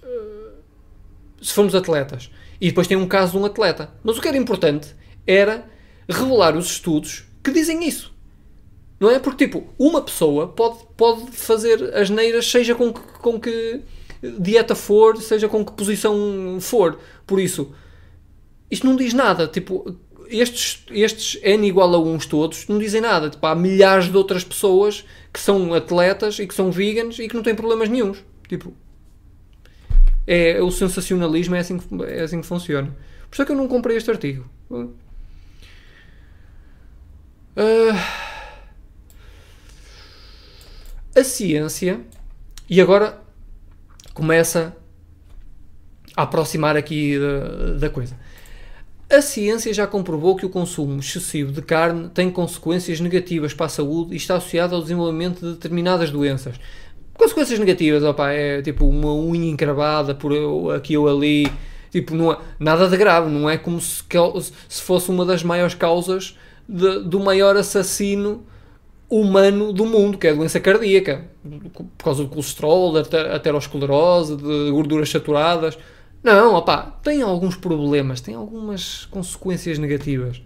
uh, 0.03 0.53
se 1.41 1.53
formos 1.53 1.75
atletas. 1.75 2.31
E 2.61 2.69
depois 2.69 2.87
tem 2.87 2.97
um 2.97 3.07
caso 3.07 3.33
de 3.33 3.39
um 3.39 3.45
atleta. 3.45 3.91
Mas 4.03 4.17
o 4.17 4.21
que 4.21 4.29
era 4.29 4.37
importante 4.37 4.95
era 5.27 5.69
revelar 6.09 6.57
os 6.57 6.67
estudos 6.67 7.25
que 7.45 7.51
dizem 7.51 7.87
isso. 7.87 8.13
Não 8.99 9.11
é? 9.11 9.19
Porque, 9.19 9.47
tipo, 9.47 9.69
uma 9.79 10.01
pessoa 10.01 10.49
pode, 10.49 10.79
pode 10.97 11.31
fazer 11.33 11.95
as 11.95 12.09
neiras, 12.09 12.51
seja 12.51 12.75
com 12.75 12.93
que, 12.93 13.01
com 13.01 13.39
que 13.39 13.83
dieta 14.41 14.75
for, 14.75 15.19
seja 15.19 15.49
com 15.49 15.65
que 15.65 15.73
posição 15.73 16.59
for. 16.61 16.99
Por 17.27 17.39
isso, 17.39 17.75
isto 18.71 18.87
não 18.87 18.97
diz 18.97 19.13
nada. 19.13 19.47
Tipo, 19.47 19.97
estes, 20.29 20.85
estes 20.91 21.41
N 21.43 21.67
igual 21.67 21.95
a 21.95 21.99
uns 21.99 22.27
todos 22.27 22.67
não 22.69 22.79
dizem 22.79 23.01
nada. 23.01 23.31
Tipo, 23.31 23.47
há 23.47 23.55
milhares 23.55 24.11
de 24.11 24.17
outras 24.17 24.45
pessoas 24.45 25.05
que 25.33 25.41
são 25.41 25.75
atletas 25.75 26.39
e 26.39 26.47
que 26.47 26.55
são 26.55 26.71
veganos 26.71 27.19
e 27.19 27.29
que 27.29 27.35
não 27.35 27.43
têm 27.43 27.55
problemas 27.55 27.89
nenhums. 27.89 28.25
Tipo, 28.49 28.75
é, 30.27 30.61
o 30.61 30.71
sensacionalismo 30.71 31.55
é 31.55 31.61
assim, 31.61 31.79
que, 31.79 32.05
é 32.05 32.23
assim 32.23 32.41
que 32.41 32.47
funciona. 32.47 32.89
Por 33.29 33.35
isso 33.35 33.43
é 33.43 33.45
que 33.45 33.53
eu 33.53 33.57
não 33.57 33.69
comprei 33.69 33.97
este 33.97 34.11
artigo. 34.11 34.49
Uh, 34.71 34.87
a 41.15 41.25
ciência, 41.25 42.01
e 42.69 42.81
agora 42.81 43.23
começa 44.13 44.77
a 46.17 46.23
aproximar 46.23 46.77
aqui 46.77 47.19
da, 47.19 47.75
da 47.79 47.91
coisa. 47.91 48.19
A 49.09 49.23
ciência 49.23 49.73
já 49.73 49.87
comprovou 49.87 50.35
que 50.35 50.45
o 50.45 50.51
consumo 50.51 50.99
excessivo 50.99 51.53
de 51.53 51.63
carne 51.63 52.09
tem 52.09 52.29
consequências 52.29 52.99
negativas 52.99 53.55
para 53.55 53.67
a 53.67 53.69
saúde 53.69 54.15
e 54.15 54.17
está 54.17 54.37
associado 54.37 54.75
ao 54.75 54.83
desenvolvimento 54.83 55.41
de 55.41 55.53
determinadas 55.53 56.11
doenças. 56.11 56.57
Consequências 57.15 57.59
negativas, 57.61 58.03
opa, 58.03 58.33
é 58.33 58.61
tipo 58.63 58.85
uma 58.85 59.15
unha 59.15 59.49
encravada 59.49 60.13
por 60.13 60.33
aqui 60.75 60.97
ou 60.97 61.09
ali, 61.09 61.51
tipo, 61.93 62.17
não 62.17 62.33
é, 62.33 62.39
nada 62.59 62.89
de 62.89 62.97
grave, 62.97 63.31
não 63.31 63.49
é 63.49 63.57
como 63.57 63.81
se, 63.81 64.03
se 64.69 64.83
fosse 64.83 65.09
uma 65.09 65.25
das 65.25 65.45
maiores 65.45 65.75
causas 65.75 66.37
de, 66.69 67.05
do 67.05 67.21
maior 67.21 67.57
assassino 67.57 68.45
humano 69.09 69.73
do 69.73 69.87
mundo, 69.87 70.19
que 70.19 70.27
é 70.27 70.31
a 70.31 70.35
doença 70.35 70.59
cardíaca, 70.59 71.25
por 71.97 72.05
causa 72.05 72.25
do 72.25 72.29
colesterol, 72.29 72.93
da 72.93 73.37
aterosclerose, 73.37 74.37
de 74.37 74.71
gorduras 74.73 75.09
saturadas. 75.09 75.79
Não, 76.23 76.55
opá, 76.55 76.99
tem 77.03 77.23
alguns 77.23 77.57
problemas, 77.57 78.21
tem 78.21 78.35
algumas 78.35 79.05
consequências 79.07 79.79
negativas. 79.79 80.43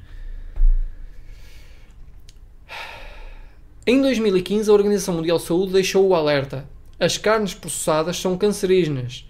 Em 3.87 4.01
2015, 4.03 4.71
a 4.71 4.73
Organização 4.73 5.15
Mundial 5.15 5.39
de 5.39 5.45
Saúde 5.45 5.73
deixou 5.73 6.07
o 6.07 6.15
alerta: 6.15 6.69
as 6.99 7.17
carnes 7.17 7.55
processadas 7.55 8.19
são 8.19 8.37
cancerígenas 8.37 9.27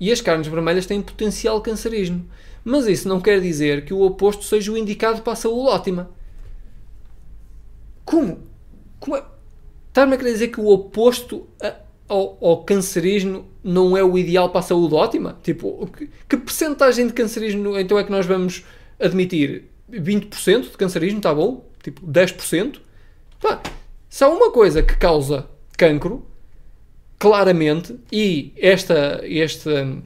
e 0.00 0.10
as 0.10 0.20
carnes 0.20 0.48
vermelhas 0.48 0.84
têm 0.84 1.00
potencial 1.00 1.60
cancerígeno. 1.60 2.28
Mas 2.64 2.86
isso 2.86 3.08
não 3.08 3.20
quer 3.20 3.40
dizer 3.40 3.84
que 3.84 3.94
o 3.94 4.02
oposto 4.02 4.44
seja 4.44 4.72
o 4.72 4.76
indicado 4.76 5.22
para 5.22 5.34
a 5.34 5.36
saúde 5.36 5.68
ótima. 5.68 6.10
Como? 8.04 8.40
Como 8.98 9.16
é? 9.16 9.24
Está-me 9.88 10.14
a 10.14 10.18
querer 10.18 10.32
dizer 10.32 10.48
que 10.48 10.60
o 10.60 10.68
oposto 10.68 11.46
ao, 12.14 12.38
ao 12.40 12.64
cancerígeno 12.64 13.46
não 13.62 13.96
é 13.96 14.04
o 14.04 14.16
ideal 14.16 14.50
para 14.50 14.60
a 14.60 14.62
saúde 14.62 14.94
ótima? 14.94 15.38
Tipo, 15.42 15.86
que, 15.88 16.08
que 16.28 16.36
percentagem 16.36 17.06
de 17.08 17.12
cancerígeno 17.12 17.78
então 17.78 17.98
é 17.98 18.04
que 18.04 18.10
nós 18.10 18.24
vamos 18.24 18.64
admitir? 19.00 19.64
20% 19.90 20.70
de 20.70 20.76
cancerígeno, 20.76 21.18
está 21.18 21.34
bom? 21.34 21.68
Tipo, 21.82 22.06
10%? 22.06 22.76
Pá, 23.40 23.60
se 24.08 24.22
há 24.22 24.28
uma 24.28 24.50
coisa 24.50 24.82
que 24.82 24.96
causa 24.96 25.46
cancro, 25.76 26.24
claramente, 27.18 27.98
e 28.10 28.52
esta, 28.56 29.20
esta, 29.24 29.98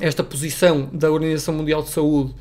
esta 0.00 0.24
posição 0.24 0.88
da 0.92 1.10
Organização 1.10 1.54
Mundial 1.54 1.82
de 1.82 1.90
Saúde 1.90 2.34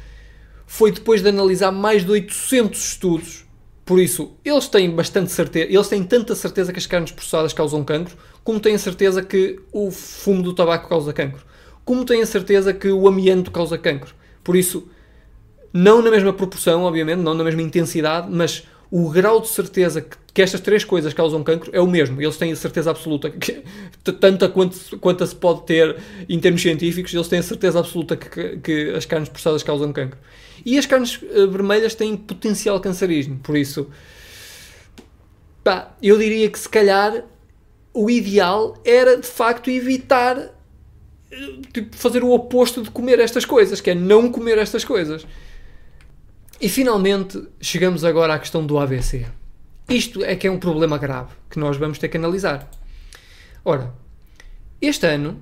foi 0.66 0.91
depois 0.91 1.22
de 1.22 1.30
analisar 1.30 1.72
mais 1.72 2.05
de 2.05 2.12
800 2.12 2.91
estudos 2.91 3.45
Por 3.84 3.99
isso, 3.99 4.32
eles 4.45 4.68
têm 4.70 4.89
bastante 4.89 5.32
certeza, 5.32 5.70
eles 5.70 5.88
têm 5.89 6.03
tanta 6.03 6.34
certeza 6.34 6.72
que 6.72 6.80
as 6.80 6.86
carnes 6.86 7.12
processadas 7.12 7.51
causam 7.51 7.84
cancro, 7.84 8.16
como 8.44 8.60
têm 8.60 8.76
a 8.76 8.80
certeza 8.80 9.22
que 9.22 9.60
o 9.72 9.92
fumo 9.92 10.42
do 10.42 10.54
tabaco 10.54 10.89
causa 10.89 11.14
cancro, 11.14 11.44
como 11.86 12.06
têm 12.06 12.22
a 12.22 12.26
certeza 12.26 12.74
que 12.74 12.89
o 12.89 13.08
amianto 13.08 13.52
causa 13.52 13.78
cancro. 13.78 14.14
Por 14.44 14.56
isso, 14.56 14.88
não 15.74 16.02
na 16.02 16.12
mesma 16.12 16.34
proporção, 16.34 16.84
obviamente, 16.84 17.20
não 17.20 17.34
na 17.34 17.44
mesma 17.44 17.62
intensidade, 17.62 18.28
mas 18.30 18.68
o 18.89 19.10
grau 19.10 19.39
de 19.39 19.48
certeza 19.48 20.02
que, 20.02 20.18
que 20.34 20.42
estas 20.42 20.60
três 20.60 20.84
coisas 20.84 21.14
causam 21.14 21.44
cancro 21.44 21.72
é 21.74 21.80
o 21.80 21.88
mesmo. 21.88 22.22
Eles 22.22 22.36
têm 22.36 22.52
a 22.52 22.56
certeza 22.56 22.92
absoluta, 22.92 23.30
que, 23.30 23.64
tanta 24.20 24.50
quanto, 24.50 24.76
se 25.26 25.36
pode 25.36 25.66
ter 25.66 25.98
em 26.28 26.39
termos 26.39 26.62
científicos, 26.62 27.14
eles 27.14 27.28
têm 27.28 27.39
a 27.39 27.44
certeza 27.44 27.80
absoluta 27.80 28.18
que, 28.18 28.58
que 28.58 28.89
as 28.92 29.06
carnes 29.06 29.30
processadas 29.30 29.64
causam 29.64 29.94
cancro. 29.94 30.20
E 30.66 30.78
as 30.78 30.86
carnes 30.86 31.22
uh, 31.22 31.50
vermelhas 31.50 31.96
têm 31.96 32.18
potencial 32.18 32.80
cancerígeno, 32.80 33.39
por 33.42 33.56
isso, 33.56 33.88
pá, 35.64 35.96
eu 36.04 36.18
diria 36.18 36.50
que 36.50 36.60
se 36.60 36.70
calhar 36.70 37.24
o 37.94 38.10
ideal 38.10 38.76
era 38.86 39.18
de 39.18 39.28
facto 39.28 39.70
evitar 39.70 40.38
eh, 40.38 41.60
tipo, 41.74 41.96
fazer 41.96 42.24
o 42.24 42.32
oposto 42.32 42.82
de 42.82 42.92
comer 42.92 43.20
estas 43.20 43.46
coisas, 43.46 43.82
que 43.82 43.89
é 43.89 43.96
não 43.96 44.32
comer 44.32 44.58
estas 44.58 44.84
coisas. 44.84 45.26
E 46.60 46.70
finalmente 46.70 47.42
chegamos 47.60 48.04
agora 48.04 48.36
à 48.36 48.39
questão 48.39 48.66
do 48.66 48.78
AVC. 48.78 49.26
Isto 49.89 50.24
é 50.24 50.36
que 50.36 50.48
é 50.48 50.52
um 50.52 50.60
problema 50.60 50.98
grave 50.98 51.32
que 51.50 51.60
nós 51.60 51.76
vamos 51.76 51.98
ter 51.98 52.08
que 52.08 52.18
analisar. 52.18 52.70
Ora, 53.66 53.94
este 54.82 55.06
ano, 55.06 55.42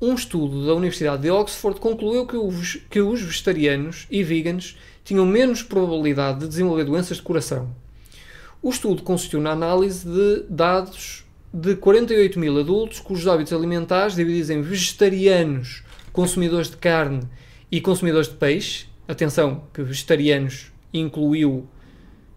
um 0.00 0.14
estudo 0.14 0.66
da 0.66 0.74
Universidade 0.74 1.22
de 1.22 1.30
Oxford 1.30 1.78
concluiu 1.78 2.26
que 2.26 2.36
os, 2.36 2.76
que 2.88 3.00
os 3.00 3.20
vegetarianos 3.20 4.06
e 4.10 4.24
veganos 4.24 4.76
tinham 5.04 5.26
menos 5.26 5.62
probabilidade 5.62 6.40
de 6.40 6.48
desenvolver 6.48 6.84
doenças 6.84 7.18
de 7.18 7.22
coração. 7.22 7.70
O 8.62 8.70
estudo 8.70 9.02
consistiu 9.02 9.40
na 9.40 9.52
análise 9.52 10.06
de 10.06 10.44
dados 10.48 11.24
de 11.52 11.74
48 11.76 12.38
mil 12.38 12.58
adultos 12.58 13.00
cujos 13.00 13.26
hábitos 13.26 13.52
alimentares, 13.52 14.14
divididos 14.14 14.50
em 14.50 14.62
vegetarianos, 14.62 15.82
consumidores 16.12 16.70
de 16.70 16.76
carne 16.76 17.22
e 17.70 17.80
consumidores 17.80 18.28
de 18.28 18.34
peixe, 18.34 18.90
Atenção, 19.10 19.64
que 19.74 19.82
vegetarianos 19.82 20.70
incluiu 20.94 21.68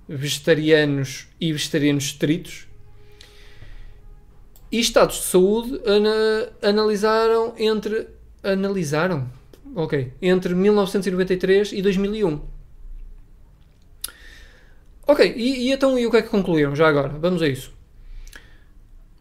vegetarianos 0.09 1.27
e 1.39 1.53
vegetarianos 1.53 2.05
estritos. 2.05 2.67
E 4.71 4.79
estados 4.79 5.17
de 5.17 5.23
saúde 5.25 5.79
ana, 5.85 6.49
analisaram 6.63 7.53
entre. 7.59 8.07
Analisaram? 8.41 9.29
Ok. 9.75 10.13
Entre 10.19 10.55
1993 10.55 11.73
e 11.73 11.81
2001. 11.83 12.41
Ok, 15.05 15.31
e, 15.37 15.67
e 15.67 15.71
então 15.71 15.99
e 15.99 16.07
o 16.07 16.11
que 16.11 16.17
é 16.17 16.21
que 16.23 16.29
concluíram 16.29 16.75
já 16.75 16.87
agora? 16.87 17.09
Vamos 17.09 17.43
a 17.43 17.47
isso. 17.47 17.71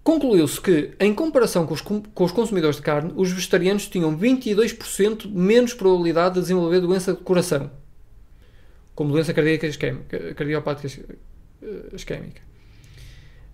Concluiu-se 0.03 0.61
que, 0.61 0.95
em 0.99 1.15
comparação 1.15 1.65
com 1.65 1.75
os, 1.75 1.81
com 1.81 2.25
os, 2.25 2.33
consumidores 2.33 2.77
de 2.77 2.83
carne, 2.83 3.13
os 3.15 3.31
vegetarianos 3.31 3.87
tinham 3.87 4.17
22% 4.19 5.31
menos 5.31 5.75
probabilidade 5.75 6.35
de 6.35 6.41
desenvolver 6.41 6.81
doença 6.81 7.13
de 7.13 7.21
coração, 7.21 7.71
como 8.97 9.13
doença 9.13 9.33
cardíaca 9.33 9.67
isquémica, 9.67 10.35
cardiopática 10.35 11.05
eh, 11.63 11.67
isquémica. 11.93 12.43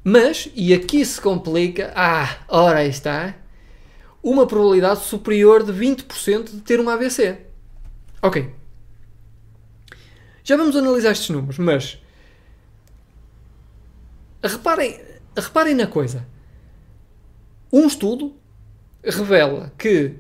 Mas, 0.02 0.50
e 0.54 0.72
aqui 0.72 1.04
se 1.04 1.20
complica, 1.20 1.92
ah, 1.94 2.38
ora 2.48 2.82
está, 2.86 3.36
uma 4.22 4.46
probabilidade 4.46 5.04
superior 5.04 5.62
de 5.62 5.72
20% 5.72 6.44
de 6.44 6.60
ter 6.62 6.80
um 6.80 6.88
AVC. 6.88 7.42
Ok. 8.22 8.50
Já 10.42 10.56
vamos 10.56 10.74
analisar 10.74 11.12
estes 11.12 11.28
números, 11.28 11.58
mas 11.58 12.02
reparem, 14.42 14.98
reparem 15.36 15.74
na 15.74 15.86
coisa 15.86 16.26
um 17.72 17.86
estudo 17.86 18.34
revela 19.04 19.72
que. 19.78 20.14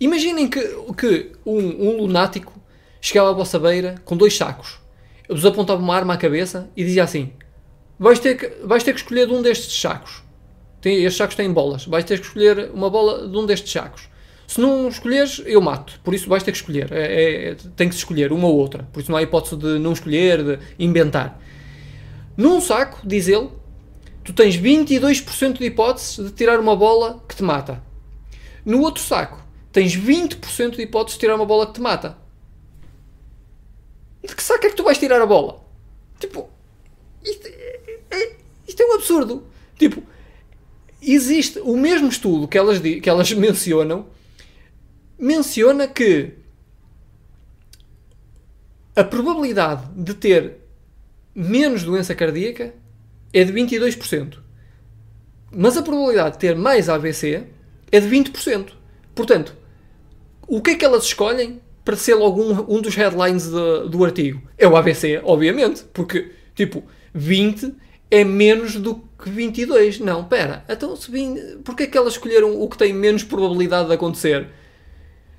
Imaginem 0.00 0.48
que, 0.48 0.60
que 0.96 1.32
um, 1.44 1.58
um 1.58 1.96
lunático 1.98 2.52
chegava 3.00 3.30
à 3.30 3.32
vossa 3.32 3.58
beira 3.58 3.96
com 4.04 4.16
dois 4.16 4.34
sacos, 4.34 4.80
vos 5.28 5.44
apontava 5.44 5.80
uma 5.80 5.94
arma 5.94 6.14
à 6.14 6.16
cabeça 6.16 6.70
e 6.76 6.84
dizia 6.84 7.04
assim: 7.04 7.32
vais 7.98 8.18
ter 8.18 8.36
que, 8.36 8.66
vais 8.66 8.82
ter 8.82 8.92
que 8.92 9.00
escolher 9.00 9.26
de 9.26 9.34
um 9.34 9.42
destes 9.42 9.78
sacos. 9.78 10.22
Tem, 10.80 10.96
estes 10.96 11.16
sacos 11.16 11.36
têm 11.36 11.52
bolas. 11.52 11.86
Vais 11.86 12.04
ter 12.04 12.18
que 12.20 12.26
escolher 12.26 12.70
uma 12.72 12.90
bola 12.90 13.28
de 13.28 13.36
um 13.36 13.46
destes 13.46 13.72
sacos. 13.72 14.08
Se 14.46 14.60
não 14.60 14.88
escolheres, 14.88 15.42
eu 15.46 15.60
mato. 15.60 15.98
Por 16.04 16.14
isso 16.14 16.28
vais 16.28 16.42
ter 16.42 16.52
que 16.52 16.58
escolher. 16.58 16.92
É, 16.92 17.50
é, 17.50 17.56
tem 17.74 17.88
que 17.88 17.94
se 17.94 18.00
escolher 18.00 18.32
uma 18.32 18.46
ou 18.46 18.56
outra. 18.56 18.86
Por 18.92 19.00
isso 19.00 19.10
não 19.10 19.16
há 19.18 19.22
hipótese 19.22 19.56
de 19.56 19.78
não 19.78 19.92
escolher, 19.92 20.44
de 20.44 20.58
inventar. 20.78 21.40
Num 22.36 22.60
saco, 22.60 23.00
diz 23.06 23.28
ele, 23.28 23.48
tu 24.24 24.32
tens 24.32 24.56
22% 24.56 25.58
de 25.58 25.66
hipóteses 25.66 26.24
de 26.24 26.32
tirar 26.32 26.58
uma 26.58 26.74
bola 26.74 27.22
que 27.28 27.36
te 27.36 27.42
mata. 27.42 27.82
No 28.64 28.80
outro 28.80 29.02
saco, 29.02 29.38
tens 29.70 29.94
20% 29.94 30.76
de 30.76 30.82
hipóteses 30.82 31.18
de 31.18 31.20
tirar 31.20 31.36
uma 31.36 31.44
bola 31.44 31.66
que 31.66 31.74
te 31.74 31.80
mata. 31.80 32.16
De 34.26 34.34
que 34.34 34.42
saco 34.42 34.66
é 34.66 34.70
que 34.70 34.76
tu 34.76 34.82
vais 34.82 34.96
tirar 34.96 35.20
a 35.20 35.26
bola? 35.26 35.62
Tipo, 36.18 36.48
isto 37.22 37.46
é, 37.46 37.98
é, 38.10 38.36
isto 38.66 38.82
é 38.82 38.86
um 38.86 38.94
absurdo. 38.94 39.46
Tipo, 39.78 40.02
existe 41.02 41.58
o 41.58 41.76
mesmo 41.76 42.08
estudo 42.08 42.48
que 42.48 42.56
elas, 42.56 42.78
que 42.78 43.08
elas 43.08 43.30
mencionam, 43.34 44.06
menciona 45.18 45.86
que 45.86 46.32
a 48.96 49.04
probabilidade 49.04 49.86
de 49.94 50.14
ter 50.14 50.58
menos 51.34 51.82
doença 51.82 52.14
cardíaca 52.14 52.72
é 53.34 53.42
de 53.42 53.52
22%. 53.52 54.38
Mas 55.50 55.76
a 55.76 55.82
probabilidade 55.82 56.34
de 56.34 56.38
ter 56.38 56.56
mais 56.56 56.88
AVC 56.88 57.44
é 57.90 58.00
de 58.00 58.08
20%. 58.08 58.68
Portanto, 59.14 59.54
o 60.46 60.62
que 60.62 60.70
é 60.70 60.74
que 60.76 60.84
elas 60.84 61.04
escolhem 61.04 61.60
para 61.84 61.96
ser 61.96 62.14
logo 62.14 62.40
um, 62.40 62.76
um 62.76 62.80
dos 62.80 62.94
headlines 62.94 63.44
de, 63.44 63.88
do 63.88 64.04
artigo? 64.04 64.40
É 64.56 64.66
o 64.66 64.76
AVC, 64.76 65.20
obviamente, 65.24 65.84
porque, 65.92 66.32
tipo, 66.54 66.84
20 67.12 67.74
é 68.10 68.24
menos 68.24 68.76
do 68.76 68.96
que 69.22 69.28
22. 69.28 69.98
Não, 70.00 70.24
pera, 70.24 70.64
então 70.68 70.94
se 70.96 71.10
20, 71.10 71.58
porquê 71.64 71.84
é 71.84 71.86
que 71.86 71.98
elas 71.98 72.14
escolheram 72.14 72.60
o 72.60 72.68
que 72.68 72.78
tem 72.78 72.92
menos 72.92 73.24
probabilidade 73.24 73.88
de 73.88 73.94
acontecer? 73.94 74.48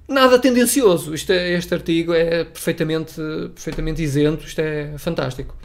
Nada 0.08 0.38
tendencioso. 0.38 1.14
Isto 1.14 1.32
é, 1.32 1.54
este 1.54 1.74
artigo 1.74 2.14
é 2.14 2.44
perfeitamente, 2.44 3.16
perfeitamente 3.54 4.04
isento, 4.04 4.46
isto 4.46 4.60
é 4.60 4.98
fantástico. 4.98 5.56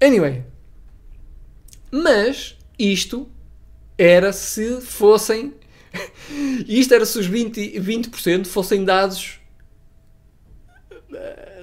Anyway. 0.00 0.42
Mas 1.90 2.56
isto 2.78 3.28
era 3.98 4.32
se 4.32 4.80
fossem. 4.80 5.54
isto 6.66 6.94
era 6.94 7.04
se 7.04 7.18
os 7.18 7.28
20%, 7.28 7.78
20 7.80 8.48
fossem 8.48 8.84
dados. 8.84 9.40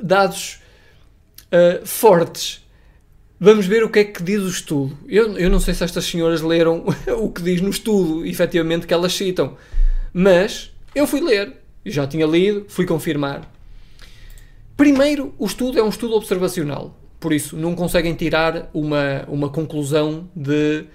dados 0.01 0.59
uh, 1.45 1.85
fortes. 1.85 2.65
Vamos 3.39 3.67
ver 3.67 3.83
o 3.83 3.89
que 3.89 3.99
é 3.99 4.03
que 4.03 4.23
diz 4.23 4.41
o 4.41 4.49
estudo. 4.49 4.97
Eu, 5.07 5.37
eu 5.37 5.49
não 5.49 5.59
sei 5.59 5.73
se 5.73 5.83
estas 5.83 6.05
senhoras 6.05 6.41
leram 6.41 6.85
o 7.19 7.31
que 7.31 7.41
diz 7.41 7.61
no 7.61 7.69
estudo, 7.69 8.25
efetivamente, 8.25 8.87
que 8.87 8.93
elas 8.93 9.13
citam. 9.13 9.57
Mas 10.11 10.71
eu 10.93 11.05
fui 11.07 11.21
ler. 11.21 11.55
Já 11.85 12.05
tinha 12.05 12.25
lido, 12.25 12.65
fui 12.67 12.85
confirmar. 12.85 13.49
Primeiro, 14.75 15.33
o 15.37 15.45
estudo 15.45 15.79
é 15.79 15.83
um 15.83 15.89
estudo 15.89 16.15
observacional. 16.15 16.95
Por 17.19 17.33
isso, 17.33 17.57
não 17.57 17.75
conseguem 17.75 18.13
tirar 18.13 18.69
uma, 18.73 19.25
uma 19.27 19.49
conclusão 19.49 20.29
de, 20.35 20.85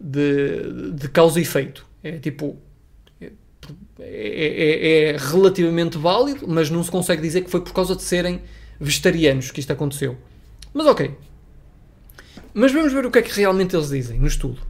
de, 0.00 0.92
de 0.92 1.08
causa 1.08 1.38
e 1.38 1.42
efeito. 1.42 1.86
É 2.02 2.18
tipo. 2.18 2.58
É, 4.00 4.06
é, 4.06 5.10
é, 5.10 5.16
relativamente 5.16 5.98
válido, 5.98 6.46
mas 6.48 6.70
não 6.70 6.82
se 6.82 6.90
consegue 6.90 7.20
dizer 7.20 7.42
que 7.42 7.50
foi 7.50 7.60
por 7.60 7.72
causa 7.72 7.94
de 7.94 8.02
serem 8.02 8.40
vegetarianos 8.80 9.50
que 9.50 9.60
isto 9.60 9.72
aconteceu. 9.72 10.16
Mas 10.72 10.86
ok. 10.86 11.10
Mas 12.54 12.72
vamos 12.72 12.92
ver 12.92 13.04
o 13.04 13.10
que 13.10 13.18
é 13.18 13.22
que 13.22 13.32
realmente 13.32 13.76
eles 13.76 13.88
dizem 13.88 14.18
no 14.18 14.26
estudo. 14.26 14.60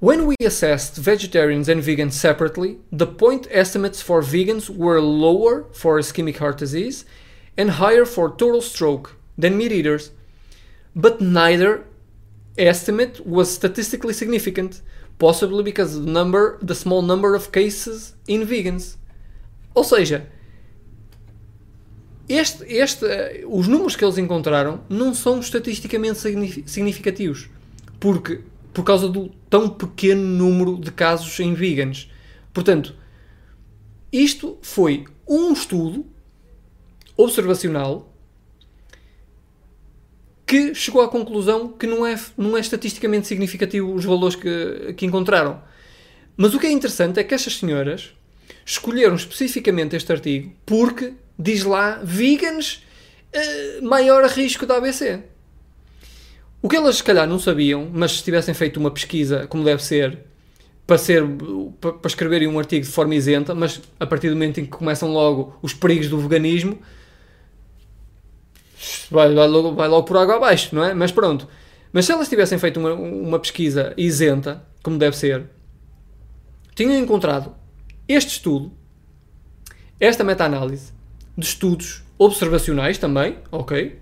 When 0.00 0.22
we 0.22 0.34
assessed 0.44 1.00
vegetarians 1.00 1.68
and 1.68 1.80
vegans 1.80 2.14
separately, 2.14 2.80
the 2.90 3.06
point 3.06 3.46
estimates 3.50 4.02
for 4.02 4.20
vegans 4.20 4.68
were 4.68 5.00
lower 5.00 5.64
for 5.72 5.98
ischemic 5.98 6.38
heart 6.38 6.58
disease 6.58 7.06
and 7.56 7.70
higher 7.70 8.04
for 8.04 8.30
total 8.30 8.60
stroke 8.60 9.10
than 9.36 9.56
meat 9.56 9.72
eaters, 9.72 10.12
but 10.94 11.20
neither 11.20 11.84
estimate 12.58 13.26
was 13.26 13.50
statistically 13.50 14.12
significant, 14.12 14.82
possibly 15.18 15.62
because 15.62 15.96
of 15.96 16.04
the 16.04 16.10
number, 16.10 16.58
the 16.62 16.74
small 16.74 17.02
number 17.02 17.34
of 17.34 17.50
cases 17.50 18.14
in 18.28 18.44
vegans. 18.44 18.98
Ou 19.74 19.84
seja, 19.84 20.26
este, 22.28 22.64
este, 22.64 23.44
os 23.46 23.68
números 23.68 23.96
que 23.96 24.04
eles 24.04 24.18
encontraram 24.18 24.80
não 24.88 25.14
são 25.14 25.40
estatisticamente 25.40 26.18
significativos, 26.66 27.48
porque 27.98 28.40
por 28.72 28.84
causa 28.84 29.08
do 29.08 29.30
tão 29.50 29.68
pequeno 29.68 30.22
número 30.22 30.78
de 30.78 30.90
casos 30.90 31.38
em 31.40 31.52
vegans. 31.54 32.10
Portanto, 32.52 32.94
isto 34.12 34.58
foi 34.62 35.06
um 35.28 35.52
estudo 35.52 36.06
observacional 37.16 38.11
que 40.52 40.74
chegou 40.74 41.00
à 41.00 41.08
conclusão 41.08 41.66
que 41.66 41.86
não 41.86 42.06
é, 42.06 42.14
não 42.36 42.54
é 42.58 42.60
estatisticamente 42.60 43.26
significativo 43.26 43.90
os 43.94 44.04
valores 44.04 44.36
que, 44.36 44.92
que 44.94 45.06
encontraram. 45.06 45.62
Mas 46.36 46.52
o 46.52 46.60
que 46.60 46.66
é 46.66 46.70
interessante 46.70 47.18
é 47.18 47.24
que 47.24 47.32
estas 47.32 47.56
senhoras 47.56 48.10
escolheram 48.62 49.14
especificamente 49.14 49.96
este 49.96 50.12
artigo 50.12 50.52
porque 50.66 51.14
diz 51.38 51.64
lá 51.64 52.02
vegans 52.04 52.84
uh, 53.34 53.82
maior 53.82 54.26
risco 54.26 54.66
da 54.66 54.76
ABC. 54.76 55.20
O 56.60 56.68
que 56.68 56.76
elas 56.76 56.96
se 56.96 57.02
calhar 57.02 57.26
não 57.26 57.38
sabiam, 57.38 57.88
mas 57.90 58.18
se 58.18 58.22
tivessem 58.22 58.52
feito 58.52 58.76
uma 58.76 58.90
pesquisa 58.90 59.46
como 59.46 59.64
deve 59.64 59.82
ser, 59.82 60.18
para, 60.86 60.98
ser, 60.98 61.24
para, 61.80 61.96
escreverem 62.04 62.46
um 62.46 62.58
artigo 62.58 62.84
de 62.84 62.92
forma 62.92 63.14
isenta, 63.14 63.54
mas 63.54 63.80
a 63.98 64.06
partir 64.06 64.28
do 64.28 64.34
momento 64.34 64.60
em 64.60 64.66
que 64.66 64.70
começam 64.70 65.10
logo 65.10 65.56
os 65.62 65.72
perigos 65.72 66.08
do 66.08 66.18
veganismo, 66.18 66.78
vai, 69.12 69.32
vai, 69.34 69.46
logo, 69.46 69.74
vai 69.74 69.88
logo 69.88 70.04
por 70.04 70.16
água 70.16 70.36
abaixo, 70.36 70.74
não 70.74 70.84
é? 70.84 70.94
Mas 70.94 71.12
pronto. 71.12 71.46
Mas 71.92 72.06
se 72.06 72.12
elas 72.12 72.28
tivessem 72.28 72.58
feito 72.58 72.80
uma, 72.80 72.94
uma 72.94 73.38
pesquisa 73.38 73.92
isenta, 73.96 74.64
como 74.82 74.98
deve 74.98 75.16
ser, 75.16 75.44
tinham 76.74 76.96
encontrado 76.96 77.54
este 78.08 78.30
estudo, 78.30 78.72
esta 80.00 80.24
meta-análise 80.24 80.92
de 81.36 81.44
estudos 81.44 82.02
observacionais 82.18 82.98
também, 82.98 83.36
ok? 83.50 84.00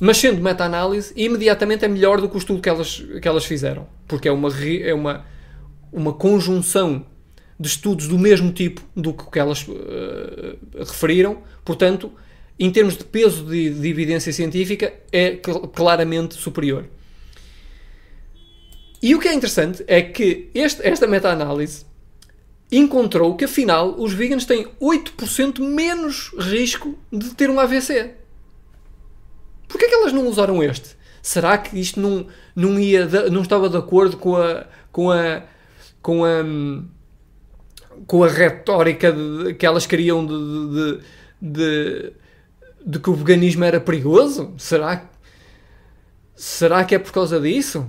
Mas 0.00 0.18
sendo 0.18 0.42
meta-análise, 0.42 1.12
imediatamente 1.16 1.84
é 1.84 1.88
melhor 1.88 2.20
do 2.20 2.28
que 2.28 2.36
o 2.36 2.38
estudo 2.38 2.60
que 2.60 2.68
elas, 2.68 3.02
que 3.20 3.28
elas 3.28 3.44
fizeram. 3.44 3.86
Porque 4.08 4.28
é 4.28 4.32
uma, 4.32 4.48
é 4.82 4.92
uma, 4.92 5.24
uma 5.92 6.12
conjunção 6.12 7.06
de 7.58 7.68
estudos 7.68 8.08
do 8.08 8.18
mesmo 8.18 8.52
tipo 8.52 8.82
do 8.96 9.12
que, 9.14 9.30
que 9.30 9.38
elas 9.38 9.66
uh, 9.68 10.58
referiram. 10.78 11.38
Portanto, 11.64 12.12
em 12.58 12.70
termos 12.70 12.96
de 12.96 13.04
peso 13.04 13.44
de, 13.44 13.70
de 13.70 13.88
evidência 13.88 14.32
científica, 14.32 14.92
é 15.10 15.36
cl 15.36 15.66
claramente 15.68 16.34
superior. 16.34 16.86
E 19.02 19.14
o 19.14 19.20
que 19.20 19.28
é 19.28 19.34
interessante 19.34 19.84
é 19.86 20.00
que 20.00 20.50
este, 20.54 20.86
esta 20.86 21.06
meta-análise 21.06 21.84
encontrou 22.72 23.36
que 23.36 23.44
afinal 23.44 23.94
os 23.98 24.12
veganos 24.12 24.46
têm 24.46 24.66
8% 24.80 25.60
menos 25.60 26.32
risco 26.38 26.98
de 27.12 27.34
ter 27.34 27.50
um 27.50 27.60
AVC. 27.60 28.14
Porquê 29.68 29.86
é 29.86 29.88
que 29.88 29.94
elas 29.94 30.12
não 30.12 30.26
usaram 30.26 30.62
este? 30.62 30.96
Será 31.20 31.56
que 31.58 31.78
isto 31.78 32.00
não, 32.00 32.26
não, 32.54 32.78
ia, 32.78 33.06
não 33.30 33.42
estava 33.42 33.68
de 33.68 33.76
acordo 33.76 34.16
com 34.16 34.36
a, 34.36 34.66
com 34.92 35.10
a, 35.10 35.42
com 36.00 36.24
a, 36.24 36.44
com 38.06 38.24
a 38.24 38.28
retórica 38.28 39.12
de, 39.12 39.54
que 39.54 39.66
elas 39.66 39.86
queriam 39.86 40.24
de, 40.24 40.32
de, 40.72 41.00
de, 41.40 42.12
de, 42.84 42.98
que 42.98 43.10
o 43.10 43.14
veganismo 43.14 43.64
era 43.64 43.80
perigoso? 43.80 44.52
Será, 44.58 45.08
será 46.34 46.84
que 46.84 46.94
é 46.94 46.98
por 46.98 47.12
causa 47.12 47.40
disso? 47.40 47.88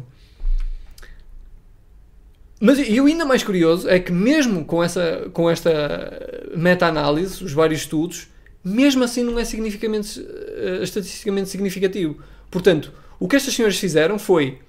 Mas 2.60 2.80
e 2.80 3.00
o 3.02 3.06
ainda 3.06 3.26
mais 3.26 3.43
curioso 3.43 3.89
é 3.89 4.00
que 4.00 4.12
mesmo 4.12 4.64
com, 4.64 4.84
essa, 4.84 5.30
com 5.34 5.50
esta 5.50 6.50
meta-análise, 6.56 7.43
os 7.43 7.52
vários 7.52 7.82
estudos, 7.82 8.28
mesmo 8.64 9.04
assim 9.04 9.24
não 9.24 9.38
é 9.38 9.43
significativamente, 9.43 10.20
uh, 10.20 10.82
estatisticamente 10.82 11.50
significativo. 11.50 12.18
Portanto, 12.50 12.91
o 13.20 13.28
que 13.28 13.36
estas 13.36 13.54
senhoras 13.54 13.78
fizeram 13.78 14.18
foi 14.18 14.60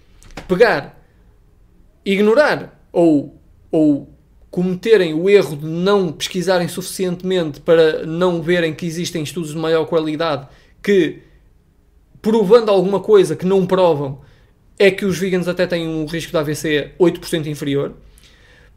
pegar, 0.49 1.01
ignorar 2.05 2.79
ou, 2.93 3.41
ou 3.71 4.16
cometerem 4.57 5.13
o 5.13 5.29
erro 5.29 5.55
de 5.55 5.67
não 5.67 6.11
pesquisarem 6.11 6.67
suficientemente 6.67 7.61
para 7.61 8.07
não 8.07 8.41
verem 8.41 8.73
que 8.75 8.87
existem 8.87 9.23
estudos 9.23 9.51
de 9.51 9.59
maior 9.59 9.85
qualidade 9.85 10.49
que, 10.83 11.19
provando 12.23 12.71
alguma 12.71 12.99
coisa 12.99 13.37
que 13.37 13.45
não 13.45 13.67
provam, 13.67 14.23
é 14.79 14.91
que 14.91 15.05
os 15.05 15.19
veganos 15.19 15.47
até 15.47 15.67
têm 15.67 15.87
um 15.87 16.07
risco 16.07 16.33
de 16.33 16.39
AVC 16.39 16.93
8% 16.99 17.49
inferior. 17.49 17.93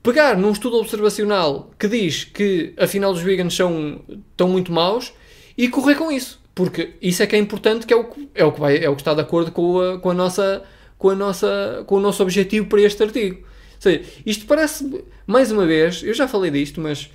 Pegar 0.03 0.35
num 0.35 0.51
estudo 0.51 0.75
observacional 0.75 1.71
que 1.79 1.87
diz 1.87 2.25
que 2.25 2.73
afinal 2.77 3.13
os 3.13 3.21
veganos 3.21 3.55
são, 3.55 4.01
estão 4.31 4.49
muito 4.49 4.73
maus 4.73 5.13
e 5.57 5.69
correr 5.69 5.95
com 5.95 6.11
isso. 6.11 6.41
Porque 6.53 6.95
isso 7.01 7.23
é 7.23 7.25
que 7.25 7.37
é 7.37 7.39
importante, 7.39 7.85
que 7.85 7.93
é 7.93 7.97
o, 7.97 8.05
é 8.35 8.43
o, 8.43 8.51
que, 8.51 8.59
vai, 8.59 8.83
é 8.83 8.89
o 8.89 8.95
que 8.97 9.01
está 9.01 9.13
de 9.13 9.21
acordo 9.21 9.53
com 9.53 9.79
a, 9.79 9.97
com 9.97 10.09
a 10.09 10.13
nossa 10.13 10.61
com, 10.97 11.09
a 11.09 11.15
nossa, 11.15 11.83
com 11.87 11.95
o 11.95 11.99
nosso 12.01 12.21
objetivo 12.21 12.67
para 12.67 12.81
este 12.81 13.01
artigo. 13.01 13.47
Seja, 13.79 14.03
isto 14.25 14.45
parece, 14.45 15.03
mais 15.25 15.51
uma 15.51 15.65
vez, 15.65 16.03
eu 16.03 16.13
já 16.13 16.27
falei 16.27 16.51
disto, 16.51 16.81
mas 16.81 17.09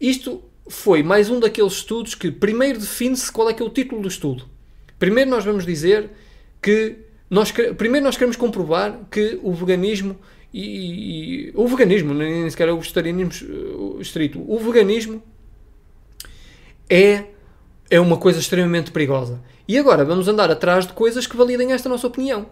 isto 0.00 0.42
foi 0.66 1.02
mais 1.02 1.30
um 1.30 1.38
daqueles 1.38 1.74
estudos 1.74 2.14
que 2.14 2.30
primeiro 2.30 2.80
define-se 2.80 3.30
qual 3.30 3.48
é 3.48 3.54
que 3.54 3.62
é 3.62 3.64
o 3.64 3.70
título 3.70 4.02
do 4.02 4.08
estudo. 4.08 4.44
Primeiro 4.98 5.30
nós 5.30 5.44
vamos 5.44 5.64
dizer 5.64 6.10
que 6.60 6.96
nós, 7.30 7.52
primeiro 7.76 8.04
nós 8.04 8.16
queremos 8.16 8.36
comprovar 8.36 9.06
que 9.10 9.38
o 9.42 9.52
veganismo 9.52 10.16
e, 10.52 11.48
e 11.48 11.52
o 11.54 11.66
veganismo, 11.66 12.14
nem 12.14 12.48
sequer 12.48 12.70
o 12.70 12.78
vegetarianismo 12.78 14.00
estrito, 14.00 14.44
o 14.46 14.58
veganismo 14.58 15.22
é, 16.88 17.24
é 17.90 18.00
uma 18.00 18.16
coisa 18.16 18.38
extremamente 18.38 18.90
perigosa. 18.90 19.42
E 19.66 19.78
agora 19.78 20.04
vamos 20.04 20.28
andar 20.28 20.50
atrás 20.50 20.86
de 20.86 20.92
coisas 20.92 21.26
que 21.26 21.36
validem 21.36 21.72
esta 21.72 21.88
nossa 21.88 22.06
opinião. 22.06 22.46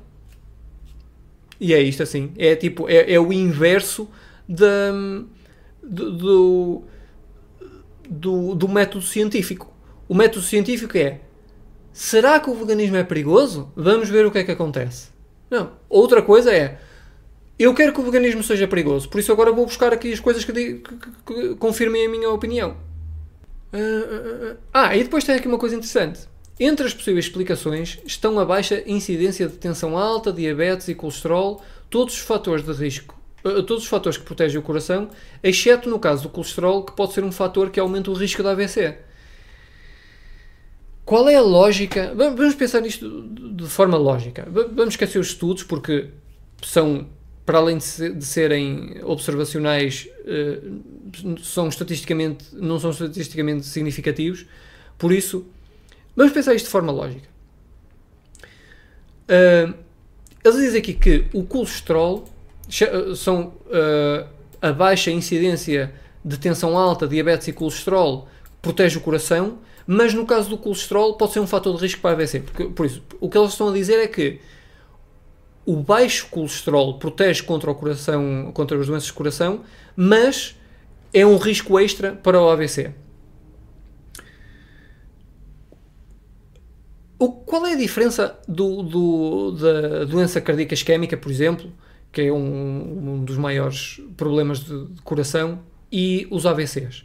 E 1.63 1.73
é 1.73 1.81
isto 1.81 2.03
assim. 2.03 2.33
É 2.37 2.57
tipo, 2.57 2.89
é, 2.89 3.13
é 3.13 3.21
o 3.21 3.33
inverso 3.33 4.11
do, 4.49 6.83
do, 8.11 8.55
do 8.57 8.69
método 8.69 9.05
científico. 9.05 9.73
O 10.09 10.15
método 10.15 10.45
científico 10.45 10.99
é 10.99 11.21
será 11.93 12.41
que 12.41 12.51
o 12.51 12.55
veganismo 12.55 12.97
é 12.97 13.05
perigoso? 13.05 13.71
Vamos 13.77 14.09
ver 14.09 14.27
o 14.27 14.33
que 14.33 14.39
é 14.39 14.45
que 14.45 14.51
acontece. 14.51 15.11
Não. 15.49 15.71
Outra 15.89 16.21
coisa 16.21 16.53
é, 16.53 16.81
eu 17.57 17.73
quero 17.75 17.93
que 17.93 18.01
o 18.01 18.03
veganismo 18.03 18.43
seja 18.43 18.67
perigoso, 18.67 19.09
por 19.09 19.21
isso 19.21 19.31
agora 19.31 19.53
vou 19.53 19.65
buscar 19.65 19.93
aqui 19.93 20.13
as 20.13 20.19
coisas 20.19 20.45
que, 20.45 20.53
que, 20.53 20.75
que, 20.75 20.97
que 21.25 21.55
confirmem 21.55 22.07
a 22.07 22.11
minha 22.11 22.29
opinião. 22.29 22.77
Uh, 23.73 23.77
uh, 23.77 24.53
uh. 24.53 24.57
Ah, 24.75 24.97
e 24.97 25.05
depois 25.05 25.23
tem 25.23 25.37
aqui 25.37 25.47
uma 25.47 25.59
coisa 25.59 25.77
interessante. 25.77 26.29
Entre 26.61 26.87
as 26.87 26.95
possíveis 26.95 27.25
explicações 27.27 27.99
estão 28.05 28.39
a 28.39 28.45
baixa 28.45 28.83
incidência 28.87 29.49
de 29.49 29.57
tensão 29.57 29.97
alta, 29.97 30.33
diabetes 30.33 30.89
e 30.89 30.95
colesterol, 30.95 31.63
todos 31.89 32.15
os 32.15 32.21
fatores 32.21 32.65
de 32.65 32.73
risco, 32.73 33.19
todos 33.43 33.85
os 33.85 33.87
fatores 33.87 34.19
que 34.19 34.25
protegem 34.25 34.59
o 34.59 34.63
coração, 34.63 35.09
exceto 35.43 35.89
no 35.89 35.99
caso 35.99 36.25
do 36.25 36.29
colesterol, 36.29 36.85
que 36.85 36.93
pode 36.93 37.13
ser 37.13 37.25
um 37.25 37.33
fator 37.33 37.71
que 37.71 37.81
aumenta 37.81 38.11
o 38.11 38.15
risco 38.15 38.43
de 38.43 38.49
AVC. 38.49 38.99
Qual 41.05 41.29
é 41.29 41.35
a 41.35 41.43
lógica? 41.43 42.13
Vamos 42.15 42.55
pensar 42.55 42.81
nisto 42.81 43.29
de 43.29 43.67
forma 43.67 43.97
lógica. 43.97 44.47
Vamos 44.51 44.95
esquecer 44.95 45.19
os 45.19 45.29
estudos, 45.29 45.65
porque 45.65 46.11
são, 46.63 47.09
para 47.45 47.59
além 47.59 47.79
de 47.79 48.25
serem 48.25 49.01
observacionais, 49.03 50.09
eh, 50.25 50.61
são 51.43 51.69
estatisticamente, 51.69 52.45
não 52.53 52.79
são 52.79 52.91
estatisticamente 52.91 53.67
significativos. 53.67 54.47
Por 54.97 55.13
isso, 55.13 55.45
vamos 56.17 56.33
pensar 56.33 56.55
isto 56.55 56.67
de 56.67 56.71
forma 56.71 56.93
lógica. 56.93 57.29
Eh, 59.29 59.73
eles 60.45 60.59
dizem 60.59 60.81
aqui 60.81 60.95
que 60.95 61.27
o 61.33 61.45
colesterol 61.45 62.25
são 63.17 63.55
eh, 63.71 64.27
a 64.61 64.73
baixa 64.73 65.11
incidência 65.11 65.93
de 66.25 66.39
tensão 66.39 66.77
alta, 66.77 67.07
diabetes 67.07 67.49
e 67.49 67.53
colesterol 67.53 68.29
protege 68.61 68.99
o 68.99 69.01
coração 69.01 69.59
mas 69.87 70.15
no 70.15 70.25
caso 70.25 70.49
do 70.49 70.59
colesterol 70.59 71.15
pode 71.15 71.33
ser 71.33 71.41
um 71.41 71.47
fator 71.47 71.75
de 71.77 71.83
risco 71.83 72.01
para 72.01 72.13
AVC. 72.13 72.41
Porque, 72.41 72.65
por 72.67 72.87
isso, 72.87 73.03
o 73.21 73.29
que 73.29 73.37
eles 73.37 73.51
estão 73.51 73.69
a 73.69 73.73
dizer 73.73 73.99
é 73.99 74.07
que 74.07 74.41
o 75.65 75.77
baixo 75.77 76.29
colesterol 76.31 76.99
protege 76.99 77.43
contra 77.43 77.71
o 77.71 77.75
coração, 77.75 78.51
contra 78.53 78.79
as 78.79 78.87
doenças 78.87 79.07
de 79.07 79.13
coração, 79.13 79.61
mas 79.97 80.57
é 81.13 81.25
um 81.27 81.37
risco 81.37 81.79
extra 81.79 82.13
para 82.13 82.41
o 82.41 82.49
AVC. 82.49 82.93
O, 87.23 87.31
qual 87.31 87.65
é 87.67 87.75
a 87.75 87.77
diferença 87.77 88.37
do, 88.49 88.83
do, 88.83 89.53
da 89.53 90.05
doença 90.07 90.41
cardíaca 90.41 90.75
isquémica, 90.75 91.17
por 91.17 91.31
exemplo, 91.31 91.73
que 92.11 92.23
é 92.23 92.33
um, 92.33 93.15
um 93.15 93.25
dos 93.25 93.37
maiores 93.37 94.01
problemas 94.17 94.59
de, 94.59 94.87
de 94.87 95.03
coração, 95.03 95.61
e 95.93 96.27
os 96.33 96.47
AVCs? 96.47 97.05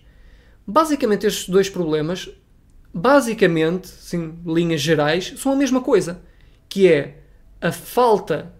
Basicamente, 0.66 1.28
estes 1.28 1.48
dois 1.48 1.70
problemas 1.70 2.32
basicamente, 2.92 3.88
sim, 3.90 4.34
linhas 4.44 4.82
gerais, 4.82 5.36
são 5.38 5.52
a 5.52 5.56
mesma 5.56 5.82
coisa, 5.82 6.20
que 6.68 6.92
é 6.92 7.20
a 7.62 7.72
falta 7.72 8.52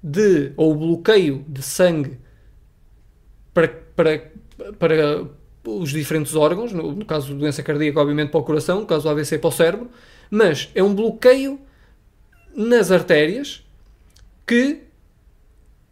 de, 0.00 0.52
ou 0.56 0.70
o 0.70 0.76
bloqueio 0.76 1.44
de 1.48 1.62
sangue 1.62 2.16
para, 3.52 3.66
para, 3.66 4.30
para 4.78 5.26
os 5.66 5.90
diferentes 5.90 6.36
órgãos, 6.36 6.72
no, 6.72 6.92
no 6.92 7.04
caso 7.04 7.32
da 7.32 7.40
doença 7.40 7.60
cardíaca, 7.60 8.00
obviamente 8.00 8.30
para 8.30 8.38
o 8.38 8.44
coração, 8.44 8.82
no 8.82 8.86
caso 8.86 9.02
do 9.02 9.08
AVC 9.08 9.38
para 9.38 9.48
o 9.48 9.52
cérebro, 9.52 9.90
mas 10.32 10.70
é 10.74 10.82
um 10.82 10.94
bloqueio 10.94 11.60
nas 12.56 12.90
artérias 12.90 13.62
que 14.46 14.80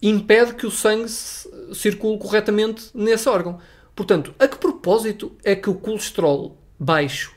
impede 0.01 0.55
que 0.55 0.67
o 0.67 0.71
sangue 0.71 1.11
circule 1.75 2.19
corretamente 2.19 2.91
nesse 2.95 3.29
órgão. 3.29 3.59
Portanto, 3.95 4.35
a 4.39 4.49
que 4.49 4.57
propósito 4.57 5.37
é 5.45 5.55
que 5.55 5.69
o 5.69 5.75
colesterol 5.75 6.57
baixo 6.79 7.35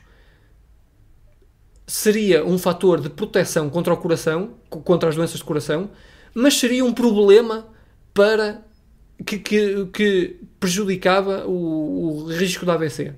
seria 1.86 2.42
um 2.42 2.56
fator 2.56 3.02
de 3.02 3.10
proteção 3.10 3.68
contra 3.68 3.92
o 3.92 3.98
coração, 3.98 4.54
contra 4.70 5.10
as 5.10 5.14
doenças 5.14 5.36
de 5.36 5.44
coração, 5.44 5.90
mas 6.32 6.58
seria 6.58 6.86
um 6.86 6.94
problema 6.94 7.68
para 8.14 8.64
que, 9.26 9.38
que, 9.38 9.86
que 9.92 10.40
prejudicava 10.58 11.46
o, 11.46 12.22
o 12.24 12.28
risco 12.28 12.64
da 12.64 12.72
AVC. 12.72 13.12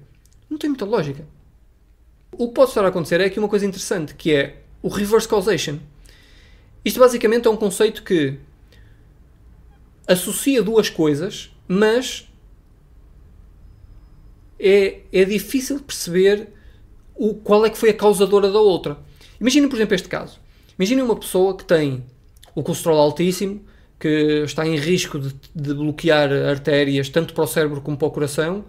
Não 0.50 0.58
tem 0.58 0.70
muita 0.70 0.84
lógica. 0.84 1.35
O 2.38 2.48
que 2.48 2.54
pode 2.54 2.70
estar 2.70 2.84
a 2.84 2.88
acontecer 2.88 3.20
é 3.20 3.24
aqui 3.26 3.38
uma 3.38 3.48
coisa 3.48 3.64
interessante, 3.64 4.14
que 4.14 4.32
é 4.32 4.62
o 4.82 4.88
reverse 4.88 5.26
causation. 5.26 5.78
Isto 6.84 7.00
basicamente 7.00 7.48
é 7.48 7.50
um 7.50 7.56
conceito 7.56 8.02
que 8.02 8.38
associa 10.06 10.62
duas 10.62 10.88
coisas, 10.88 11.50
mas 11.66 12.30
é, 14.58 15.00
é 15.12 15.24
difícil 15.24 15.80
perceber 15.80 16.48
o, 17.14 17.34
qual 17.34 17.64
é 17.64 17.70
que 17.70 17.78
foi 17.78 17.90
a 17.90 17.94
causadora 17.94 18.50
da 18.50 18.60
outra. 18.60 18.98
Imaginem, 19.40 19.68
por 19.68 19.76
exemplo, 19.76 19.94
este 19.94 20.08
caso. 20.08 20.38
Imaginem 20.78 21.02
uma 21.02 21.16
pessoa 21.16 21.56
que 21.56 21.64
tem 21.64 22.04
o 22.54 22.62
colesterol 22.62 22.98
altíssimo, 22.98 23.64
que 23.98 24.42
está 24.44 24.66
em 24.66 24.76
risco 24.76 25.18
de, 25.18 25.34
de 25.54 25.74
bloquear 25.74 26.30
artérias 26.30 27.08
tanto 27.08 27.32
para 27.32 27.44
o 27.44 27.46
cérebro 27.46 27.80
como 27.80 27.96
para 27.96 28.08
o 28.08 28.10
coração. 28.10 28.64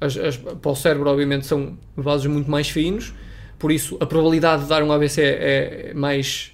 As, 0.00 0.16
as, 0.16 0.36
para 0.36 0.70
o 0.70 0.76
cérebro, 0.76 1.10
obviamente, 1.10 1.46
são 1.46 1.76
vasos 1.96 2.26
muito 2.26 2.50
mais 2.50 2.68
finos, 2.68 3.12
por 3.58 3.72
isso 3.72 3.96
a 4.00 4.06
probabilidade 4.06 4.62
de 4.62 4.68
dar 4.68 4.82
um 4.82 4.92
AVC 4.92 5.20
é 5.22 5.92
mais, 5.94 6.52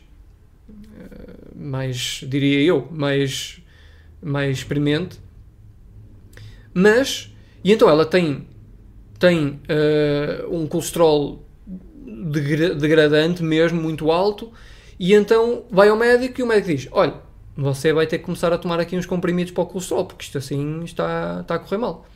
eh, 0.69 1.35
mais 1.55 2.25
diria 2.27 2.61
eu, 2.61 2.89
mais, 2.91 3.61
mais 4.23 4.65
premente. 4.65 5.19
Mas, 6.73 7.31
e 7.63 7.71
então 7.73 7.89
ela 7.89 8.07
tem 8.07 8.47
tem 9.19 9.61
uh, 9.71 10.55
um 10.55 10.67
colesterol 10.67 11.43
degradante 12.77 13.43
mesmo, 13.43 13.81
muito 13.81 14.11
alto, 14.11 14.53
e 14.99 15.15
então 15.15 15.65
vai 15.71 15.89
ao 15.89 15.97
médico 15.97 16.41
e 16.41 16.43
o 16.43 16.47
médico 16.47 16.69
diz: 16.69 16.89
Olha, 16.93 17.15
você 17.57 17.93
vai 17.93 18.07
ter 18.07 18.19
que 18.19 18.25
começar 18.25 18.53
a 18.53 18.59
tomar 18.59 18.81
aqui 18.81 18.97
uns 18.97 19.07
comprimidos 19.07 19.53
para 19.53 19.63
o 19.63 19.67
colesterol, 19.67 20.05
porque 20.05 20.25
isto 20.25 20.39
assim 20.39 20.83
está, 20.85 21.41
está 21.41 21.55
a 21.55 21.59
correr 21.59 21.79
mal. 21.79 22.07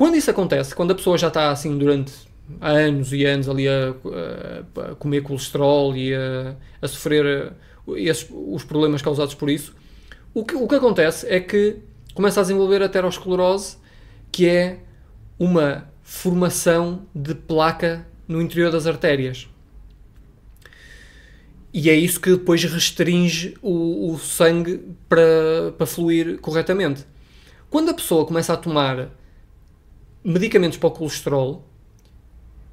Quando 0.00 0.16
isso 0.16 0.30
acontece, 0.30 0.74
quando 0.74 0.92
a 0.92 0.94
pessoa 0.94 1.18
já 1.18 1.28
está 1.28 1.50
assim 1.50 1.76
durante 1.76 2.14
anos 2.58 3.12
e 3.12 3.26
anos 3.26 3.50
ali 3.50 3.68
a, 3.68 3.90
a, 3.90 4.94
comer 4.94 5.20
colesterol 5.20 5.94
e 5.94 6.14
a, 6.14 6.56
a 6.80 6.88
sofrer 6.88 7.52
esses, 7.96 8.26
os 8.30 8.64
problemas 8.64 9.02
causados 9.02 9.34
por 9.34 9.50
isso, 9.50 9.74
o 10.32 10.42
que, 10.42 10.54
o 10.54 10.66
que 10.66 10.74
acontece 10.74 11.26
é 11.28 11.38
que 11.38 11.80
começa 12.14 12.40
a 12.40 12.42
desenvolver 12.42 12.82
aterosclerose, 12.82 13.76
que 14.32 14.48
é 14.48 14.78
uma 15.38 15.86
formação 16.02 17.02
de 17.14 17.34
placa 17.34 18.06
no 18.26 18.40
interior 18.40 18.72
das 18.72 18.86
artérias. 18.86 19.50
E 21.74 21.90
é 21.90 21.94
isso 21.94 22.18
que 22.18 22.30
depois 22.30 22.64
restringe 22.64 23.54
o, 23.60 24.14
o 24.14 24.18
sangue 24.18 24.80
para, 25.10 25.72
para 25.76 25.86
fluir 25.86 26.38
corretamente. 26.38 27.04
Quando 27.68 27.90
a 27.90 27.94
pessoa 27.94 28.24
começa 28.24 28.54
a 28.54 28.56
tomar 28.56 29.19
medicamentos 30.24 30.78
para 30.78 30.88
o 30.88 30.90
colesterol, 30.90 31.64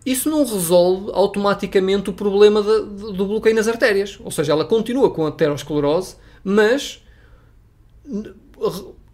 isso 0.06 0.30
não 0.30 0.46
resolve 0.46 1.12
automaticamente 1.14 2.10
o 2.10 2.14
problema 2.14 2.62
de, 2.62 2.86
de, 2.86 3.18
do 3.18 3.26
bloqueio 3.26 3.56
nas 3.56 3.68
artérias. 3.68 4.18
Ou 4.24 4.32
seja, 4.32 4.54
ela 4.54 4.64
continua 4.64 5.10
com 5.10 5.26
a 5.26 5.30
aterosclerose, 5.30 6.16
mas 6.44 7.04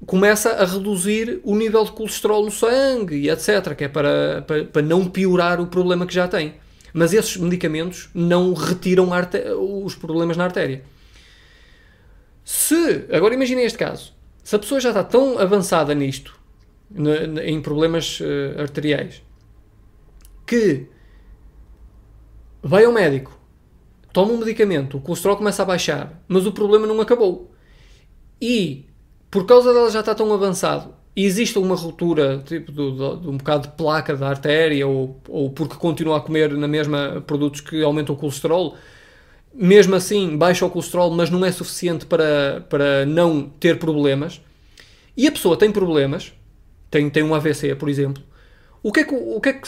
começa 0.06 0.52
a 0.52 0.66
reduzir 0.66 1.42
o 1.44 1.56
nível 1.56 1.84
de 1.84 1.92
colesterol 1.92 2.46
no 2.46 2.52
sangue 2.52 3.16
e 3.16 3.30
etc., 3.30 3.74
que 3.76 3.86
é 3.86 3.88
para, 3.88 4.44
para, 4.46 4.66
para 4.66 4.82
não 4.82 5.08
piorar 5.08 5.60
o 5.60 5.68
problema 5.68 6.06
que 6.06 6.14
já 6.14 6.28
tem. 6.28 6.56
Mas 6.94 7.12
esses 7.12 7.38
medicamentos 7.38 8.10
não 8.14 8.54
retiram 8.54 9.10
os 9.84 9.96
problemas 9.96 10.38
na 10.38 10.44
artéria. 10.44 10.84
Se, 12.46 13.06
agora 13.12 13.34
imaginem 13.34 13.66
este 13.66 13.80
caso, 13.80 14.14
se 14.44 14.56
a 14.56 14.60
pessoa 14.60 14.80
já 14.80 14.90
está 14.90 15.04
tão 15.04 15.40
avançada 15.40 15.96
nisto, 15.96 16.38
em 17.44 17.62
problemas 17.62 18.20
uh, 18.20 18.62
arteriais, 18.62 19.22
que 20.46 20.88
vai 22.62 22.86
ao 22.86 22.92
médico, 22.92 23.38
toma 24.12 24.34
um 24.34 24.38
medicamento, 24.38 24.98
o 24.98 25.02
colesterol 25.02 25.38
começa 25.38 25.64
a 25.64 25.66
baixar, 25.66 26.24
mas 26.28 26.46
o 26.46 26.52
problema 26.52 26.86
não 26.86 27.00
acabou. 27.02 27.52
E 28.40 28.86
por 29.32 29.46
causa 29.46 29.74
dela 29.74 29.90
já 29.90 30.02
estar 30.02 30.16
tão 30.16 30.32
avançado 30.34 30.94
existe 31.16 31.60
uma 31.60 31.76
ruptura 31.76 32.42
tipo 32.46 32.72
de, 32.72 32.92
de, 32.92 33.28
um 33.28 33.38
bocado 33.38 33.68
de 33.68 33.76
placa 33.76 34.16
da 34.16 34.30
artéria 34.30 34.88
ou, 34.88 35.22
ou 35.28 35.50
porque 35.52 35.76
continua 35.76 36.18
a 36.18 36.22
comer 36.22 36.52
na 36.54 36.68
mesma 36.68 37.24
produtos 37.26 37.62
que 37.62 37.84
aumentam 37.84 38.16
o 38.16 38.18
colesterol, 38.18 38.76
mesmo 39.54 39.96
assim 39.96 40.36
baixa 40.36 40.66
o 40.66 40.70
colesterol, 40.70 41.12
mas 41.12 41.30
não 41.30 41.46
é 41.46 41.52
suficiente 41.52 42.06
para, 42.06 42.66
para 42.68 43.06
não 43.06 43.44
ter 43.44 43.78
problemas, 43.78 44.42
e 45.16 45.28
a 45.28 45.32
pessoa 45.32 45.56
tem 45.56 45.72
problemas, 45.72 46.34
tem, 46.94 47.10
tem 47.10 47.24
um 47.24 47.34
AVC, 47.34 47.74
por 47.74 47.90
exemplo, 47.90 48.22
o 48.84 48.92
que 48.92 49.00
é 49.00 49.04
que, 49.04 49.16
o 49.16 49.42
que, 49.42 49.50
é 49.50 49.54
que 49.54 49.68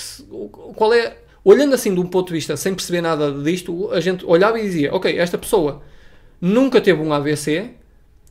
qual 0.75 0.93
é, 0.93 1.17
olhando 1.43 1.73
assim 1.73 1.91
de 1.91 1.99
um 1.99 2.05
ponto 2.05 2.27
de 2.27 2.33
vista, 2.33 2.55
sem 2.55 2.75
perceber 2.75 3.01
nada 3.01 3.31
disto, 3.31 3.91
a 3.91 3.99
gente 3.99 4.23
olhava 4.23 4.59
e 4.59 4.61
dizia, 4.61 4.93
ok, 4.93 5.17
esta 5.17 5.35
pessoa 5.35 5.81
nunca 6.39 6.79
teve 6.79 7.01
um 7.01 7.11
AVC, 7.11 7.71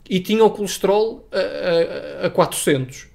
e 0.09 0.21
tinha 0.21 0.45
o 0.45 0.51
colesterol 0.51 1.27
a, 1.33 2.25
a, 2.25 2.27
a 2.27 2.31
400. 2.31 3.09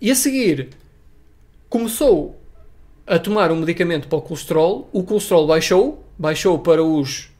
E 0.00 0.10
a 0.10 0.14
seguir 0.14 0.70
começou 1.68 2.40
a 3.06 3.18
tomar 3.18 3.50
um 3.50 3.56
medicamento 3.56 4.08
para 4.08 4.18
o 4.18 4.22
colesterol, 4.22 4.88
o 4.92 5.02
colesterol 5.02 5.46
baixou, 5.46 6.04
baixou 6.18 6.58
para 6.58 6.82
os 6.82 7.30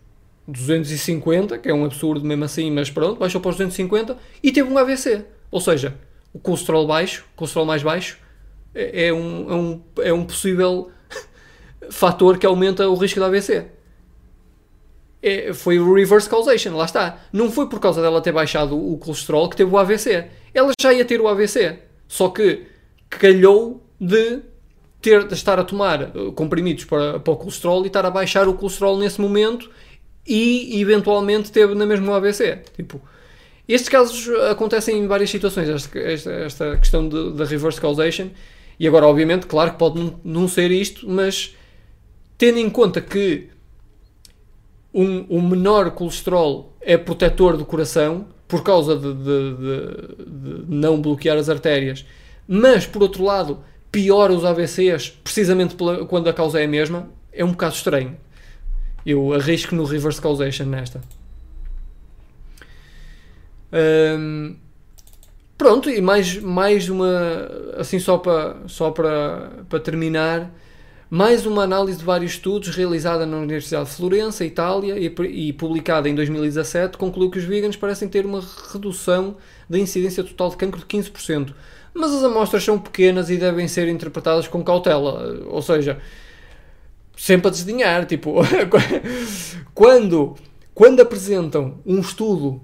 250, 0.46 1.58
que 1.58 1.68
é 1.68 1.74
um 1.74 1.84
absurdo 1.84 2.26
mesmo 2.26 2.44
assim, 2.44 2.70
mas 2.70 2.90
pronto, 2.90 3.18
baixou 3.18 3.40
para 3.40 3.50
os 3.50 3.56
250 3.56 4.18
e 4.42 4.52
teve 4.52 4.68
um 4.68 4.76
AVC. 4.76 5.24
Ou 5.50 5.60
seja, 5.60 5.96
o 6.36 6.38
colesterol 6.38 6.86
baixo, 6.86 7.24
colesterol 7.34 7.66
mais 7.66 7.82
baixo, 7.82 8.18
é, 8.74 9.06
é 9.08 9.12
um, 9.12 9.50
é 9.50 9.54
um, 9.54 9.82
é 10.02 10.12
um 10.12 10.24
possível 10.24 10.90
fator 11.90 12.38
que 12.38 12.46
aumenta 12.46 12.88
o 12.88 12.94
risco 12.94 13.18
de 13.18 13.26
AVC 13.26 13.76
é, 15.26 15.52
foi 15.52 15.80
o 15.80 15.92
reverse 15.92 16.28
causation, 16.28 16.76
lá 16.76 16.84
está. 16.84 17.18
Não 17.32 17.50
foi 17.50 17.68
por 17.68 17.80
causa 17.80 18.00
dela 18.00 18.20
ter 18.20 18.30
baixado 18.30 18.76
o 18.76 18.96
colesterol 18.96 19.48
que 19.48 19.56
teve 19.56 19.70
o 19.70 19.76
AVC. 19.76 20.26
Ela 20.54 20.72
já 20.80 20.92
ia 20.92 21.04
ter 21.04 21.20
o 21.20 21.26
AVC, 21.26 21.80
só 22.06 22.28
que 22.28 22.62
calhou 23.10 23.84
de 24.00 24.40
ter 25.02 25.26
de 25.26 25.34
estar 25.34 25.58
a 25.58 25.64
tomar 25.64 26.16
uh, 26.16 26.32
comprimidos 26.32 26.84
para, 26.84 27.18
para 27.18 27.32
o 27.32 27.36
colesterol 27.36 27.82
e 27.82 27.88
estar 27.88 28.06
a 28.06 28.10
baixar 28.10 28.48
o 28.48 28.54
colesterol 28.54 28.96
nesse 28.98 29.20
momento 29.20 29.70
e 30.26 30.80
eventualmente 30.80 31.50
teve 31.50 31.74
na 31.74 31.86
mesma 31.86 32.16
AVC. 32.16 32.60
Tipo, 32.76 33.00
estes 33.74 33.88
casos 33.88 34.28
acontecem 34.50 34.98
em 34.98 35.06
várias 35.08 35.28
situações, 35.28 35.68
esta, 35.68 35.98
esta, 35.98 36.30
esta 36.32 36.76
questão 36.76 37.08
da 37.08 37.44
reverse 37.44 37.80
causation. 37.80 38.28
E 38.78 38.86
agora, 38.86 39.06
obviamente, 39.06 39.46
claro 39.46 39.72
que 39.72 39.78
pode 39.78 40.14
não, 40.22 40.46
ser 40.46 40.70
isto, 40.70 41.08
mas 41.08 41.56
tendo 42.38 42.58
em 42.58 42.70
conta 42.70 43.00
que 43.00 43.48
um, 44.92 45.26
um 45.28 45.42
menor 45.42 45.90
colesterol 45.92 46.76
é 46.80 46.96
protetor 46.96 47.56
do 47.56 47.64
coração 47.64 48.26
por 48.46 48.62
causa 48.62 48.96
de, 48.96 49.12
de, 49.12 49.54
de, 49.54 50.24
de, 50.24 50.64
não 50.68 51.00
bloquear 51.00 51.36
as 51.36 51.48
artérias, 51.48 52.06
mas 52.46 52.86
por 52.86 53.02
outro 53.02 53.24
lado 53.24 53.58
piora 53.90 54.32
os 54.32 54.44
AVCs 54.44 55.10
precisamente 55.24 55.74
pela, 55.74 56.06
quando 56.06 56.28
a 56.28 56.32
causa 56.32 56.60
é 56.60 56.64
a 56.64 56.68
mesma, 56.68 57.10
é 57.32 57.44
um 57.44 57.50
bocado 57.50 57.74
estranho. 57.74 58.16
Eu 59.04 59.32
arrisco 59.32 59.74
no 59.74 59.84
reverse 59.84 60.20
causation 60.20 60.66
nesta. 60.66 61.00
Hum, 63.72 64.56
pronto, 65.56 65.90
e 65.90 66.00
mais, 66.00 66.38
mais 66.38 66.88
uma, 66.88 67.50
assim 67.76 67.98
só 67.98 68.18
para 68.18 68.56
só 68.66 68.90
para, 68.90 69.64
para 69.68 69.80
terminar, 69.80 70.52
mais 71.08 71.46
uma 71.46 71.62
análise 71.62 71.98
de 71.98 72.04
vários 72.04 72.32
estudos 72.32 72.74
realizada 72.74 73.24
na 73.24 73.36
Universidade 73.38 73.88
de 73.88 73.96
Florença, 73.96 74.44
Itália, 74.44 74.98
e, 74.98 75.06
e, 75.48 75.52
publicada 75.52 76.08
em 76.08 76.14
2017, 76.14 76.98
concluiu 76.98 77.30
que 77.30 77.38
os 77.38 77.44
veganos 77.44 77.76
parecem 77.76 78.08
ter 78.08 78.26
uma 78.26 78.42
redução 78.72 79.36
da 79.68 79.78
incidência 79.78 80.24
total 80.24 80.50
de 80.50 80.56
cancro 80.56 80.80
de 80.80 80.86
15%. 80.86 81.54
Mas 81.94 82.12
as 82.12 82.24
amostras 82.24 82.62
são 82.62 82.78
pequenas 82.78 83.30
e 83.30 83.36
devem 83.36 83.66
ser 83.68 83.88
interpretadas 83.88 84.46
com 84.46 84.62
cautela. 84.62 85.44
Ou 85.46 85.62
seja, 85.62 85.98
sempre 87.16 87.48
a 87.48 87.50
desdenhar. 87.50 88.04
Tipo, 88.04 88.34
quando, 89.72 90.34
quando 90.74 91.00
apresentam 91.00 91.78
um 91.86 92.00
estudo 92.00 92.60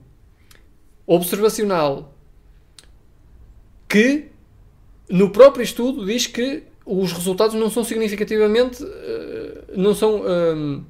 observacional 1.14 2.12
que 3.88 4.28
no 5.08 5.30
próprio 5.30 5.62
estudo 5.62 6.06
diz 6.06 6.26
que 6.26 6.62
os 6.86 7.12
resultados 7.12 7.54
não 7.54 7.70
são 7.70 7.84
significativamente, 7.84 8.82
eh, 8.82 9.64
não 9.76 9.94
são 9.94 10.22
uh, 10.22 10.84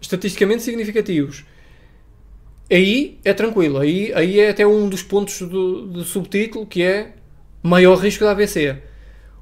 estatisticamente 0.00 0.62
significativos. 0.62 1.44
Aí 2.70 3.18
é 3.24 3.32
tranquilo, 3.32 3.78
aí, 3.78 4.12
aí 4.12 4.40
é 4.40 4.50
até 4.50 4.66
um 4.66 4.88
dos 4.88 5.02
pontos 5.02 5.40
do, 5.42 5.86
do 5.86 6.04
subtítulo 6.04 6.66
que 6.66 6.82
é 6.82 7.14
maior 7.62 7.96
risco 7.96 8.24
de 8.24 8.30
AVC. 8.30 8.82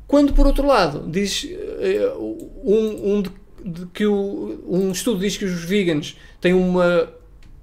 Quando, 0.07 0.35
por 0.35 0.47
outro 0.47 0.66
lado, 0.66 1.09
diz 1.11 1.45
uh, 1.45 2.20
um, 2.62 3.14
um, 3.14 3.22
de, 3.22 3.30
de 3.64 3.87
que 3.87 4.07
o, 4.07 4.61
um 4.68 4.93
estudo 4.93 5.20
diz 5.20 5.37
que 5.37 5.47
os 5.47 5.64
vegans 5.64 6.16
têm 6.41 6.53
uma 6.53 7.11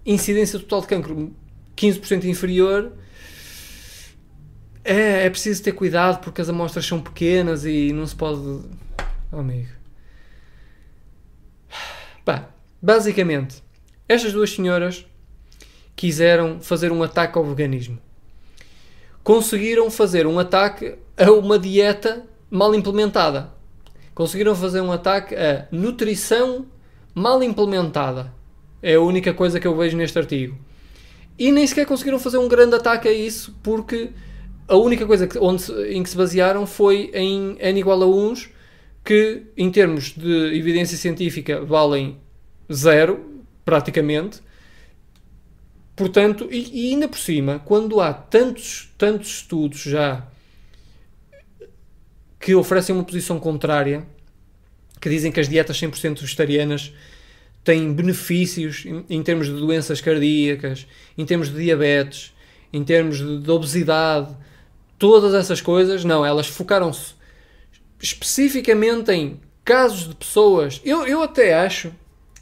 incidência 0.05 0.59
total 0.59 0.81
de 0.81 0.87
cancro 0.87 1.35
15% 1.75 2.25
inferior, 2.25 2.93
é, 4.83 5.25
é 5.25 5.29
preciso 5.29 5.63
ter 5.63 5.71
cuidado 5.73 6.21
porque 6.21 6.41
as 6.41 6.49
amostras 6.49 6.85
são 6.85 6.99
pequenas 6.99 7.65
e 7.65 7.91
não 7.93 8.05
se 8.05 8.15
pode. 8.15 8.41
Oh, 9.31 9.37
amigo. 9.37 9.81
Basicamente, 12.83 13.61
estas 14.09 14.33
duas 14.33 14.49
senhoras 14.49 15.05
quiseram 15.95 16.59
fazer 16.59 16.91
um 16.91 17.03
ataque 17.03 17.37
ao 17.37 17.45
veganismo. 17.45 17.99
Conseguiram 19.23 19.91
fazer 19.91 20.25
um 20.25 20.39
ataque 20.39 20.95
a 21.15 21.31
uma 21.31 21.59
dieta 21.59 22.25
mal 22.49 22.73
implementada. 22.73 23.53
Conseguiram 24.15 24.55
fazer 24.55 24.81
um 24.81 24.91
ataque 24.91 25.35
a 25.35 25.67
nutrição 25.71 26.65
mal 27.13 27.43
implementada. 27.43 28.33
É 28.81 28.95
a 28.95 29.01
única 29.01 29.33
coisa 29.33 29.59
que 29.59 29.67
eu 29.67 29.75
vejo 29.75 29.95
neste 29.97 30.17
artigo. 30.17 30.57
E 31.37 31.51
nem 31.51 31.65
sequer 31.65 31.85
conseguiram 31.85 32.19
fazer 32.19 32.37
um 32.37 32.47
grande 32.47 32.75
ataque 32.75 33.07
a 33.07 33.11
isso, 33.11 33.55
porque 33.63 34.09
a 34.67 34.75
única 34.75 35.05
coisa 35.05 35.27
que, 35.27 35.37
onde, 35.37 35.71
em 35.89 36.03
que 36.03 36.09
se 36.09 36.17
basearam 36.17 36.65
foi 36.65 37.11
em 37.13 37.57
n 37.59 37.79
igual 37.79 38.01
a 38.01 38.05
1, 38.05 38.33
que 39.03 39.43
em 39.57 39.71
termos 39.71 40.13
de 40.15 40.55
evidência 40.55 40.97
científica 40.97 41.61
valem 41.63 42.17
zero, 42.71 43.43
praticamente. 43.65 44.39
Portanto, 45.95 46.47
e, 46.51 46.87
e 46.87 46.91
ainda 46.91 47.07
por 47.07 47.19
cima, 47.19 47.61
quando 47.65 47.99
há 47.99 48.13
tantos, 48.13 48.91
tantos 48.97 49.29
estudos 49.29 49.81
já 49.81 50.25
que 52.39 52.55
oferecem 52.55 52.95
uma 52.95 53.03
posição 53.03 53.39
contrária, 53.39 54.05
que 54.99 55.09
dizem 55.09 55.31
que 55.31 55.39
as 55.39 55.47
dietas 55.47 55.79
100% 55.79 56.21
vegetarianas 56.21 56.93
têm 57.63 57.93
benefícios 57.93 58.85
em, 58.85 59.05
em, 59.09 59.23
termos 59.23 59.47
de 59.47 59.53
doenças 59.53 60.01
cardíacas, 60.01 60.87
em 61.17 61.25
termos 61.25 61.49
de 61.49 61.63
diabetes, 61.63 62.33
em 62.73 62.83
termos 62.83 63.17
de, 63.17 63.39
de 63.39 63.51
obesidade, 63.51 64.35
todas 64.97 65.33
essas 65.33 65.61
coisas, 65.61 66.03
não, 66.03 66.25
elas 66.25 66.47
focaram-se 66.47 67.13
especificamente 67.99 69.11
em 69.11 69.39
casos 69.63 70.07
de 70.07 70.15
pessoas. 70.15 70.81
Eu, 70.83 71.05
eu 71.05 71.21
até 71.21 71.53
acho, 71.53 71.93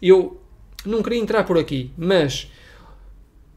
eu 0.01 0.41
não 0.85 1.03
queria 1.03 1.19
entrar 1.19 1.43
por 1.43 1.57
aqui, 1.57 1.91
mas 1.97 2.49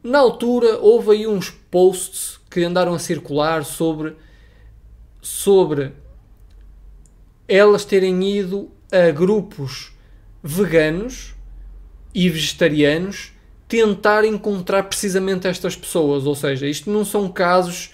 na 0.03 0.19
altura 0.19 0.77
houve 0.79 1.11
aí 1.11 1.27
uns 1.27 1.49
posts 1.49 2.39
que 2.49 2.63
andaram 2.63 2.93
a 2.93 2.99
circular 2.99 3.63
sobre 3.63 4.15
sobre 5.21 5.93
elas 7.47 7.85
terem 7.85 8.21
ido 8.23 8.69
a 8.91 9.09
grupos 9.11 9.93
veganos 10.43 11.32
e 12.13 12.29
vegetarianos 12.29 13.31
tentar 13.67 14.23
encontrar 14.23 14.83
precisamente 14.83 15.47
estas 15.47 15.75
pessoas. 15.75 16.25
Ou 16.25 16.35
seja, 16.35 16.67
isto 16.67 16.91
não 16.91 17.03
são 17.03 17.27
casos 17.27 17.91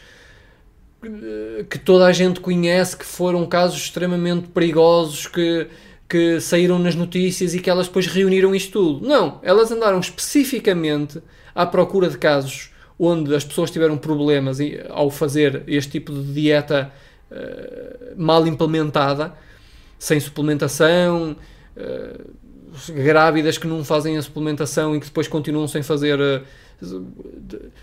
eh, 1.04 1.66
que 1.70 1.80
toda 1.80 2.06
a 2.06 2.12
gente 2.12 2.42
conhece, 2.42 2.98
que 2.98 3.06
foram 3.06 3.46
casos 3.46 3.78
extremamente 3.78 4.50
perigosos, 4.50 5.28
que, 5.28 5.68
que 6.10 6.42
saíram 6.42 6.78
nas 6.78 6.96
notícias 6.96 7.54
e 7.54 7.60
que 7.60 7.70
elas 7.70 7.88
depois 7.88 8.08
reuniram 8.08 8.54
isto 8.54 8.74
tudo. 8.74 9.08
Não, 9.08 9.40
elas 9.42 9.72
andaram 9.72 10.00
especificamente 10.00 11.22
à 11.56 11.66
procura 11.66 12.10
de 12.10 12.18
casos 12.18 12.72
onde 13.00 13.34
as 13.34 13.46
pessoas 13.46 13.72
tiveram 13.72 13.98
problemas 13.98 14.58
ao 14.90 15.10
fazer 15.10 15.64
este 15.68 15.92
tipo 15.94 16.12
de 16.12 16.34
dieta 16.34 16.92
uh, 17.32 18.22
mal 18.22 18.46
implementada, 18.46 19.34
sem 19.98 20.20
suplementação. 20.20 21.38
Uh, 21.78 22.40
grávidas 22.88 23.58
que 23.58 23.68
não 23.68 23.84
fazem 23.84 24.18
a 24.18 24.22
suplementação 24.22 24.96
e 24.96 25.00
que 25.00 25.08
depois 25.08 25.28
continuam 25.28 25.68
sem 25.68 25.82
fazer, 25.82 26.20
eh, 26.20 26.42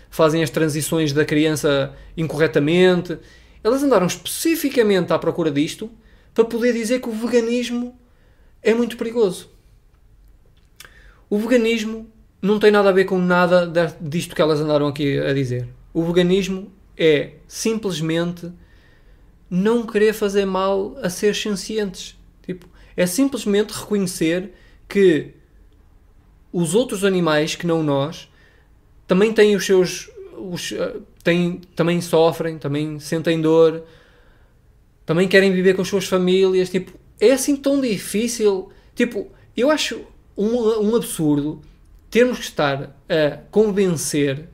fazem 0.09 0.41
as 0.41 0.49
transições 0.49 1.11
da 1.11 1.25
criança 1.25 1.93
incorretamente. 2.15 3.17
Elas 3.63 3.83
andaram 3.83 4.07
especificamente 4.07 5.11
à 5.11 5.19
procura 5.19 5.51
disto 5.51 5.91
para 6.33 6.45
poder 6.45 6.71
dizer 6.73 7.01
que 7.01 7.09
o 7.09 7.11
veganismo 7.11 7.97
é 8.63 8.73
muito 8.73 8.95
perigoso. 8.95 9.49
O 11.29 11.37
veganismo 11.37 12.09
não 12.41 12.59
tem 12.59 12.71
nada 12.71 12.89
a 12.89 12.93
ver 12.93 13.05
com 13.05 13.19
nada 13.19 13.67
disto 13.99 14.35
que 14.35 14.41
elas 14.41 14.61
andaram 14.61 14.87
aqui 14.87 15.19
a 15.19 15.33
dizer. 15.33 15.67
O 15.93 16.03
veganismo 16.03 16.71
é 16.97 17.31
simplesmente 17.47 18.51
não 19.49 19.85
querer 19.85 20.13
fazer 20.13 20.45
mal 20.45 20.95
a 21.01 21.09
seres 21.09 21.41
sencientes. 21.41 22.17
Tipo, 22.43 22.67
é 22.95 23.05
simplesmente 23.05 23.71
reconhecer 23.71 24.51
que 24.87 25.33
os 26.51 26.73
outros 26.75 27.03
animais 27.03 27.55
que 27.55 27.67
não 27.67 27.83
nós 27.83 28.29
também 29.05 29.33
têm 29.33 29.55
os 29.55 29.65
seus 29.65 30.09
os, 30.37 30.71
uh, 30.71 31.01
têm, 31.23 31.61
também 31.75 31.99
sofrem, 31.99 32.57
também 32.57 32.99
sentem 32.99 33.41
dor, 33.41 33.83
também 35.05 35.27
querem 35.27 35.51
viver 35.51 35.73
com 35.73 35.81
as 35.81 35.87
suas 35.87 36.05
famílias. 36.05 36.69
Tipo, 36.69 36.97
é 37.19 37.31
assim 37.31 37.55
tão 37.55 37.81
difícil. 37.81 38.71
Tipo, 38.95 39.29
eu 39.55 39.69
acho 39.69 40.01
um, 40.35 40.89
um 40.89 40.95
absurdo 40.95 41.61
termos 42.09 42.37
que 42.37 42.43
estar 42.45 42.95
a 43.09 43.37
convencer 43.51 44.47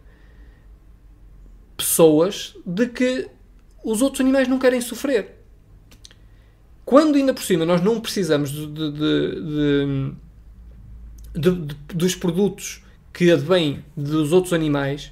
pessoas 1.75 2.55
de 2.65 2.87
que 2.87 3.27
os 3.83 4.01
outros 4.01 4.21
animais 4.21 4.47
não 4.47 4.59
querem 4.59 4.79
sofrer. 4.79 5.42
Quando 6.85 7.15
ainda 7.15 7.33
por 7.33 7.43
cima 7.43 7.65
nós 7.65 7.81
não 7.81 7.99
precisamos 7.99 8.51
de, 8.51 8.67
de, 8.67 10.11
de, 11.33 11.75
dos 11.93 12.15
produtos 12.15 12.83
que 13.13 13.31
advêm 13.31 13.83
dos 13.95 14.33
outros 14.33 14.53
animais, 14.53 15.11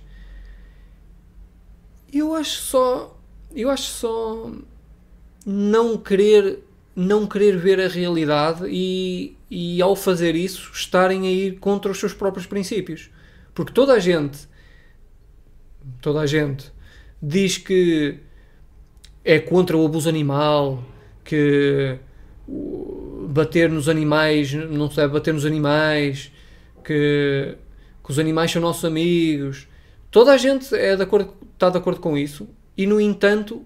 eu 2.12 2.34
acho 2.36 2.62
só. 2.62 3.18
Eu 3.54 3.70
acho 3.70 3.84
só 3.84 4.52
não 5.46 5.98
querer 5.98 6.60
não 6.96 7.26
querer 7.26 7.58
ver 7.58 7.80
a 7.80 7.88
realidade 7.88 8.66
e, 8.70 9.36
e 9.50 9.82
ao 9.82 9.96
fazer 9.96 10.36
isso 10.36 10.72
estarem 10.74 11.26
a 11.26 11.32
ir 11.32 11.58
contra 11.60 11.92
os 11.92 12.00
seus 12.00 12.14
próprios 12.14 12.46
princípios. 12.46 13.10
Porque 13.54 13.72
toda 13.72 13.94
a 13.94 14.00
gente 14.00 14.48
toda 16.02 16.20
a 16.20 16.26
gente 16.26 16.72
diz 17.22 17.58
que 17.58 18.20
é 19.24 19.40
contra 19.40 19.78
o 19.78 19.86
abuso 19.86 20.10
animal, 20.10 20.84
que 21.24 21.98
bater 23.28 23.70
nos 23.70 23.88
animais, 23.88 24.54
não 24.54 24.90
se 24.90 24.98
deve 24.98 25.14
bater 25.14 25.34
nos 25.34 25.46
animais, 25.46 26.32
que, 26.84 27.58
que 28.04 28.12
os 28.12 28.20
animais 28.20 28.52
são 28.52 28.62
nossos 28.62 28.86
amigos. 28.86 29.68
Toda 30.10 30.34
a 30.34 30.38
gente 30.38 30.74
é 30.76 30.96
de 30.96 31.04
acordo, 31.04 31.34
está 31.54 31.70
de 31.70 31.78
acordo 31.78 32.00
com 32.00 32.18
isso 32.18 32.48
e, 32.78 32.86
no 32.86 33.00
entanto, 33.00 33.64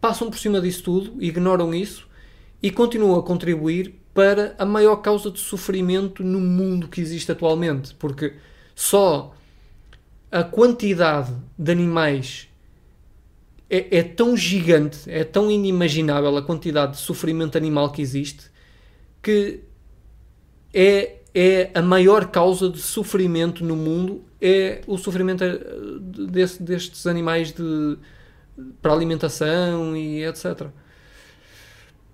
passam 0.00 0.30
por 0.30 0.38
cima 0.38 0.60
disso 0.60 0.82
tudo, 0.82 1.22
ignoram 1.22 1.74
isso 1.74 2.08
e 2.62 2.70
continuam 2.70 3.18
a 3.18 3.22
contribuir 3.22 3.98
para 4.12 4.54
a 4.58 4.66
maior 4.66 4.96
causa 4.96 5.30
de 5.30 5.38
sofrimento 5.38 6.22
no 6.22 6.40
mundo 6.40 6.88
que 6.88 7.00
existe 7.00 7.32
atualmente. 7.32 7.94
Porque 7.94 8.34
só 8.74 9.34
a 10.30 10.44
quantidade 10.44 11.32
de 11.56 11.72
animais 11.72 12.48
é, 13.74 13.98
é, 13.98 14.02
tão 14.02 14.36
gigante, 14.36 15.10
é 15.10 15.24
tão 15.24 15.50
inimaginável 15.50 16.36
a 16.36 16.42
quantidade 16.42 16.92
de 16.92 16.98
sofrimento 16.98 17.56
animal 17.56 17.90
que 17.90 18.02
existe 18.02 18.52
que 19.22 19.60
é, 20.74 21.16
é 21.34 21.70
a 21.72 21.80
maior 21.80 22.26
causa 22.30 22.68
de 22.68 22.78
sofrimento 22.78 23.64
no 23.64 23.74
mundo 23.74 24.24
é 24.38 24.82
o 24.86 24.98
sofrimento 24.98 25.42
eh, 25.42 25.58
desse, 26.28 26.62
destes 26.62 27.06
animais 27.06 27.52
de, 27.52 27.96
para 28.82 28.92
alimentação 28.92 29.96
e 29.96 30.22
etc. 30.24 30.66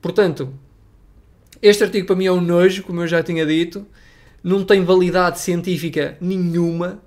Portanto, 0.00 0.52
este 1.60 1.82
artigo 1.82 2.06
para 2.06 2.14
mim 2.14 2.26
é 2.26 2.32
um 2.32 2.40
nojo, 2.40 2.84
como 2.84 3.00
eu 3.00 3.08
já 3.08 3.22
tinha 3.22 3.44
dito, 3.44 3.84
não 4.44 4.62
tem 4.62 4.84
validade 4.84 5.40
científica 5.40 6.16
nenhuma. 6.20 7.02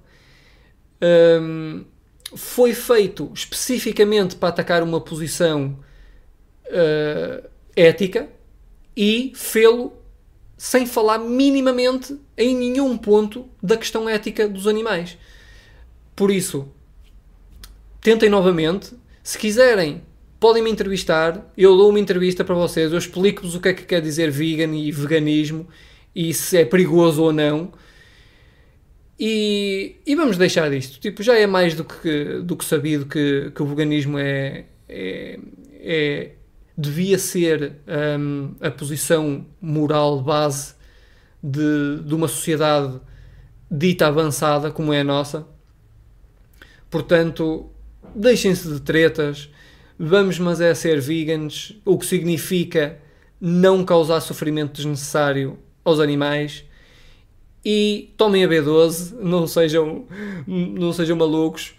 Um, 1.02 1.86
foi 2.36 2.74
feito 2.74 3.32
especificamente 3.34 4.36
para 4.36 4.50
atacar 4.50 4.84
uma 4.84 5.02
posição 5.02 5.78
uh, 6.68 7.50
ética 7.76 8.30
e 8.96 9.32
fê-lo 9.36 9.94
sem 10.58 10.86
falar 10.86 11.18
minimamente 11.18 12.18
em 12.38 12.56
nenhum 12.56 12.98
ponto 12.98 13.50
da 13.62 13.76
questão 13.76 14.08
ética 14.08 14.48
dos 14.48 14.68
animais. 14.68 15.18
Por 16.16 16.30
isso, 16.30 16.68
tentem 18.00 18.30
novamente. 18.30 18.94
Se 19.24 19.38
quiserem, 19.38 20.04
podem 20.40 20.62
me 20.62 20.70
entrevistar. 20.70 21.52
Eu 21.58 21.76
dou 21.76 21.90
uma 21.90 22.00
entrevista 22.00 22.44
para 22.44 22.56
vocês. 22.56 22.92
Eu 22.92 22.98
explico-vos 23.00 23.56
o 23.56 23.60
que 23.60 23.70
é 23.70 23.74
que 23.74 23.86
quer 23.86 24.02
dizer 24.02 24.30
vegan 24.30 24.76
e 24.76 24.92
veganismo 24.92 25.68
e 26.16 26.34
se 26.34 26.58
é 26.58 26.66
perigoso 26.66 27.24
ou 27.24 27.34
não. 27.34 27.72
E, 29.20 29.98
e, 30.06 30.16
vamos 30.16 30.38
deixar 30.38 30.70
disto. 30.70 31.00
Tipo, 31.00 31.22
já 31.22 31.38
é 31.38 31.46
mais 31.46 31.76
do 31.76 31.84
que, 31.84 32.42
do 32.44 32.58
que 32.58 32.66
sabido 32.66 33.06
que, 33.06 33.52
que 33.54 33.62
o 33.62 33.66
veganismo 33.68 34.18
é, 34.18 34.66
é, 34.90 35.40
é 35.80 36.32
devia 36.76 37.18
ser 37.20 37.74
um, 38.20 38.56
a 38.60 38.72
posição 38.72 39.46
moral 39.62 40.22
base 40.22 40.74
de, 41.44 42.02
de 42.04 42.16
uma 42.16 42.28
sociedade 42.28 43.00
dita 43.70 44.08
avançada 44.08 44.72
como 44.72 44.92
é 44.92 45.02
a 45.02 45.04
nossa. 45.04 45.46
Portanto, 46.90 47.70
deixem-se 48.16 48.68
de 48.68 48.82
tretas, 48.82 49.50
vamos 49.98 50.40
mas 50.40 50.60
é 50.60 50.74
ser 50.74 51.00
vegans, 51.00 51.80
o 51.86 51.98
que 51.98 52.06
significa 52.06 53.00
não 53.40 53.86
causar 53.86 54.20
sofrimento 54.20 54.74
desnecessário 54.74 55.58
aos 55.86 56.00
animais 56.00 56.66
e 57.64 58.12
tomem 58.18 58.44
a 58.44 58.48
B12, 58.48 59.14
não 59.20 59.46
sejam, 59.48 60.06
não 60.48 60.92
sejam 60.92 61.16
malucos 61.16 61.74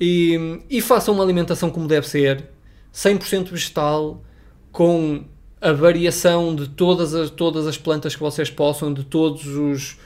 e, 0.00 0.60
e 0.68 0.80
façam 0.80 1.14
uma 1.14 1.22
alimentação 1.22 1.70
como 1.70 1.86
deve 1.86 2.08
ser, 2.08 2.44
100% 2.92 3.50
vegetal, 3.50 4.22
com 4.72 5.24
a 5.60 5.72
variação 5.72 6.54
de 6.54 6.68
todas 6.68 7.14
as, 7.14 7.30
todas 7.30 7.66
as 7.66 7.78
plantas 7.78 8.14
que 8.14 8.20
vocês 8.20 8.50
possam, 8.50 8.92
de 8.92 9.04
todos 9.04 9.46
os, 9.46 9.96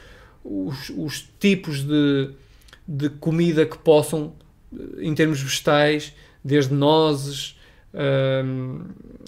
os, 0.44 0.90
os 0.90 1.28
tipos 1.38 1.82
de, 1.82 2.30
de 2.86 3.08
comida 3.08 3.66
que 3.66 3.78
possam, 3.78 4.34
em 4.98 5.14
termos 5.14 5.40
vegetais, 5.40 6.12
desde 6.44 6.74
nozes, 6.74 7.58
hum, 8.44 8.84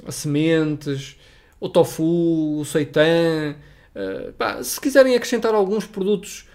sementes, 0.08 1.16
o 1.58 1.68
tofu, 1.68 2.60
o 2.60 2.64
seitan. 2.64 3.56
Uh, 4.00 4.32
pá, 4.32 4.62
se 4.62 4.80
quiserem 4.80 5.14
acrescentar 5.14 5.54
alguns 5.54 5.84
produtos 5.84 6.46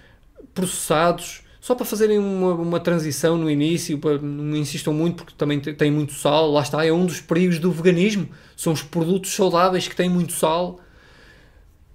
processados, 0.54 1.44
só 1.62 1.76
para 1.76 1.86
fazerem 1.86 2.18
uma, 2.18 2.54
uma 2.54 2.80
transição 2.80 3.38
no 3.38 3.50
início, 3.50 4.00
não 4.22 4.56
insistam 4.56 4.94
muito 4.94 5.18
porque 5.18 5.34
também 5.38 5.60
tem 5.60 5.92
muito 5.92 6.14
sal, 6.14 6.52
lá 6.52 6.62
está, 6.62 6.86
é 6.86 6.92
um 6.92 7.06
dos 7.06 7.22
perigos 7.22 7.60
do 7.60 7.72
veganismo, 7.72 8.30
são 8.56 8.72
os 8.72 8.82
produtos 8.82 9.36
saudáveis 9.36 9.88
que 9.88 9.96
têm 9.96 10.10
muito 10.10 10.34
sal, 10.34 10.80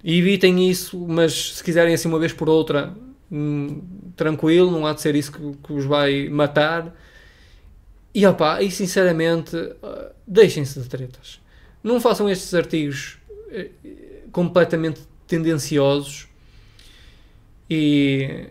e 0.03 0.17
evitem 0.17 0.69
isso, 0.69 0.97
mas 1.07 1.53
se 1.55 1.63
quiserem 1.63 1.93
assim 1.93 2.07
uma 2.07 2.19
vez 2.19 2.33
por 2.33 2.49
outra, 2.49 2.93
hum, 3.31 3.81
tranquilo, 4.15 4.71
não 4.71 4.85
há 4.85 4.93
de 4.93 5.01
ser 5.01 5.15
isso 5.15 5.31
que, 5.31 5.57
que 5.63 5.73
os 5.73 5.85
vai 5.85 6.27
matar, 6.29 6.93
e 8.13 8.25
opá, 8.27 8.61
e 8.61 8.69
sinceramente, 8.69 9.55
uh, 9.55 10.11
deixem-se 10.27 10.79
de 10.79 10.89
tretas. 10.89 11.39
Não 11.81 11.99
façam 12.01 12.29
estes 12.29 12.53
artigos 12.53 13.17
uh, 13.47 14.29
completamente 14.31 15.01
tendenciosos 15.31 16.27
e 17.69 18.49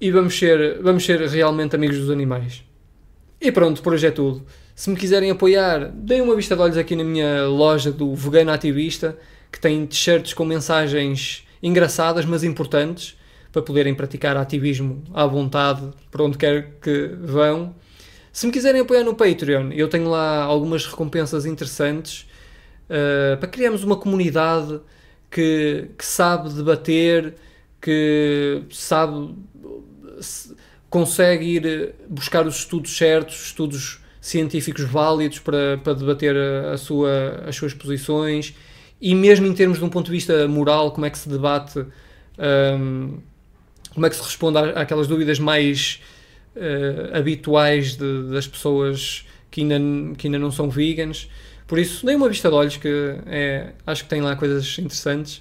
e 0.00 0.12
vamos 0.12 0.38
ser, 0.38 0.80
vamos 0.80 1.04
ser 1.04 1.20
realmente 1.28 1.74
amigos 1.74 1.98
dos 1.98 2.08
animais. 2.08 2.62
E 3.40 3.50
pronto, 3.50 3.82
por 3.82 3.94
hoje 3.94 4.06
é 4.06 4.10
tudo. 4.12 4.46
Se 4.74 4.88
me 4.88 4.96
quiserem 4.96 5.28
apoiar, 5.28 5.90
deem 5.92 6.20
uma 6.20 6.36
vista 6.36 6.54
de 6.54 6.62
olhos 6.62 6.76
aqui 6.76 6.94
na 6.94 7.02
minha 7.02 7.46
loja 7.46 7.90
do 7.90 8.14
Vegano 8.14 8.52
Ativista, 8.52 9.18
que 9.50 9.58
tem 9.58 9.84
t-shirts 9.84 10.34
com 10.34 10.44
mensagens 10.44 11.44
engraçadas, 11.60 12.24
mas 12.24 12.44
importantes, 12.44 13.18
para 13.50 13.60
poderem 13.60 13.92
praticar 13.92 14.36
ativismo 14.36 15.02
à 15.12 15.26
vontade, 15.26 15.82
por 16.12 16.20
onde 16.20 16.38
quer 16.38 16.74
que 16.80 17.10
vão. 17.20 17.74
Se 18.32 18.46
me 18.46 18.52
quiserem 18.52 18.82
apoiar 18.82 19.02
no 19.02 19.16
Patreon, 19.16 19.72
eu 19.72 19.88
tenho 19.88 20.08
lá 20.08 20.44
algumas 20.44 20.86
recompensas 20.86 21.44
interessantes 21.44 22.24
uh, 22.84 23.36
para 23.36 23.48
criarmos 23.48 23.82
uma 23.82 23.96
comunidade 23.96 24.78
que, 25.30 25.90
que 25.96 26.04
sabe 26.04 26.50
debater, 26.50 27.34
que 27.80 28.62
sabe 28.70 29.34
consegue 30.90 31.44
ir 31.44 31.94
buscar 32.08 32.46
os 32.46 32.58
estudos 32.58 32.96
certos, 32.96 33.46
estudos 33.46 34.00
científicos 34.20 34.84
válidos 34.84 35.38
para, 35.38 35.78
para 35.78 35.94
debater 35.94 36.36
a, 36.36 36.72
a 36.72 36.78
sua, 36.78 37.44
as 37.46 37.54
suas 37.54 37.74
posições 37.74 38.54
e 39.00 39.14
mesmo 39.14 39.46
em 39.46 39.54
termos 39.54 39.78
de 39.78 39.84
um 39.84 39.88
ponto 39.88 40.06
de 40.06 40.12
vista 40.12 40.48
moral, 40.48 40.90
como 40.90 41.06
é 41.06 41.10
que 41.10 41.18
se 41.18 41.28
debate, 41.28 41.78
um, 42.78 43.18
como 43.94 44.06
é 44.06 44.10
que 44.10 44.16
se 44.16 44.22
responde 44.22 44.58
àquelas 44.58 45.06
dúvidas 45.06 45.38
mais 45.38 46.00
uh, 46.56 47.16
habituais 47.16 47.96
de, 47.96 48.30
das 48.30 48.46
pessoas 48.46 49.24
que 49.50 49.60
ainda, 49.60 50.16
que 50.16 50.26
ainda 50.26 50.38
não 50.38 50.50
são 50.50 50.68
veganas. 50.68 51.28
Por 51.68 51.78
isso, 51.78 52.04
dei 52.04 52.16
uma 52.16 52.28
vista 52.28 52.48
de 52.48 52.54
olhos 52.54 52.76
que 52.76 52.88
é, 53.26 53.74
acho 53.86 54.02
que 54.02 54.10
tem 54.10 54.20
lá 54.20 54.34
coisas 54.34 54.76
interessantes. 54.78 55.40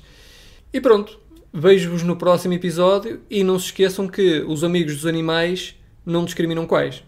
E 0.72 0.80
pronto, 0.80 1.20
Vejo-vos 1.60 2.04
no 2.04 2.16
próximo 2.16 2.54
episódio 2.54 3.22
e 3.30 3.44
não 3.44 3.58
se 3.58 3.66
esqueçam 3.66 4.08
que 4.08 4.42
os 4.42 4.64
amigos 4.64 4.96
dos 4.96 5.06
animais 5.08 5.74
não 6.06 6.26
discriminam 6.26 6.68
quais. 6.68 7.04